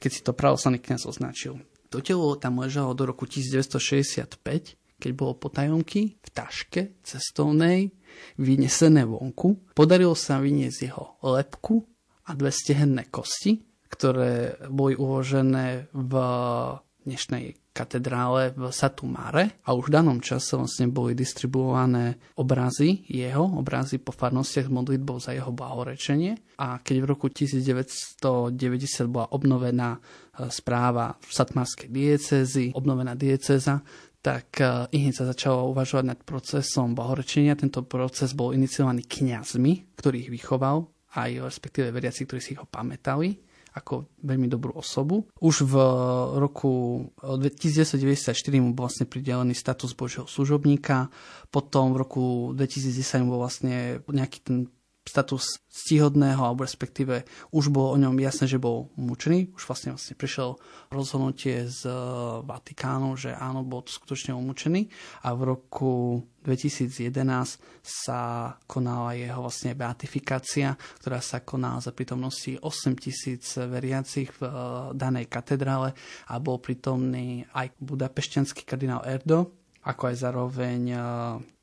keď 0.00 0.10
si 0.10 0.20
to 0.24 0.32
pravoslavný 0.34 0.80
kňaz 0.82 1.06
označil. 1.06 1.60
To 1.88 2.04
telo 2.04 2.36
tam 2.36 2.60
ležalo 2.60 2.92
do 2.92 3.08
roku 3.08 3.24
1965, 3.24 4.76
keď 4.98 5.10
bolo 5.14 5.38
potajomky 5.38 6.18
v 6.18 6.28
taške 6.34 7.00
cestovnej 7.06 7.94
vynesené 8.36 9.06
vonku. 9.06 9.72
Podarilo 9.72 10.18
sa 10.18 10.42
vyniesť 10.42 10.78
jeho 10.82 11.22
lepku 11.22 11.86
a 12.28 12.34
dve 12.34 12.50
stehenné 12.50 13.08
kosti, 13.08 13.62
ktoré 13.88 14.58
boli 14.68 14.98
uložené 14.98 15.88
v 15.94 16.12
dnešnej 17.08 17.56
katedrále 17.78 18.58
v 18.58 18.74
Satumare 18.74 19.62
a 19.62 19.70
už 19.70 19.86
v 19.86 19.94
danom 19.94 20.18
čase 20.18 20.58
vlastne 20.58 20.90
boli 20.90 21.14
distribuované 21.14 22.18
obrazy 22.34 23.06
jeho, 23.06 23.46
obrazy 23.46 24.02
po 24.02 24.10
farnostiach 24.10 24.66
s 24.66 24.74
modlitbou 24.74 25.22
za 25.22 25.30
jeho 25.30 25.54
blahorečenie 25.54 26.58
a 26.58 26.82
keď 26.82 26.96
v 26.98 27.06
roku 27.06 27.30
1990 27.30 28.58
bola 29.06 29.30
obnovená 29.30 29.94
e, 29.94 29.98
správa 30.50 31.14
v 31.22 31.30
Satmarskej 31.30 31.86
diecézy, 31.86 32.74
obnovená 32.74 33.14
diecéza, 33.14 33.78
tak 34.18 34.60
e, 34.60 34.90
i 34.94 35.10
sa 35.14 35.24
začalo 35.28 35.70
uvažovať 35.70 36.04
nad 36.04 36.20
procesom 36.22 36.94
blahorečenia. 36.94 37.58
Tento 37.58 37.86
proces 37.86 38.34
bol 38.34 38.54
iniciovaný 38.54 39.06
kňazmi, 39.06 39.94
ktorých 39.98 40.28
vychoval, 40.32 40.86
aj 41.18 41.30
respektíve 41.44 41.94
veriaci, 41.94 42.26
ktorí 42.26 42.40
si 42.42 42.58
ho 42.58 42.66
pamätali 42.66 43.48
ako 43.78 44.10
veľmi 44.26 44.50
dobrú 44.50 44.74
osobu. 44.74 45.30
Už 45.38 45.68
v 45.68 45.74
roku 46.40 47.04
1994 47.22 48.34
mu 48.58 48.74
bol 48.74 48.90
vlastne 48.90 49.06
pridelený 49.06 49.54
status 49.54 49.94
božieho 49.94 50.26
služobníka, 50.26 51.06
potom 51.54 51.94
v 51.94 52.00
roku 52.02 52.24
2010 52.58 53.28
bol 53.30 53.38
vlastne 53.38 54.02
nejaký 54.02 54.38
ten 54.42 54.56
status 55.08 55.64
stíhodného, 55.78 56.42
alebo 56.42 56.66
respektíve 56.66 57.24
už 57.54 57.72
bolo 57.72 57.94
o 57.94 58.00
ňom 58.00 58.18
jasné, 58.20 58.44
že 58.50 58.60
bol 58.60 58.92
mučený. 58.98 59.54
Už 59.56 59.64
vlastne, 59.64 59.96
vlastne 59.96 60.18
prišiel 60.18 60.60
rozhodnutie 60.92 61.64
z 61.64 61.88
eh, 61.88 61.96
Vatikánu, 62.44 63.16
že 63.16 63.32
áno, 63.32 63.64
bol 63.64 63.86
to 63.86 63.94
skutočne 63.94 64.36
umúčený. 64.36 64.90
A 65.24 65.32
v 65.32 65.56
roku 65.56 65.92
2011 66.44 67.00
sa 67.80 68.20
konala 68.68 69.16
jeho 69.16 69.40
vlastne 69.40 69.72
beatifikácia, 69.72 70.76
ktorá 71.00 71.24
sa 71.24 71.40
konala 71.40 71.80
za 71.80 71.96
prítomnosti 71.96 72.60
8 72.60 72.96
tisíc 72.98 73.56
veriacich 73.56 74.34
v 74.36 74.40
eh, 74.44 74.52
danej 74.92 75.32
katedrále 75.32 75.96
a 76.28 76.34
bol 76.36 76.60
prítomný 76.60 77.48
aj 77.56 77.72
budapešťanský 77.80 78.68
kardinál 78.68 79.06
Erdo, 79.08 79.56
ako 79.86 80.12
aj 80.12 80.16
zároveň 80.20 80.80
eh, 80.92 81.00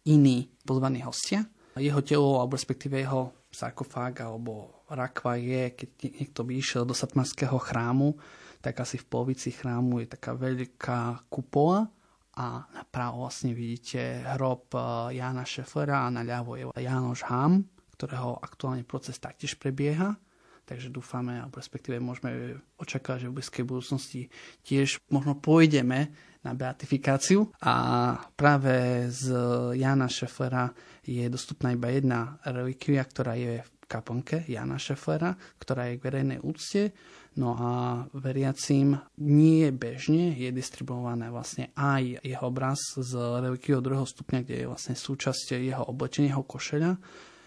iní 0.10 0.50
pozvaní 0.66 1.06
hostia 1.06 1.46
jeho 1.80 2.02
telo, 2.02 2.40
alebo 2.40 2.56
respektíve 2.56 3.00
jeho 3.00 3.36
sarkofág 3.52 4.24
alebo 4.24 4.84
rakva 4.92 5.36
je, 5.40 5.72
keď 5.76 5.90
niekto 6.24 6.42
by 6.44 6.54
išiel 6.56 6.84
do 6.88 6.96
Satmarského 6.96 7.58
chrámu, 7.60 8.16
tak 8.60 8.82
asi 8.82 8.98
v 8.98 9.08
polovici 9.08 9.54
chrámu 9.54 10.04
je 10.04 10.08
taká 10.10 10.34
veľká 10.34 11.30
kupola 11.30 11.88
a 12.36 12.68
napravo 12.76 13.24
vlastne 13.24 13.56
vidíte 13.56 14.28
hrob 14.36 14.68
eh, 14.76 15.20
Jána 15.20 15.48
Šeflera 15.48 16.08
a 16.08 16.14
naľavo 16.14 16.60
je 16.60 16.66
Jánoš 16.76 17.24
Ham, 17.32 17.64
ktorého 17.96 18.40
aktuálne 18.44 18.84
proces 18.84 19.16
taktiež 19.16 19.56
prebieha. 19.56 20.20
Takže 20.66 20.90
dúfame, 20.90 21.38
alebo 21.38 21.62
respektíve 21.62 22.02
môžeme 22.02 22.58
očakávať, 22.82 23.30
že 23.30 23.30
v 23.30 23.38
blízkej 23.38 23.66
budúcnosti 23.70 24.22
tiež 24.66 24.98
možno 25.14 25.38
pôjdeme 25.38 26.10
na 26.42 26.52
beatifikáciu 26.58 27.54
a 27.62 28.18
práve 28.34 29.06
z 29.14 29.30
Jana 29.78 30.10
Šeflera 30.10 30.74
je 31.06 31.26
dostupná 31.30 31.78
iba 31.78 31.94
jedna 31.94 32.42
relikvia, 32.42 33.06
ktorá 33.06 33.38
je 33.38 33.62
v 33.62 33.70
kaponke 33.86 34.42
Jana 34.50 34.82
Šeflera, 34.82 35.38
ktorá 35.62 35.94
je 35.94 36.02
k 36.02 36.06
verejnej 36.10 36.40
úcte. 36.42 36.92
No 37.38 37.54
a 37.54 37.72
veriacím 38.18 38.98
nie 39.22 39.70
bežne 39.70 40.34
je 40.34 40.50
distribuované 40.50 41.30
vlastne 41.30 41.70
aj 41.78 42.24
jeho 42.26 42.46
obraz 42.48 42.80
z 42.96 43.14
relikviou 43.16 43.84
druhého 43.84 44.08
stupňa, 44.08 44.42
kde 44.42 44.66
je 44.66 44.70
vlastne 44.72 44.96
súčasť 44.98 45.60
jeho 45.60 45.84
oblečenia, 45.86 46.34
jeho 46.34 46.48
košeľa. 46.48 46.92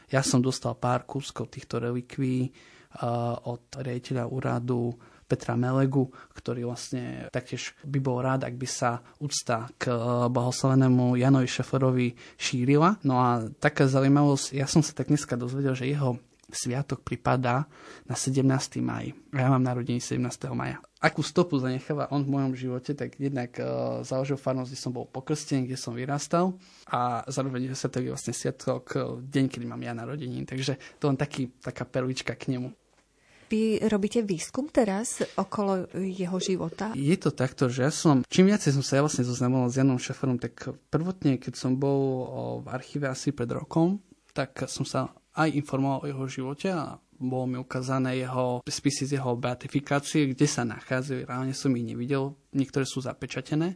Ja 0.09 0.23
som 0.25 0.41
dostal 0.41 0.77
pár 0.77 1.05
kúskov 1.09 1.53
týchto 1.53 1.81
relikví 1.81 2.49
uh, 2.49 3.37
od 3.49 3.81
riaditeľa 3.81 4.25
úradu 4.29 4.93
Petra 5.29 5.55
Melegu, 5.61 6.09
ktorý 6.33 6.65
vlastne 6.65 7.29
taktiež 7.29 7.77
by 7.85 8.01
bol 8.01 8.25
rád, 8.25 8.49
ak 8.49 8.57
by 8.57 8.65
sa 8.65 9.05
úcta 9.21 9.69
k 9.77 9.93
eh, 9.93 9.97
blahoslavenému 10.33 11.21
Janovi 11.21 11.47
Šeferovi 11.47 12.17
šírila. 12.41 12.97
No 13.05 13.21
a 13.21 13.45
taká 13.61 13.85
zaujímavosť, 13.85 14.57
ja 14.57 14.65
som 14.65 14.81
sa 14.81 14.97
tak 14.97 15.13
dneska 15.13 15.37
dozvedel, 15.37 15.77
že 15.77 15.85
jeho 15.85 16.17
sviatok 16.49 17.05
pripadá 17.05 17.69
na 18.09 18.17
17. 18.17 18.41
maj. 18.81 19.13
Ja 19.37 19.53
mám 19.53 19.61
narodení 19.61 20.01
17. 20.01 20.49
maja. 20.57 20.81
Akú 20.99 21.21
stopu 21.21 21.61
zanecháva 21.61 22.09
on 22.09 22.25
v 22.25 22.33
mojom 22.33 22.53
živote, 22.57 22.97
tak 22.97 23.21
jednak 23.21 23.53
uh, 23.61 24.01
založil 24.01 24.41
farnosť, 24.41 24.73
kde 24.73 24.81
som 24.81 24.93
bol 24.97 25.05
pokrstený, 25.05 25.69
kde 25.69 25.79
som 25.79 25.93
vyrastal 25.93 26.57
a 26.89 27.23
zároveň 27.29 27.71
sa 27.77 27.93
to 27.93 28.01
je 28.01 28.11
vlastne 28.11 28.33
sviatok, 28.33 28.85
uh, 28.97 29.21
deň, 29.21 29.45
kedy 29.53 29.65
mám 29.69 29.85
ja 29.85 29.93
narodení. 29.93 30.49
Takže 30.49 30.81
to 30.97 31.13
len 31.13 31.21
taký, 31.21 31.53
taká 31.61 31.85
perlička 31.85 32.33
k 32.33 32.57
nemu. 32.57 32.73
Vy 33.49 33.81
robíte 33.89 34.21
výskum 34.21 34.69
teraz 34.69 35.25
okolo 35.41 35.89
jeho 35.97 36.37
života? 36.37 36.93
Je 36.93 37.17
to 37.17 37.33
takto, 37.33 37.73
že 37.73 37.89
ja 37.89 37.93
som, 37.93 38.21
čím 38.29 38.53
viacej 38.53 38.77
som 38.77 38.85
sa 38.85 39.01
ja 39.01 39.05
vlastne 39.05 39.25
zoznamoval 39.25 39.73
s 39.73 39.81
Janom 39.81 39.97
Šeferom, 39.97 40.37
tak 40.37 40.69
prvotne, 40.93 41.41
keď 41.41 41.57
som 41.57 41.81
bol 41.81 42.29
v 42.61 42.67
archíve 42.69 43.09
asi 43.09 43.33
pred 43.33 43.49
rokom, 43.49 44.05
tak 44.37 44.69
som 44.69 44.85
sa 44.85 45.17
aj 45.33 45.49
informoval 45.57 46.05
o 46.05 46.09
jeho 46.13 46.25
živote 46.29 46.69
a 46.69 47.01
bolo 47.19 47.51
mi 47.51 47.57
ukázané 47.59 48.23
jeho 48.23 48.63
spisy 48.63 49.09
z 49.09 49.19
jeho 49.19 49.35
beatifikácie, 49.35 50.31
kde 50.31 50.47
sa 50.47 50.63
nachádzajú. 50.63 51.27
Reálne 51.27 51.51
som 51.51 51.75
ich 51.75 51.83
nevidel, 51.83 52.39
niektoré 52.55 52.87
sú 52.87 53.03
zapečatené. 53.03 53.75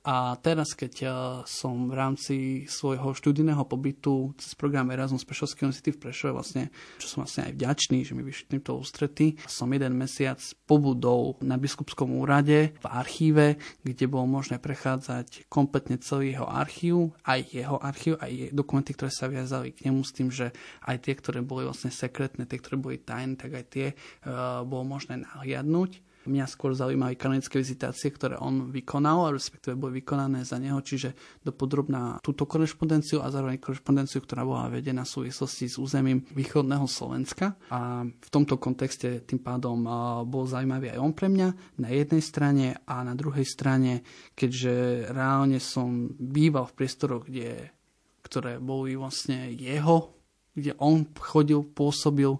A 0.00 0.32
teraz, 0.40 0.72
keď 0.72 0.92
ja 0.96 1.18
som 1.44 1.92
v 1.92 1.92
rámci 1.92 2.36
svojho 2.64 3.12
študijného 3.12 3.68
pobytu 3.68 4.32
cez 4.40 4.56
program 4.56 4.88
Erasmus 4.88 5.28
Prešovskej 5.28 5.68
univerzity 5.68 5.92
v 5.92 6.00
Prešove 6.00 6.32
vlastne, 6.32 6.72
čo 6.96 7.04
som 7.04 7.18
vlastne 7.28 7.52
aj 7.52 7.60
vďačný, 7.60 8.08
že 8.08 8.16
mi 8.16 8.24
vyšli 8.24 8.56
týmto 8.56 8.80
ústrety, 8.80 9.36
som 9.44 9.68
jeden 9.68 10.00
mesiac 10.00 10.40
pobudol 10.64 11.36
na 11.44 11.60
biskupskom 11.60 12.16
úrade 12.16 12.72
v 12.80 12.86
archíve, 12.88 13.60
kde 13.84 14.08
bolo 14.08 14.40
možné 14.40 14.56
prechádzať 14.56 15.52
kompletne 15.52 16.00
celý 16.00 16.32
jeho 16.32 16.48
archív, 16.48 17.12
aj 17.28 17.40
jeho 17.52 17.76
archív, 17.76 18.16
aj 18.24 18.56
dokumenty, 18.56 18.96
ktoré 18.96 19.12
sa 19.12 19.28
viazali 19.28 19.76
k 19.76 19.92
nemu 19.92 20.00
s 20.00 20.16
tým, 20.16 20.32
že 20.32 20.56
aj 20.88 20.96
tie, 21.04 21.12
ktoré 21.12 21.44
boli 21.44 21.68
vlastne 21.68 21.92
sekretné, 21.92 22.48
tie, 22.48 22.56
ktoré 22.56 22.80
boli 22.80 22.96
tajné, 22.96 23.36
tak 23.36 23.52
aj 23.52 23.64
tie 23.68 23.86
uh, 23.92 24.64
bolo 24.64 24.96
možné 24.96 25.20
nahliadnúť. 25.28 26.09
Mňa 26.30 26.46
skôr 26.46 26.70
zaujímajú 26.78 27.18
kanadické 27.18 27.58
vizitácie, 27.58 28.14
ktoré 28.14 28.38
on 28.38 28.70
vykonal, 28.70 29.34
respektíve 29.34 29.74
boli 29.74 29.98
vykonané 29.98 30.46
za 30.46 30.62
neho, 30.62 30.78
čiže 30.78 31.18
dopodrobná 31.42 32.22
túto 32.22 32.46
korešpondenciu 32.46 33.18
a 33.18 33.34
zároveň 33.34 33.58
korešpondenciu, 33.58 34.22
ktorá 34.22 34.46
bola 34.46 34.70
vedená 34.70 35.02
v 35.02 35.26
súvislosti 35.26 35.66
s 35.66 35.82
územím 35.82 36.22
východného 36.30 36.86
Slovenska. 36.86 37.58
A 37.74 38.06
v 38.06 38.28
tomto 38.30 38.62
kontexte 38.62 39.26
tým 39.26 39.42
pádom 39.42 39.82
bol 40.30 40.46
zaujímavý 40.46 40.94
aj 40.94 41.02
on 41.02 41.12
pre 41.12 41.26
mňa 41.26 41.82
na 41.82 41.88
jednej 41.90 42.22
strane 42.22 42.66
a 42.86 43.02
na 43.02 43.18
druhej 43.18 43.44
strane, 43.44 44.06
keďže 44.38 45.10
reálne 45.10 45.58
som 45.58 46.14
býval 46.14 46.70
v 46.70 46.76
priestoroch, 46.78 47.26
kde, 47.26 47.74
ktoré 48.22 48.62
boli 48.62 48.94
vlastne 48.94 49.50
jeho 49.50 50.20
kde 50.50 50.74
on 50.82 51.06
chodil, 51.14 51.62
pôsobil. 51.62 52.36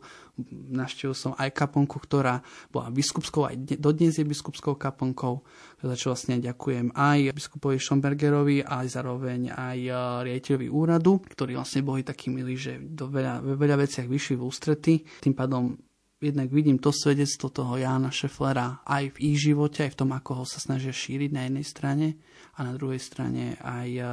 Naštevil 0.71 1.15
som 1.17 1.33
aj 1.37 1.53
kaponku, 1.53 2.01
ktorá 2.01 2.41
bola 2.71 2.89
biskupskou, 2.89 3.51
aj 3.51 3.77
dodnes 3.77 4.17
je 4.17 4.25
biskupskou 4.25 4.79
kaponkou, 4.79 5.43
za 5.83 5.97
čo 5.97 6.13
vlastne 6.13 6.39
ďakujem 6.39 6.95
aj 6.95 7.35
biskupovi 7.35 7.77
Schombergerovi, 7.77 8.65
aj 8.65 8.87
zároveň 8.89 9.53
aj 9.53 9.79
e, 9.85 9.93
riaditeľovi 10.31 10.69
úradu, 10.71 11.21
ktorí 11.25 11.57
vlastne 11.57 11.85
boli 11.85 12.07
takí 12.07 12.33
milí, 12.33 12.57
že 12.57 12.81
do 12.81 13.11
veľa, 13.11 13.43
veľa 13.43 13.77
veciach 13.81 14.07
vyšli 14.07 14.35
v 14.39 14.47
ústrety. 14.47 14.95
Tým 15.21 15.35
pádom 15.37 15.77
jednak 16.21 16.53
vidím 16.53 16.77
to 16.77 16.93
svedectvo 16.93 17.49
toho 17.49 17.81
Jána 17.81 18.13
Šeflera 18.13 18.85
aj 18.85 19.17
v 19.17 19.33
ich 19.33 19.41
živote, 19.41 19.89
aj 19.89 19.97
v 19.97 19.99
tom, 20.05 20.11
ako 20.13 20.31
ho 20.41 20.45
sa 20.45 20.61
snažia 20.61 20.93
šíriť 20.93 21.31
na 21.33 21.49
jednej 21.49 21.65
strane 21.65 22.07
a 22.57 22.61
na 22.61 22.77
druhej 22.77 23.01
strane 23.01 23.57
aj 23.57 23.89
e, 23.97 24.05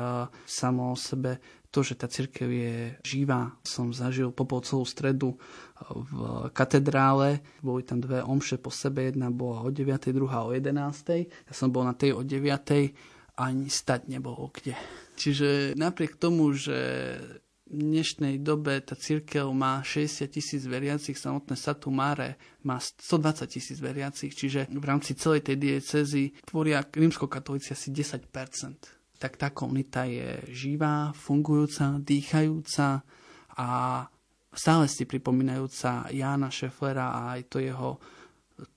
samo 0.47 0.95
o 0.95 0.97
sebe 0.97 1.43
to, 1.77 1.85
že 1.85 1.93
tá 1.93 2.09
cirkev 2.09 2.49
je 2.49 2.97
živá, 3.05 3.53
som 3.61 3.93
zažil 3.93 4.33
po 4.33 4.49
celú 4.65 4.81
stredu 4.81 5.37
v 5.77 6.49
katedrále. 6.49 7.45
Boli 7.61 7.85
tam 7.85 8.01
dve 8.01 8.25
omše 8.25 8.57
po 8.57 8.73
sebe, 8.73 9.05
jedna 9.05 9.29
bola 9.29 9.61
o 9.61 9.69
9, 9.69 10.09
druhá 10.09 10.41
o 10.41 10.49
11. 10.49 10.73
Ja 11.29 11.53
som 11.53 11.69
bol 11.69 11.85
na 11.85 11.93
tej 11.93 12.17
o 12.17 12.25
9. 12.25 12.49
ani 13.37 13.69
stať 13.69 14.09
nebolo 14.09 14.49
kde. 14.49 14.73
Čiže 15.21 15.77
napriek 15.77 16.17
tomu, 16.17 16.49
že 16.57 16.73
v 17.69 17.77
dnešnej 17.77 18.41
dobe 18.41 18.81
tá 18.81 18.97
církev 18.97 19.45
má 19.53 19.85
60 19.85 20.33
tisíc 20.33 20.65
veriacich, 20.65 21.13
samotné 21.13 21.53
Satumare 21.53 22.41
má 22.65 22.81
120 22.81 23.45
tisíc 23.53 23.77
veriacich, 23.77 24.33
čiže 24.33 24.65
v 24.71 24.81
rámci 24.81 25.13
celej 25.13 25.45
tej 25.45 25.61
diecezy 25.61 26.33
tvoria 26.41 26.81
rímskokatolíci 26.81 27.77
asi 27.77 27.93
10 27.93 28.25
tak 29.17 29.37
tá 29.37 29.49
komunita 29.49 30.05
je 30.05 30.41
živá, 30.53 31.11
fungujúca, 31.13 31.97
dýchajúca 32.01 33.01
a 33.57 33.67
stále 34.53 34.85
si 34.89 35.03
pripomínajúca 35.05 36.09
Jána 36.13 36.53
Šeflera 36.53 37.13
a 37.13 37.19
aj 37.37 37.41
to 37.49 37.57
jeho, 37.57 37.97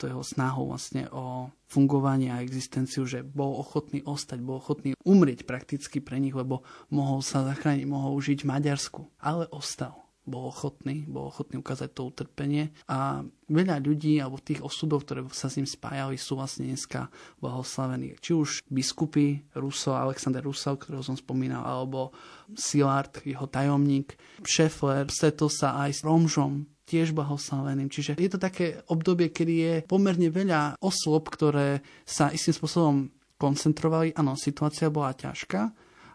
to 0.01 0.09
jeho 0.09 0.24
snahu 0.24 0.72
vlastne 0.72 1.09
o 1.12 1.53
fungovanie 1.70 2.34
a 2.34 2.43
existenciu, 2.43 3.07
že 3.07 3.22
bol 3.22 3.57
ochotný 3.61 4.03
ostať, 4.03 4.43
bol 4.43 4.59
ochotný 4.59 4.99
umrieť 5.07 5.47
prakticky 5.47 6.03
pre 6.03 6.18
nich, 6.18 6.34
lebo 6.34 6.66
mohol 6.91 7.22
sa 7.22 7.47
zachrániť, 7.47 7.86
mohol 7.86 8.18
žiť 8.18 8.43
v 8.43 8.51
Maďarsku, 8.51 9.01
ale 9.22 9.47
ostal 9.55 10.09
bol 10.28 10.52
ochotný, 10.52 11.08
bol 11.08 11.32
ochotný 11.32 11.58
ukázať 11.58 11.90
to 11.96 12.12
utrpenie 12.12 12.70
a 12.86 13.24
veľa 13.48 13.82
ľudí 13.82 14.20
alebo 14.20 14.38
tých 14.38 14.62
osudov, 14.62 15.02
ktoré 15.02 15.24
sa 15.32 15.48
s 15.50 15.56
ním 15.58 15.66
spájali, 15.66 16.20
sú 16.20 16.38
vlastne 16.38 16.68
dneska 16.70 17.08
blahoslavení. 17.42 18.20
Či 18.20 18.32
už 18.36 18.48
biskupy 18.68 19.42
Ruso, 19.56 19.96
Alexander 19.96 20.44
Rusel, 20.44 20.76
ktorého 20.76 21.02
som 21.02 21.18
spomínal, 21.18 21.64
alebo 21.66 22.14
Silard, 22.54 23.24
jeho 23.24 23.48
tajomník, 23.48 24.14
Šefler, 24.44 25.08
stretol 25.10 25.50
sa 25.50 25.80
aj 25.82 25.90
s 25.98 26.00
Romžom, 26.06 26.68
tiež 26.90 27.14
blahoslaveným. 27.14 27.86
Čiže 27.86 28.18
je 28.18 28.30
to 28.30 28.42
také 28.42 28.82
obdobie, 28.90 29.30
kedy 29.30 29.54
je 29.54 29.74
pomerne 29.86 30.26
veľa 30.26 30.74
osôb, 30.82 31.30
ktoré 31.30 31.86
sa 32.02 32.34
istým 32.34 32.54
spôsobom 32.54 33.14
koncentrovali. 33.38 34.12
Áno, 34.18 34.34
situácia 34.34 34.90
bola 34.90 35.14
ťažká, 35.14 35.70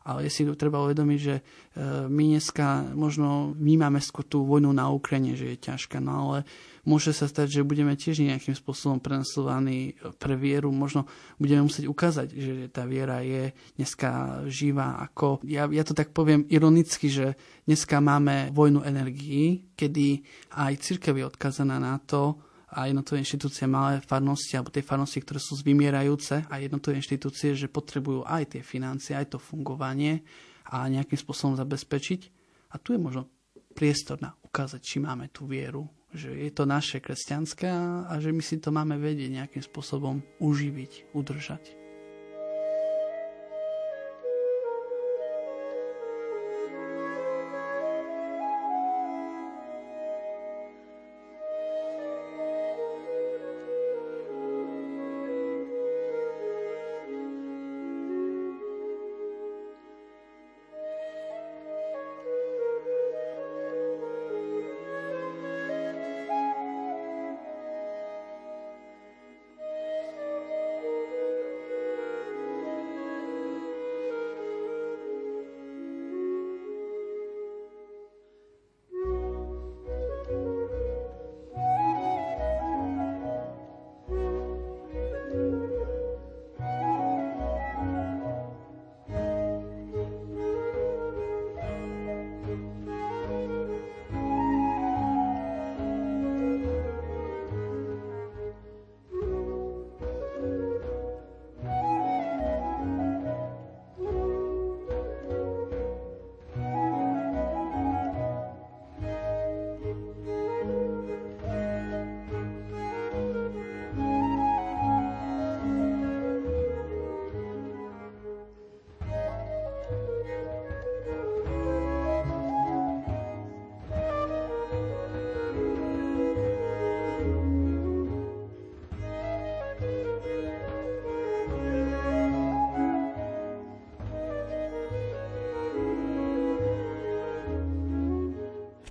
ale 0.06 0.30
si 0.30 0.46
treba 0.54 0.86
uvedomiť, 0.86 1.20
že 1.20 1.36
e, 1.36 1.44
my 2.06 2.38
dneska 2.38 2.94
možno 2.94 3.58
vnímame 3.58 3.98
skôr 3.98 4.22
tú 4.22 4.46
vojnu 4.46 4.70
na 4.70 4.94
Ukrajine, 4.94 5.34
že 5.34 5.58
je 5.58 5.66
ťažká, 5.66 5.98
no 5.98 6.30
ale 6.30 6.38
môže 6.86 7.10
sa 7.10 7.26
stať, 7.26 7.60
že 7.60 7.68
budeme 7.68 7.98
tiež 7.98 8.22
nejakým 8.22 8.54
spôsobom 8.54 9.02
prenasledovaní 9.02 9.98
pre 10.22 10.38
vieru. 10.38 10.70
Možno 10.70 11.10
budeme 11.42 11.66
musieť 11.66 11.90
ukázať, 11.90 12.28
že 12.30 12.54
tá 12.70 12.86
viera 12.86 13.26
je 13.26 13.50
dneska 13.82 14.46
živá. 14.46 15.02
Ako, 15.02 15.42
ja, 15.42 15.66
ja 15.74 15.82
to 15.82 15.98
tak 15.98 16.14
poviem 16.14 16.46
ironicky, 16.54 17.10
že 17.10 17.34
dneska 17.66 17.98
máme 17.98 18.54
vojnu 18.54 18.86
energií, 18.86 19.74
kedy 19.74 20.22
aj 20.54 20.86
církev 20.86 21.18
je 21.18 21.26
odkazaná 21.26 21.82
na 21.82 21.98
to, 21.98 22.38
a 22.76 22.92
jednotlivé 22.92 23.24
inštitúcie 23.24 23.64
malé 23.72 24.04
farnosti 24.04 24.60
alebo 24.60 24.68
tie 24.68 24.84
farnosti, 24.84 25.24
ktoré 25.24 25.40
sú 25.40 25.56
zvymierajúce 25.56 26.44
a 26.52 26.60
jednotlivé 26.60 27.00
inštitúcie, 27.00 27.56
že 27.56 27.72
potrebujú 27.72 28.28
aj 28.28 28.60
tie 28.60 28.62
financie, 28.62 29.16
aj 29.16 29.32
to 29.32 29.40
fungovanie 29.40 30.28
a 30.68 30.84
nejakým 30.92 31.16
spôsobom 31.16 31.56
zabezpečiť. 31.56 32.22
A 32.76 32.76
tu 32.76 32.92
je 32.92 33.00
možno 33.00 33.32
priestor 33.72 34.20
na 34.20 34.36
ukázať, 34.44 34.84
či 34.84 35.00
máme 35.00 35.32
tú 35.32 35.48
vieru, 35.48 35.88
že 36.12 36.36
je 36.36 36.52
to 36.52 36.68
naše 36.68 37.00
kresťanské 37.00 37.68
a 38.08 38.14
že 38.20 38.36
my 38.36 38.44
si 38.44 38.60
to 38.60 38.76
máme 38.76 39.00
vedieť 39.00 39.32
nejakým 39.32 39.64
spôsobom 39.64 40.20
uživiť, 40.44 41.16
udržať. 41.16 41.85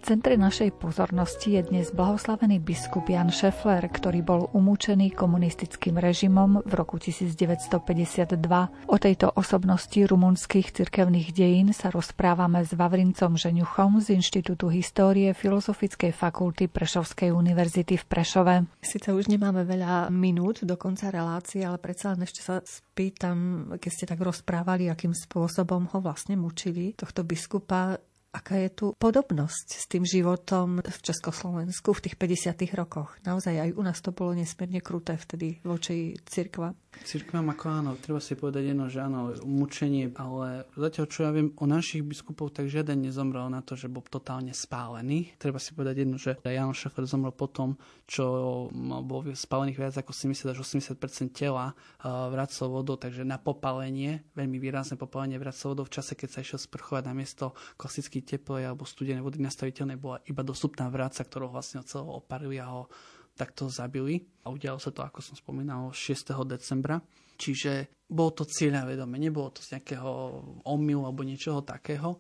Centre 0.05 0.37
našej 0.37 0.77
pozornosti 0.77 1.57
je 1.57 1.65
dnes 1.65 1.89
blahoslavený 1.89 2.61
biskup 2.61 3.09
Jan 3.09 3.33
Šefler, 3.33 3.89
ktorý 3.89 4.21
bol 4.21 4.53
umúčený 4.53 5.17
komunistickým 5.17 5.97
režimom 5.97 6.61
v 6.61 6.73
roku 6.77 7.01
1952. 7.01 8.37
O 8.85 8.97
tejto 9.01 9.33
osobnosti 9.33 9.97
rumunských 9.97 10.77
cirkevných 10.77 11.33
dejín 11.33 11.73
sa 11.73 11.89
rozprávame 11.89 12.69
s 12.69 12.77
Vavrincom 12.77 13.41
Žeňuchom 13.41 14.05
z 14.05 14.21
Inštitútu 14.21 14.69
histórie 14.69 15.33
Filozofickej 15.33 16.13
fakulty 16.13 16.69
Prešovskej 16.69 17.33
univerzity 17.33 17.97
v 17.97 18.05
Prešove. 18.05 18.55
Sice 18.85 19.09
už 19.09 19.33
nemáme 19.33 19.65
veľa 19.65 20.13
minút 20.13 20.69
do 20.69 20.77
konca 20.77 21.09
relácie, 21.09 21.65
ale 21.65 21.81
predsa 21.81 22.13
len 22.13 22.29
ešte 22.29 22.45
sa 22.45 22.61
spýtam, 22.61 23.73
keď 23.81 23.89
ste 23.91 24.05
tak 24.05 24.21
rozprávali, 24.21 24.93
akým 24.93 25.17
spôsobom 25.17 25.89
ho 25.97 25.99
vlastne 26.05 26.37
mučili, 26.37 26.93
tohto 26.93 27.25
biskupa, 27.25 27.97
aká 28.35 28.59
je 28.59 28.71
tu 28.75 28.87
podobnosť 28.99 29.67
s 29.79 29.85
tým 29.87 30.03
životom 30.03 30.83
v 30.83 30.99
Československu 30.99 31.95
v 31.95 32.03
tých 32.11 32.19
50. 32.19 32.75
rokoch. 32.75 33.15
Naozaj 33.23 33.55
aj 33.55 33.71
u 33.79 33.83
nás 33.87 34.03
to 34.03 34.11
bolo 34.11 34.35
nesmierne 34.35 34.83
kruté 34.83 35.15
vtedy 35.15 35.63
voči 35.63 36.19
cirkva. 36.27 36.75
Cirkvám 36.95 37.51
ako 37.55 37.67
áno, 37.71 37.91
treba 37.99 38.23
si 38.23 38.39
povedať 38.39 38.71
jedno, 38.71 38.87
že 38.87 39.03
áno, 39.03 39.35
mučenie, 39.43 40.15
ale 40.15 40.67
zatiaľ 40.79 41.07
čo 41.11 41.27
ja 41.27 41.31
viem 41.35 41.51
o 41.59 41.67
našich 41.67 42.07
biskupov, 42.07 42.55
tak 42.55 42.71
žiaden 42.71 43.03
nezomrel 43.03 43.51
na 43.51 43.67
to, 43.67 43.75
že 43.75 43.91
bol 43.91 44.07
totálne 44.07 44.55
spálený. 44.55 45.35
Treba 45.39 45.59
si 45.59 45.75
povedať 45.75 46.07
jedno, 46.07 46.17
že 46.19 46.39
Jan 46.47 46.71
Šefer 46.71 47.03
zomrel 47.07 47.35
po 47.35 47.51
tom, 47.51 47.75
čo 48.07 48.25
bol 49.03 49.27
spálených 49.27 49.79
viac 49.79 49.95
ako 49.99 50.15
70 50.15 50.55
až 50.55 50.59
80 50.63 50.95
tela 51.35 51.75
eh, 51.75 52.07
vracol 52.07 52.67
vodou, 52.71 52.95
takže 52.95 53.27
na 53.27 53.43
popalenie, 53.43 54.23
veľmi 54.39 54.59
výrazné 54.63 54.95
popalenie 54.95 55.39
vracol 55.39 55.75
vodou 55.75 55.87
v 55.91 55.95
čase, 55.99 56.15
keď 56.15 56.29
sa 56.31 56.43
išiel 56.47 56.61
sprchovať 56.63 57.03
na 57.11 57.15
miesto 57.15 57.59
klasický 57.75 58.24
teplej 58.25 58.67
alebo 58.67 58.89
studenej 58.89 59.23
vody 59.23 59.39
nastaviteľnej 59.45 60.01
bola 60.01 60.19
iba 60.27 60.41
dostupná 60.41 60.89
vráca, 60.89 61.23
ktorou 61.23 61.53
vlastne 61.53 61.85
celého 61.85 62.19
oparili 62.19 62.57
a 62.59 62.73
ho 62.73 62.83
takto 63.37 63.69
zabili. 63.69 64.25
A 64.43 64.51
udialo 64.51 64.81
sa 64.81 64.91
to, 64.91 65.05
ako 65.05 65.21
som 65.21 65.37
spomínal, 65.37 65.93
6. 65.93 66.33
decembra. 66.49 66.99
Čiže 67.37 68.03
bolo 68.09 68.31
to 68.31 68.45
cieľa 68.47 68.87
vedome, 68.87 69.19
nebolo 69.19 69.51
to 69.51 69.61
z 69.61 69.77
nejakého 69.79 70.11
omylu 70.71 71.03
alebo 71.03 71.27
niečoho 71.27 71.67
takého 71.67 72.15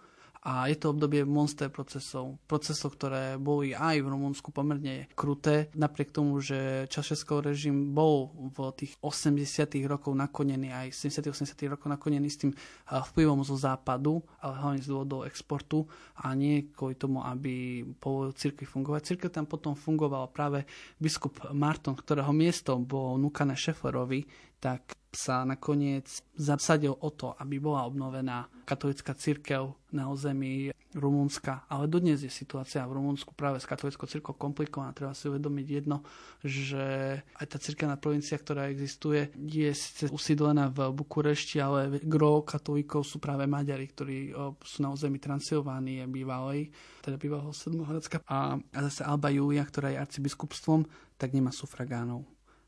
a 0.45 0.69
je 0.69 0.77
to 0.77 0.93
obdobie 0.93 1.25
monster 1.25 1.73
procesov. 1.73 2.37
Procesov, 2.45 3.01
ktoré 3.01 3.41
boli 3.41 3.73
aj 3.73 3.97
v 4.05 4.13
Rumunsku 4.13 4.53
pomerne 4.53 5.09
kruté, 5.17 5.73
napriek 5.73 6.13
tomu, 6.13 6.37
že 6.45 6.85
Čašeskov 6.93 7.49
režim 7.49 7.97
bol 7.97 8.29
v 8.53 8.69
tých 8.77 8.93
80 9.01 9.41
rokoch 9.89 10.13
nakonený, 10.13 10.69
aj 10.69 10.93
70 10.93 11.33
80 11.33 11.73
rokov 11.73 11.89
nakonený 11.89 12.29
s 12.29 12.45
tým 12.45 12.53
vplyvom 12.93 13.41
zo 13.41 13.57
západu, 13.57 14.21
ale 14.45 14.61
hlavne 14.61 14.85
z 14.85 14.93
dôvodov 14.93 15.25
exportu 15.25 15.89
a 16.21 16.37
nie 16.37 16.69
kvôli 16.77 17.01
tomu, 17.01 17.25
aby 17.25 17.81
povolil 17.97 18.37
cirkvi 18.37 18.69
fungovať. 18.69 19.01
Cirkev 19.01 19.33
tam 19.33 19.49
potom 19.49 19.73
fungoval 19.73 20.29
práve 20.29 20.69
biskup 21.01 21.41
Marton, 21.57 21.97
ktorého 21.97 22.37
miesto 22.37 22.77
bolo 22.77 23.17
núkané 23.17 23.57
Šeflerovi, 23.57 24.29
tak 24.61 24.93
sa 25.15 25.47
nakoniec 25.47 26.07
zasadil 26.35 26.95
o 26.99 27.11
to, 27.15 27.33
aby 27.39 27.63
bola 27.63 27.87
obnovená 27.87 28.51
katolická 28.67 29.15
církev 29.15 29.75
na 29.95 30.11
území 30.11 30.75
Rumunska. 30.95 31.67
Ale 31.67 31.91
dodnes 31.91 32.23
je 32.23 32.31
situácia 32.31 32.87
v 32.87 32.99
Rumunsku 32.99 33.35
práve 33.35 33.59
s 33.59 33.67
katolickou 33.67 34.07
církou 34.07 34.35
komplikovaná. 34.39 34.95
Treba 34.95 35.11
si 35.11 35.27
uvedomiť 35.27 35.67
jedno, 35.67 36.07
že 36.43 37.19
aj 37.19 37.47
tá 37.51 37.59
církevná 37.59 37.99
provincia, 37.99 38.39
ktorá 38.39 38.71
existuje, 38.71 39.35
je 39.35 39.71
síce 39.75 40.07
usídlená 40.11 40.71
v 40.71 40.95
Bukurešti, 40.95 41.59
ale 41.59 41.99
gro 42.07 42.47
katolíkov 42.47 43.03
sú 43.03 43.19
práve 43.19 43.47
Maďari, 43.51 43.91
ktorí 43.91 44.19
sú 44.63 44.79
na 44.87 44.95
území 44.95 45.19
Transylvánie 45.19 46.07
bývalej, 46.07 46.71
teda 47.03 47.19
bývalého 47.19 47.51
Sedmohradska. 47.51 48.23
A, 48.31 48.59
zase 48.87 49.03
Alba 49.03 49.35
Julia, 49.35 49.67
ktorá 49.67 49.91
je 49.91 49.99
arcibiskupstvom, 49.99 50.87
tak 51.19 51.35
nemá 51.35 51.51
sufragánov. 51.51 52.23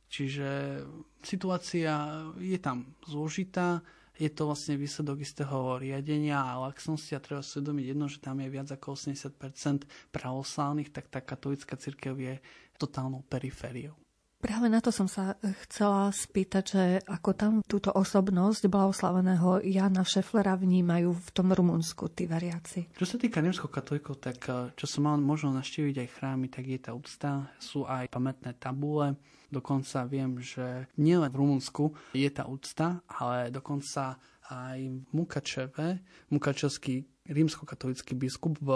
Čiže 0.07 0.81
situácia 1.23 2.23
je 2.39 2.59
tam 2.63 2.95
zložitá, 3.03 3.83
je 4.17 4.33
to 4.33 4.49
vlastne 4.49 4.81
výsledok 4.81 5.21
istého 5.21 5.77
riadenia 5.77 6.41
a 6.41 6.61
laxnosti 6.65 7.13
a 7.13 7.21
treba 7.21 7.45
si 7.45 7.61
uvedomiť 7.61 7.85
jedno, 7.93 8.07
že 8.09 8.25
tam 8.25 8.41
je 8.41 8.49
viac 8.49 8.69
ako 8.73 8.97
80% 8.97 9.85
pravoslávnych, 10.09 10.89
tak 10.89 11.13
tá 11.13 11.21
katolická 11.21 11.77
církev 11.77 12.17
je 12.17 12.35
totálnou 12.81 13.21
perifériou. 13.29 13.93
Práve 14.37 14.69
na 14.69 14.85
to 14.85 14.93
som 14.93 15.09
sa 15.09 15.33
chcela 15.65 16.13
spýtať, 16.13 16.65
že 16.69 16.85
ako 17.09 17.31
tam 17.33 17.53
túto 17.65 17.89
osobnosť 17.89 18.69
blahoslaveného 18.69 19.65
Jana 19.65 20.05
Šeflera 20.05 20.61
vnímajú 20.61 21.09
v 21.09 21.29
tom 21.33 21.57
Rumunsku 21.57 22.13
tí 22.13 22.29
veriaci. 22.29 22.93
Čo 23.01 23.09
sa 23.09 23.17
týka 23.17 23.41
rímskokatolíkov, 23.41 24.21
tak 24.21 24.39
eh, 24.47 24.71
čo 24.77 24.85
som 24.85 25.09
mal 25.09 25.17
možnosť 25.17 25.57
naštíviť 25.57 25.97
aj 26.05 26.13
chrámy, 26.21 26.47
tak 26.53 26.69
je 26.69 26.79
tá 26.79 26.93
úcta, 26.93 27.49
sú 27.57 27.89
aj 27.89 28.13
pamätné 28.13 28.53
tabule, 28.61 29.17
dokonca 29.51 30.07
viem, 30.09 30.39
že 30.41 30.91
nielen 30.99 31.31
v 31.31 31.39
Rumunsku 31.39 31.95
je 32.15 32.31
tá 32.31 32.47
úcta, 32.47 33.03
ale 33.07 33.51
dokonca 33.51 34.19
aj 34.47 34.79
v 34.79 35.11
Mukačeve, 35.11 35.87
Mukačevský 36.31 37.03
rímskokatolický 37.27 38.15
biskup 38.15 38.55
v 38.63 38.71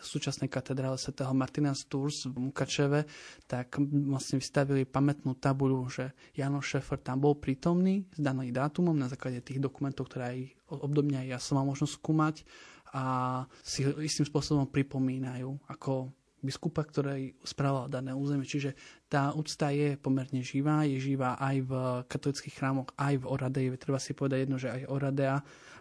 súčasnej 0.00 0.48
katedrále 0.48 0.96
svätého 0.96 1.32
Martina 1.36 1.76
z 1.76 1.84
v 2.32 2.36
Mukačeve, 2.48 3.04
tak 3.44 3.76
vlastne 4.08 4.40
vystavili 4.40 4.88
pamätnú 4.88 5.36
tabuľu, 5.36 5.80
že 5.92 6.04
Jano 6.32 6.64
Šefer 6.64 6.96
tam 7.04 7.20
bol 7.20 7.36
prítomný 7.36 8.08
s 8.08 8.20
daným 8.20 8.56
dátumom 8.56 8.96
na 8.96 9.12
základe 9.12 9.44
tých 9.44 9.60
dokumentov, 9.60 10.08
ktoré 10.08 10.24
aj 10.24 10.40
obdobne 10.80 11.20
aj 11.20 11.28
ja 11.28 11.38
som 11.38 11.60
mal 11.60 11.68
možnosť 11.68 11.94
skúmať 12.00 12.36
a 12.90 13.02
si 13.62 13.86
istým 13.86 14.26
spôsobom 14.26 14.66
pripomínajú, 14.66 15.70
ako 15.70 16.10
biskupa, 16.40 16.84
ktorý 16.84 17.36
správal 17.44 17.88
dané 17.92 18.12
územie. 18.16 18.48
Čiže 18.48 18.74
tá 19.06 19.32
úcta 19.32 19.70
je 19.72 19.96
pomerne 20.00 20.40
živá, 20.40 20.84
je 20.88 21.00
živá 21.00 21.36
aj 21.36 21.56
v 21.64 21.72
katolických 22.08 22.56
chrámoch, 22.56 22.90
aj 22.96 23.14
v 23.20 23.28
Oradeji. 23.28 23.68
Treba 23.76 24.00
si 24.00 24.16
povedať 24.16 24.38
jedno, 24.48 24.56
že 24.56 24.72
aj 24.72 24.88
Oradea, 24.88 25.36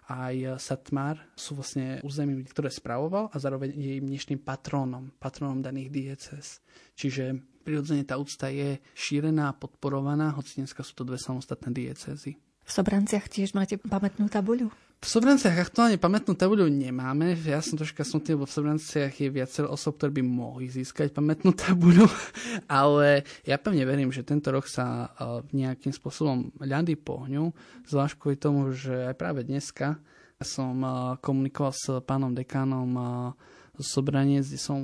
aj 0.10 0.58
Satmar 0.58 1.22
sú 1.38 1.54
vlastne 1.54 2.02
území, 2.02 2.42
ktoré 2.50 2.74
spravoval 2.74 3.30
a 3.30 3.38
zároveň 3.38 3.78
je 3.78 3.92
im 4.02 4.10
dnešným 4.10 4.42
patrónom, 4.42 5.14
patrónom 5.22 5.62
daných 5.62 5.90
dieces. 5.94 6.66
Čiže 6.98 7.38
prirodzene 7.62 8.02
tá 8.02 8.18
úcta 8.18 8.50
je 8.50 8.82
šírená 8.98 9.54
a 9.54 9.58
podporovaná, 9.58 10.34
hoci 10.34 10.66
dneska 10.66 10.82
sú 10.82 10.98
to 10.98 11.06
dve 11.06 11.22
samostatné 11.22 11.70
diecezy. 11.70 12.42
V 12.66 12.72
Sobranciach 12.74 13.30
tiež 13.30 13.54
máte 13.54 13.78
pamätnú 13.78 14.30
tabuľu? 14.30 14.74
V 15.00 15.08
Sobranciach 15.08 15.56
aktuálne 15.56 15.96
pamätnú 15.96 16.36
tabuľu 16.36 16.68
nemáme. 16.68 17.32
Ja 17.48 17.64
som 17.64 17.80
troška 17.80 18.04
smutný, 18.04 18.36
lebo 18.36 18.44
v 18.44 18.52
Sobranciach 18.52 19.16
je 19.16 19.32
viacero 19.32 19.72
osob, 19.72 19.96
ktoré 19.96 20.20
by 20.20 20.24
mohli 20.28 20.68
získať 20.68 21.16
pamätnú 21.16 21.56
tabuľu, 21.56 22.04
ale 22.68 23.24
ja 23.48 23.56
pevne 23.56 23.88
verím, 23.88 24.12
že 24.12 24.28
tento 24.28 24.52
rok 24.52 24.68
sa 24.68 25.08
nejakým 25.56 25.96
spôsobom 25.96 26.52
ľady 26.60 27.00
pohňu, 27.00 27.56
zvlášť 27.88 28.16
kvôli 28.20 28.36
tomu, 28.36 28.76
že 28.76 29.08
aj 29.08 29.16
práve 29.16 29.48
dneska 29.48 30.04
som 30.44 30.84
komunikoval 31.24 31.72
s 31.72 31.88
pánom 32.04 32.36
dekánom 32.36 32.92
e, 32.96 33.04
z 33.80 33.86
Sobraniec, 33.88 34.48
kde 34.48 34.60
som 34.60 34.80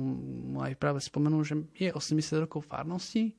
aj 0.60 0.76
práve 0.80 1.00
spomenul, 1.00 1.44
že 1.44 1.60
je 1.76 1.92
80 1.92 2.44
rokov 2.48 2.64
farnosti 2.64 3.36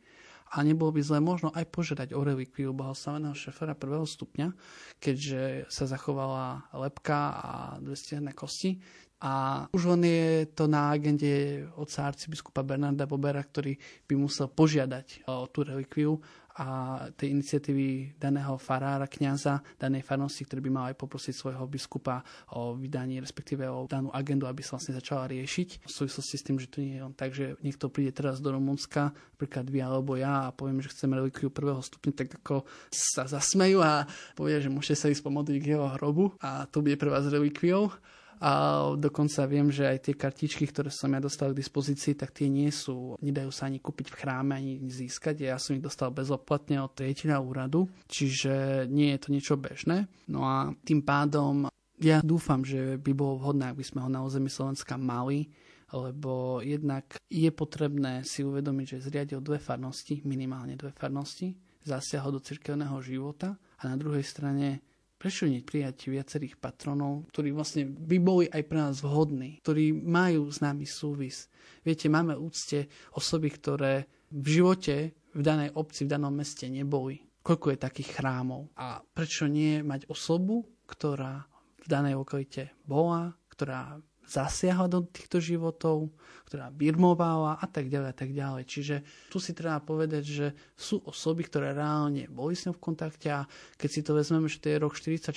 a 0.52 0.58
nebolo 0.64 0.96
by 0.96 1.02
zle 1.04 1.20
možno 1.20 1.52
aj 1.52 1.68
požiadať 1.68 2.16
o 2.16 2.22
relikviu 2.24 2.72
blahoslaveného 2.72 3.36
šefera 3.36 3.76
prvého 3.76 4.08
stupňa, 4.08 4.56
keďže 4.98 5.68
sa 5.68 5.86
zachovala 5.86 6.72
lepka 6.76 7.20
a 7.36 7.52
dve 7.84 7.96
stehné 7.96 8.32
kosti. 8.32 8.80
A 9.18 9.66
už 9.74 9.98
len 9.98 10.06
je 10.06 10.46
to 10.54 10.70
na 10.70 10.94
agende 10.94 11.66
oca 11.74 12.06
arcibiskupa 12.06 12.62
Bernarda 12.62 13.10
Bobera, 13.10 13.42
ktorý 13.42 13.74
by 14.06 14.14
musel 14.14 14.46
požiadať 14.46 15.26
o 15.26 15.50
tú 15.50 15.66
relikviu 15.66 16.22
a 16.58 16.68
tej 17.14 17.38
iniciatívy 17.38 18.18
daného 18.18 18.58
farára, 18.58 19.06
kňaza, 19.06 19.62
danej 19.78 20.02
farnosti, 20.02 20.42
ktorý 20.42 20.66
by 20.66 20.72
mal 20.74 20.86
aj 20.90 20.98
poprosiť 20.98 21.34
svojho 21.38 21.66
biskupa 21.70 22.26
o 22.58 22.74
vydanie, 22.74 23.22
respektíve 23.22 23.70
o 23.70 23.86
danú 23.86 24.10
agendu, 24.10 24.50
aby 24.50 24.66
sa 24.66 24.76
vlastne 24.78 24.98
začala 24.98 25.30
riešiť. 25.30 25.86
V 25.86 25.92
súvislosti 25.92 26.36
s 26.36 26.46
tým, 26.46 26.58
že 26.58 26.68
to 26.74 26.82
nie 26.82 26.98
je 26.98 27.06
on 27.06 27.14
tak, 27.14 27.38
že 27.38 27.54
niekto 27.62 27.94
príde 27.94 28.10
teraz 28.10 28.42
do 28.42 28.50
Rumunska, 28.50 29.14
napríklad 29.38 29.70
vy 29.70 29.80
alebo 29.86 30.18
ja 30.18 30.50
a 30.50 30.54
poviem, 30.54 30.82
že 30.82 30.90
chceme 30.90 31.14
relikviu 31.14 31.54
prvého 31.54 31.80
stupňa, 31.80 32.14
tak 32.18 32.42
ako 32.42 32.66
sa 32.90 33.30
zasmejú 33.30 33.86
a 33.86 34.10
povedia, 34.34 34.58
že 34.58 34.74
môžete 34.74 34.98
sa 34.98 35.08
ísť 35.14 35.22
pomodliť 35.22 35.58
k 35.62 35.78
jeho 35.78 35.88
hrobu 35.94 36.34
a 36.42 36.66
to 36.66 36.82
bude 36.82 36.98
pre 36.98 37.14
vás 37.14 37.30
relikviou 37.30 37.94
a 38.38 38.52
dokonca 38.94 39.50
viem, 39.50 39.74
že 39.74 39.90
aj 39.90 39.98
tie 40.10 40.16
kartičky, 40.16 40.70
ktoré 40.70 40.94
som 40.94 41.10
ja 41.10 41.18
dostal 41.18 41.52
k 41.52 41.60
dispozícii, 41.62 42.14
tak 42.14 42.34
tie 42.38 42.46
nie 42.46 42.70
sú, 42.70 43.18
nedajú 43.18 43.50
sa 43.50 43.66
ani 43.66 43.82
kúpiť 43.82 44.14
v 44.14 44.18
chráme, 44.22 44.54
ani 44.54 44.78
získať. 44.86 45.42
Ja 45.42 45.58
som 45.58 45.74
ich 45.74 45.84
dostal 45.86 46.14
bezoplatne 46.14 46.86
od 46.86 46.94
riaditeľa 46.94 47.38
úradu, 47.42 47.90
čiže 48.06 48.86
nie 48.94 49.10
je 49.18 49.20
to 49.20 49.30
niečo 49.34 49.56
bežné. 49.58 50.06
No 50.30 50.46
a 50.46 50.70
tým 50.86 51.02
pádom 51.02 51.66
ja 51.98 52.22
dúfam, 52.22 52.62
že 52.62 53.02
by 53.02 53.12
bolo 53.18 53.42
vhodné, 53.42 53.74
aby 53.74 53.82
sme 53.82 54.06
ho 54.06 54.10
na 54.10 54.22
území 54.22 54.54
Slovenska 54.54 55.02
mali, 55.02 55.50
lebo 55.90 56.62
jednak 56.62 57.18
je 57.26 57.50
potrebné 57.50 58.22
si 58.22 58.46
uvedomiť, 58.46 58.86
že 58.86 59.06
zriadil 59.10 59.42
dve 59.42 59.58
farnosti, 59.58 60.22
minimálne 60.28 60.78
dve 60.78 60.94
farnosti, 60.94 61.58
zasiahol 61.82 62.38
do 62.38 62.42
cirkevného 62.44 63.00
života 63.02 63.56
a 63.80 63.84
na 63.88 63.96
druhej 63.96 64.22
strane 64.22 64.84
prečo 65.18 65.50
prijať 65.50 66.14
viacerých 66.14 66.62
patronov, 66.62 67.26
ktorí 67.34 67.50
vlastne 67.52 67.90
by 67.90 68.18
boli 68.22 68.46
aj 68.48 68.64
pre 68.70 68.78
nás 68.78 69.02
vhodní, 69.02 69.60
ktorí 69.66 69.92
majú 69.92 70.48
s 70.54 70.62
nami 70.62 70.86
súvis. 70.86 71.50
Viete, 71.82 72.08
máme 72.08 72.38
úcte 72.38 72.86
osoby, 73.18 73.50
ktoré 73.50 74.06
v 74.30 74.48
živote 74.62 74.96
v 75.34 75.42
danej 75.42 75.74
obci, 75.74 76.06
v 76.06 76.14
danom 76.14 76.34
meste 76.34 76.70
neboli. 76.70 77.22
Koľko 77.42 77.74
je 77.74 77.80
takých 77.80 78.10
chrámov? 78.22 78.70
A 78.78 79.00
prečo 79.02 79.48
nie 79.48 79.80
mať 79.82 80.10
osobu, 80.12 80.68
ktorá 80.86 81.48
v 81.82 81.86
danej 81.88 82.20
lokalite 82.20 82.76
bola, 82.84 83.32
ktorá 83.48 83.98
zasiahla 84.28 84.92
do 84.92 85.08
týchto 85.08 85.40
životov, 85.40 86.12
ktorá 86.48 86.72
birmovala 86.72 87.60
a 87.60 87.66
tak 87.68 87.88
ďalej 87.88 88.10
a 88.12 88.16
tak 88.16 88.32
ďalej. 88.32 88.64
Čiže 88.68 88.96
tu 89.32 89.40
si 89.40 89.52
treba 89.56 89.80
povedať, 89.80 90.24
že 90.24 90.48
sú 90.76 91.04
osoby, 91.04 91.48
ktoré 91.48 91.72
reálne 91.72 92.28
boli 92.32 92.56
s 92.56 92.68
ňou 92.68 92.76
v 92.76 92.84
kontakte 92.92 93.28
a 93.32 93.48
keď 93.80 93.90
si 93.90 94.02
to 94.04 94.12
vezmeme, 94.16 94.48
že 94.52 94.60
to 94.60 94.72
je 94.72 94.78
rok 94.80 94.94
44, 94.96 95.32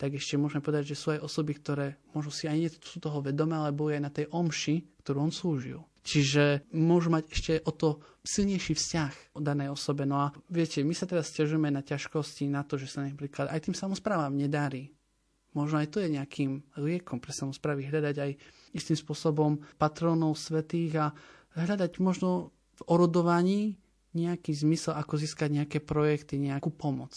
tak 0.00 0.10
ešte 0.16 0.40
môžeme 0.40 0.64
povedať, 0.64 0.92
že 0.92 1.00
sú 1.00 1.16
aj 1.16 1.24
osoby, 1.24 1.52
ktoré 1.56 1.86
možno 2.12 2.32
si 2.32 2.44
aj 2.48 2.56
nie 2.56 2.70
sú 2.72 3.00
toho 3.00 3.20
vedomé, 3.20 3.56
ale 3.56 3.76
boli 3.76 3.96
aj 3.96 4.02
na 4.02 4.12
tej 4.12 4.26
omši, 4.32 5.04
ktorú 5.04 5.18
on 5.20 5.32
slúžil. 5.32 5.80
Čiže 6.04 6.68
môžu 6.76 7.08
mať 7.08 7.24
ešte 7.32 7.52
o 7.64 7.72
to 7.72 8.04
silnejší 8.20 8.76
vzťah 8.76 9.36
o 9.36 9.40
danej 9.40 9.72
osobe. 9.72 10.04
No 10.04 10.20
a 10.20 10.36
viete, 10.52 10.84
my 10.84 10.92
sa 10.92 11.08
teraz 11.08 11.32
stiažujeme 11.32 11.72
na 11.72 11.80
ťažkosti, 11.80 12.44
na 12.52 12.60
to, 12.60 12.76
že 12.76 12.92
sa 12.92 13.00
napríklad 13.00 13.48
aj 13.48 13.64
tým 13.64 13.72
samozprávam 13.72 14.36
nedarí. 14.36 14.92
Možno 15.54 15.78
aj 15.78 15.88
to 15.94 16.02
je 16.02 16.10
nejakým 16.10 16.60
liekom 16.82 17.22
pre 17.22 17.30
samozprávy 17.30 17.86
hľadať 17.86 18.16
aj 18.18 18.30
istým 18.74 18.98
spôsobom 18.98 19.62
patrónov 19.78 20.34
svetých 20.34 20.92
a 20.98 21.06
hľadať 21.54 22.02
možno 22.02 22.50
v 22.74 22.82
orodovaní 22.90 23.78
nejaký 24.14 24.50
zmysel, 24.54 24.98
ako 24.98 25.14
získať 25.18 25.50
nejaké 25.50 25.78
projekty, 25.78 26.42
nejakú 26.42 26.74
pomoc. 26.74 27.14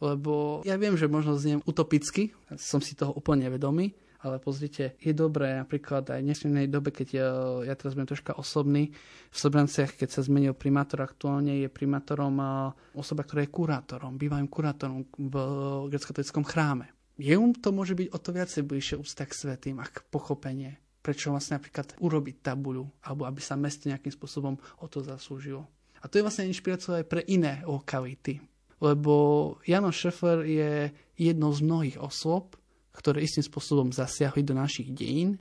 Lebo 0.00 0.64
ja 0.64 0.76
viem, 0.80 0.96
že 0.96 1.08
možno 1.08 1.36
zniem 1.36 1.64
utopicky, 1.64 2.32
som 2.56 2.80
si 2.80 2.96
toho 2.96 3.12
úplne 3.16 3.48
vedomý, 3.48 3.96
ale 4.24 4.40
pozrite, 4.40 4.96
je 4.96 5.12
dobré 5.12 5.52
napríklad 5.60 6.08
aj 6.08 6.20
v 6.24 6.26
dnešnej 6.32 6.66
dobe, 6.72 6.88
keď 6.88 7.08
ja, 7.12 7.28
ja 7.68 7.74
teraz 7.76 7.92
budem 7.92 8.08
troška 8.08 8.32
osobný, 8.40 8.88
v 9.28 9.36
Sobranciach, 9.36 10.00
keď 10.00 10.08
sa 10.08 10.24
zmenil 10.24 10.56
primátor, 10.56 11.04
aktuálne 11.04 11.60
je 11.60 11.68
primátorom 11.68 12.40
osoba, 12.96 13.28
ktorá 13.28 13.44
je 13.44 13.52
kurátorom, 13.52 14.16
bývalým 14.16 14.48
kurátorom 14.48 15.04
v 15.12 15.34
grecko 15.92 16.40
chráme. 16.40 16.93
Jemu 17.14 17.54
to 17.62 17.70
môže 17.70 17.94
byť 17.94 18.08
o 18.10 18.18
to 18.18 18.30
viacej 18.34 18.62
bližšie 18.66 18.96
úcta 18.98 19.22
k 19.22 19.38
svetým 19.38 19.78
a 19.78 19.86
k 19.86 20.02
pochopenie, 20.10 20.82
prečo 20.98 21.30
vlastne 21.30 21.62
napríklad 21.62 21.94
urobiť 22.02 22.42
tabuľu, 22.42 22.90
alebo 23.06 23.22
aby 23.30 23.38
sa 23.38 23.54
mesto 23.54 23.86
nejakým 23.86 24.10
spôsobom 24.10 24.58
o 24.82 24.86
to 24.90 24.98
zaslúžilo. 24.98 25.62
A 26.02 26.10
to 26.10 26.18
je 26.18 26.26
vlastne 26.26 26.50
inšpiráciou 26.50 27.00
aj 27.00 27.06
pre 27.08 27.22
iné 27.30 27.64
lokality. 27.64 28.42
Lebo 28.82 29.14
Jano 29.64 29.94
Šefler 29.94 30.44
je 30.44 30.70
jednou 31.16 31.54
z 31.54 31.60
mnohých 31.64 31.96
osôb, 32.02 32.58
ktoré 32.92 33.24
istým 33.24 33.46
spôsobom 33.46 33.88
zasiahli 33.94 34.44
do 34.44 34.52
našich 34.52 34.92
dejín, 34.92 35.40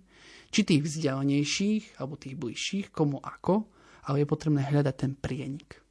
či 0.54 0.64
tých 0.64 0.86
vzdialenejších, 0.88 2.00
alebo 2.00 2.16
tých 2.16 2.38
bližších, 2.40 2.88
komu 2.96 3.20
ako, 3.20 3.68
ale 4.08 4.24
je 4.24 4.28
potrebné 4.30 4.64
hľadať 4.64 4.96
ten 4.96 5.14
prienik. 5.18 5.83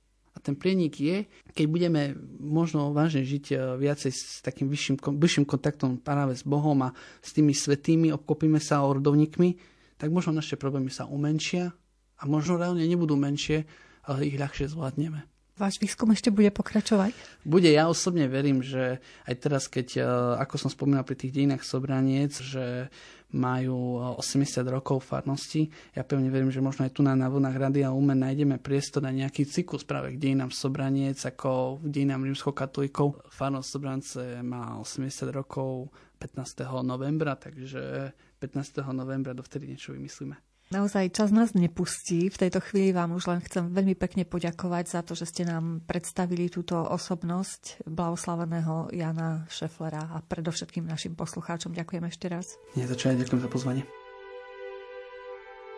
Ten 0.43 0.59
prienik 0.59 0.99
je, 0.99 1.31
keď 1.55 1.67
budeme 1.71 2.03
možno 2.43 2.91
vážne 2.91 3.23
žiť 3.23 3.45
e, 3.51 3.55
viacej 3.79 4.11
s 4.11 4.43
takým 4.43 4.67
vyšším, 4.67 4.99
vyšším 4.99 5.47
kontaktom 5.47 6.03
práve 6.03 6.35
s 6.35 6.43
Bohom 6.43 6.77
a 6.83 6.91
s 7.23 7.31
tými 7.31 7.55
svetými, 7.55 8.11
obklopíme 8.11 8.59
sa 8.59 8.83
ordovníkmi, 8.83 9.57
tak 9.97 10.11
možno 10.11 10.35
naše 10.35 10.59
problémy 10.59 10.91
sa 10.91 11.07
umenšia 11.07 11.71
a 12.19 12.23
možno 12.27 12.59
reálne 12.59 12.83
nebudú 12.83 13.15
menšie, 13.15 13.65
ale 14.03 14.27
ich 14.27 14.35
ľahšie 14.35 14.67
zvládneme. 14.67 15.32
Váš 15.53 15.77
výskum 15.77 16.09
ešte 16.17 16.33
bude 16.33 16.49
pokračovať? 16.49 17.13
Bude. 17.45 17.69
Ja 17.69 17.85
osobne 17.85 18.25
verím, 18.25 18.65
že 18.65 19.05
aj 19.29 19.35
teraz, 19.37 19.69
keď, 19.69 19.89
e, 20.01 20.03
ako 20.41 20.55
som 20.57 20.71
spomínal 20.73 21.05
pri 21.05 21.13
tých 21.13 21.37
dejinách 21.37 21.61
Sobraniec, 21.61 22.41
že 22.41 22.89
majú 23.33 24.01
80 24.21 24.65
rokov 24.69 25.05
farnosti. 25.05 25.69
Ja 25.97 26.05
pevne 26.05 26.29
verím, 26.29 26.53
že 26.53 26.65
možno 26.65 26.85
aj 26.85 26.93
tu 26.93 27.01
na, 27.01 27.17
na 27.17 27.33
vlnách 27.33 27.57
Rady 27.57 27.81
a 27.85 27.93
Umen 27.93 28.21
nájdeme 28.21 28.61
priestor 28.61 29.05
na 29.05 29.13
nejaký 29.13 29.49
cyklus 29.49 29.85
práve 29.89 30.17
k 30.17 30.21
dejinám 30.21 30.53
Sobraniec, 30.53 31.21
ako 31.25 31.81
v 31.81 31.89
dejinám 31.89 32.29
rímskokatolíkov. 32.29 33.33
Farnosť 33.33 33.69
Sobrance 33.69 34.21
má 34.45 34.77
80 34.81 35.33
rokov 35.33 35.89
15. 36.21 36.65
novembra, 36.85 37.37
takže 37.41 38.13
15. 38.41 38.85
novembra 38.93 39.33
dovtedy 39.33 39.69
niečo 39.69 39.97
vymyslíme. 39.97 40.52
Naozaj 40.73 41.13
čas 41.13 41.29
nás 41.29 41.53
nepustí. 41.53 42.33
V 42.33 42.41
tejto 42.49 42.65
chvíli 42.65 42.97
vám 42.97 43.13
už 43.13 43.29
len 43.29 43.45
chcem 43.45 43.69
veľmi 43.69 43.93
pekne 43.93 44.25
poďakovať 44.25 44.85
za 44.89 45.01
to, 45.05 45.13
že 45.13 45.29
ste 45.29 45.45
nám 45.45 45.85
predstavili 45.85 46.49
túto 46.49 46.81
osobnosť 46.81 47.85
blahoslaveného 47.85 48.89
Jana 48.89 49.45
Šeflera 49.53 50.09
a 50.17 50.25
predovšetkým 50.25 50.89
našim 50.89 51.13
poslucháčom. 51.13 51.77
Ďakujem 51.77 52.05
ešte 52.09 52.27
raz. 52.33 52.57
Nie, 52.73 52.89
za 52.89 52.97
čo 52.97 53.13
ďakujem 53.13 53.45
za 53.45 53.53
pozvanie. 53.53 53.85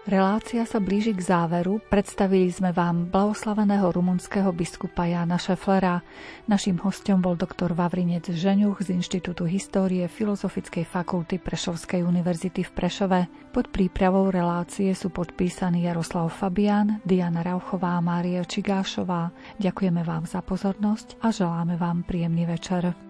Relácia 0.04 0.68
sa 0.68 0.84
blíži 0.84 1.16
k 1.16 1.24
záveru. 1.24 1.80
Predstavili 1.88 2.52
sme 2.52 2.76
vám 2.76 3.08
blahoslaveného 3.08 3.88
rumunského 3.88 4.52
biskupa 4.52 5.08
Jana 5.08 5.40
Šeflera. 5.40 6.04
Naším 6.44 6.76
hostom 6.84 7.24
bol 7.24 7.40
doktor 7.40 7.72
Vavrinec 7.72 8.28
Žeňuch 8.28 8.84
z 8.84 9.00
Inštitútu 9.00 9.48
histórie 9.48 10.04
Filozofickej 10.04 10.84
fakulty 10.84 11.40
Prešovskej 11.40 12.04
univerzity 12.04 12.68
v 12.68 12.72
Prešove. 12.76 13.20
Pod 13.48 13.72
prípravou 13.72 14.28
relácie 14.28 14.92
sú 14.92 15.08
podpísaní 15.08 15.88
Jaroslav 15.88 16.28
Fabian, 16.36 17.00
Diana 17.08 17.40
Rauchová 17.40 17.96
a 17.96 18.04
Mária 18.04 18.44
Čigášová. 18.44 19.32
Ďakujeme 19.56 20.04
vám 20.04 20.28
za 20.28 20.44
pozornosť 20.44 21.16
a 21.24 21.32
želáme 21.32 21.80
vám 21.80 22.04
príjemný 22.04 22.44
večer. 22.44 23.03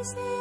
is 0.00 0.14
there? 0.14 0.39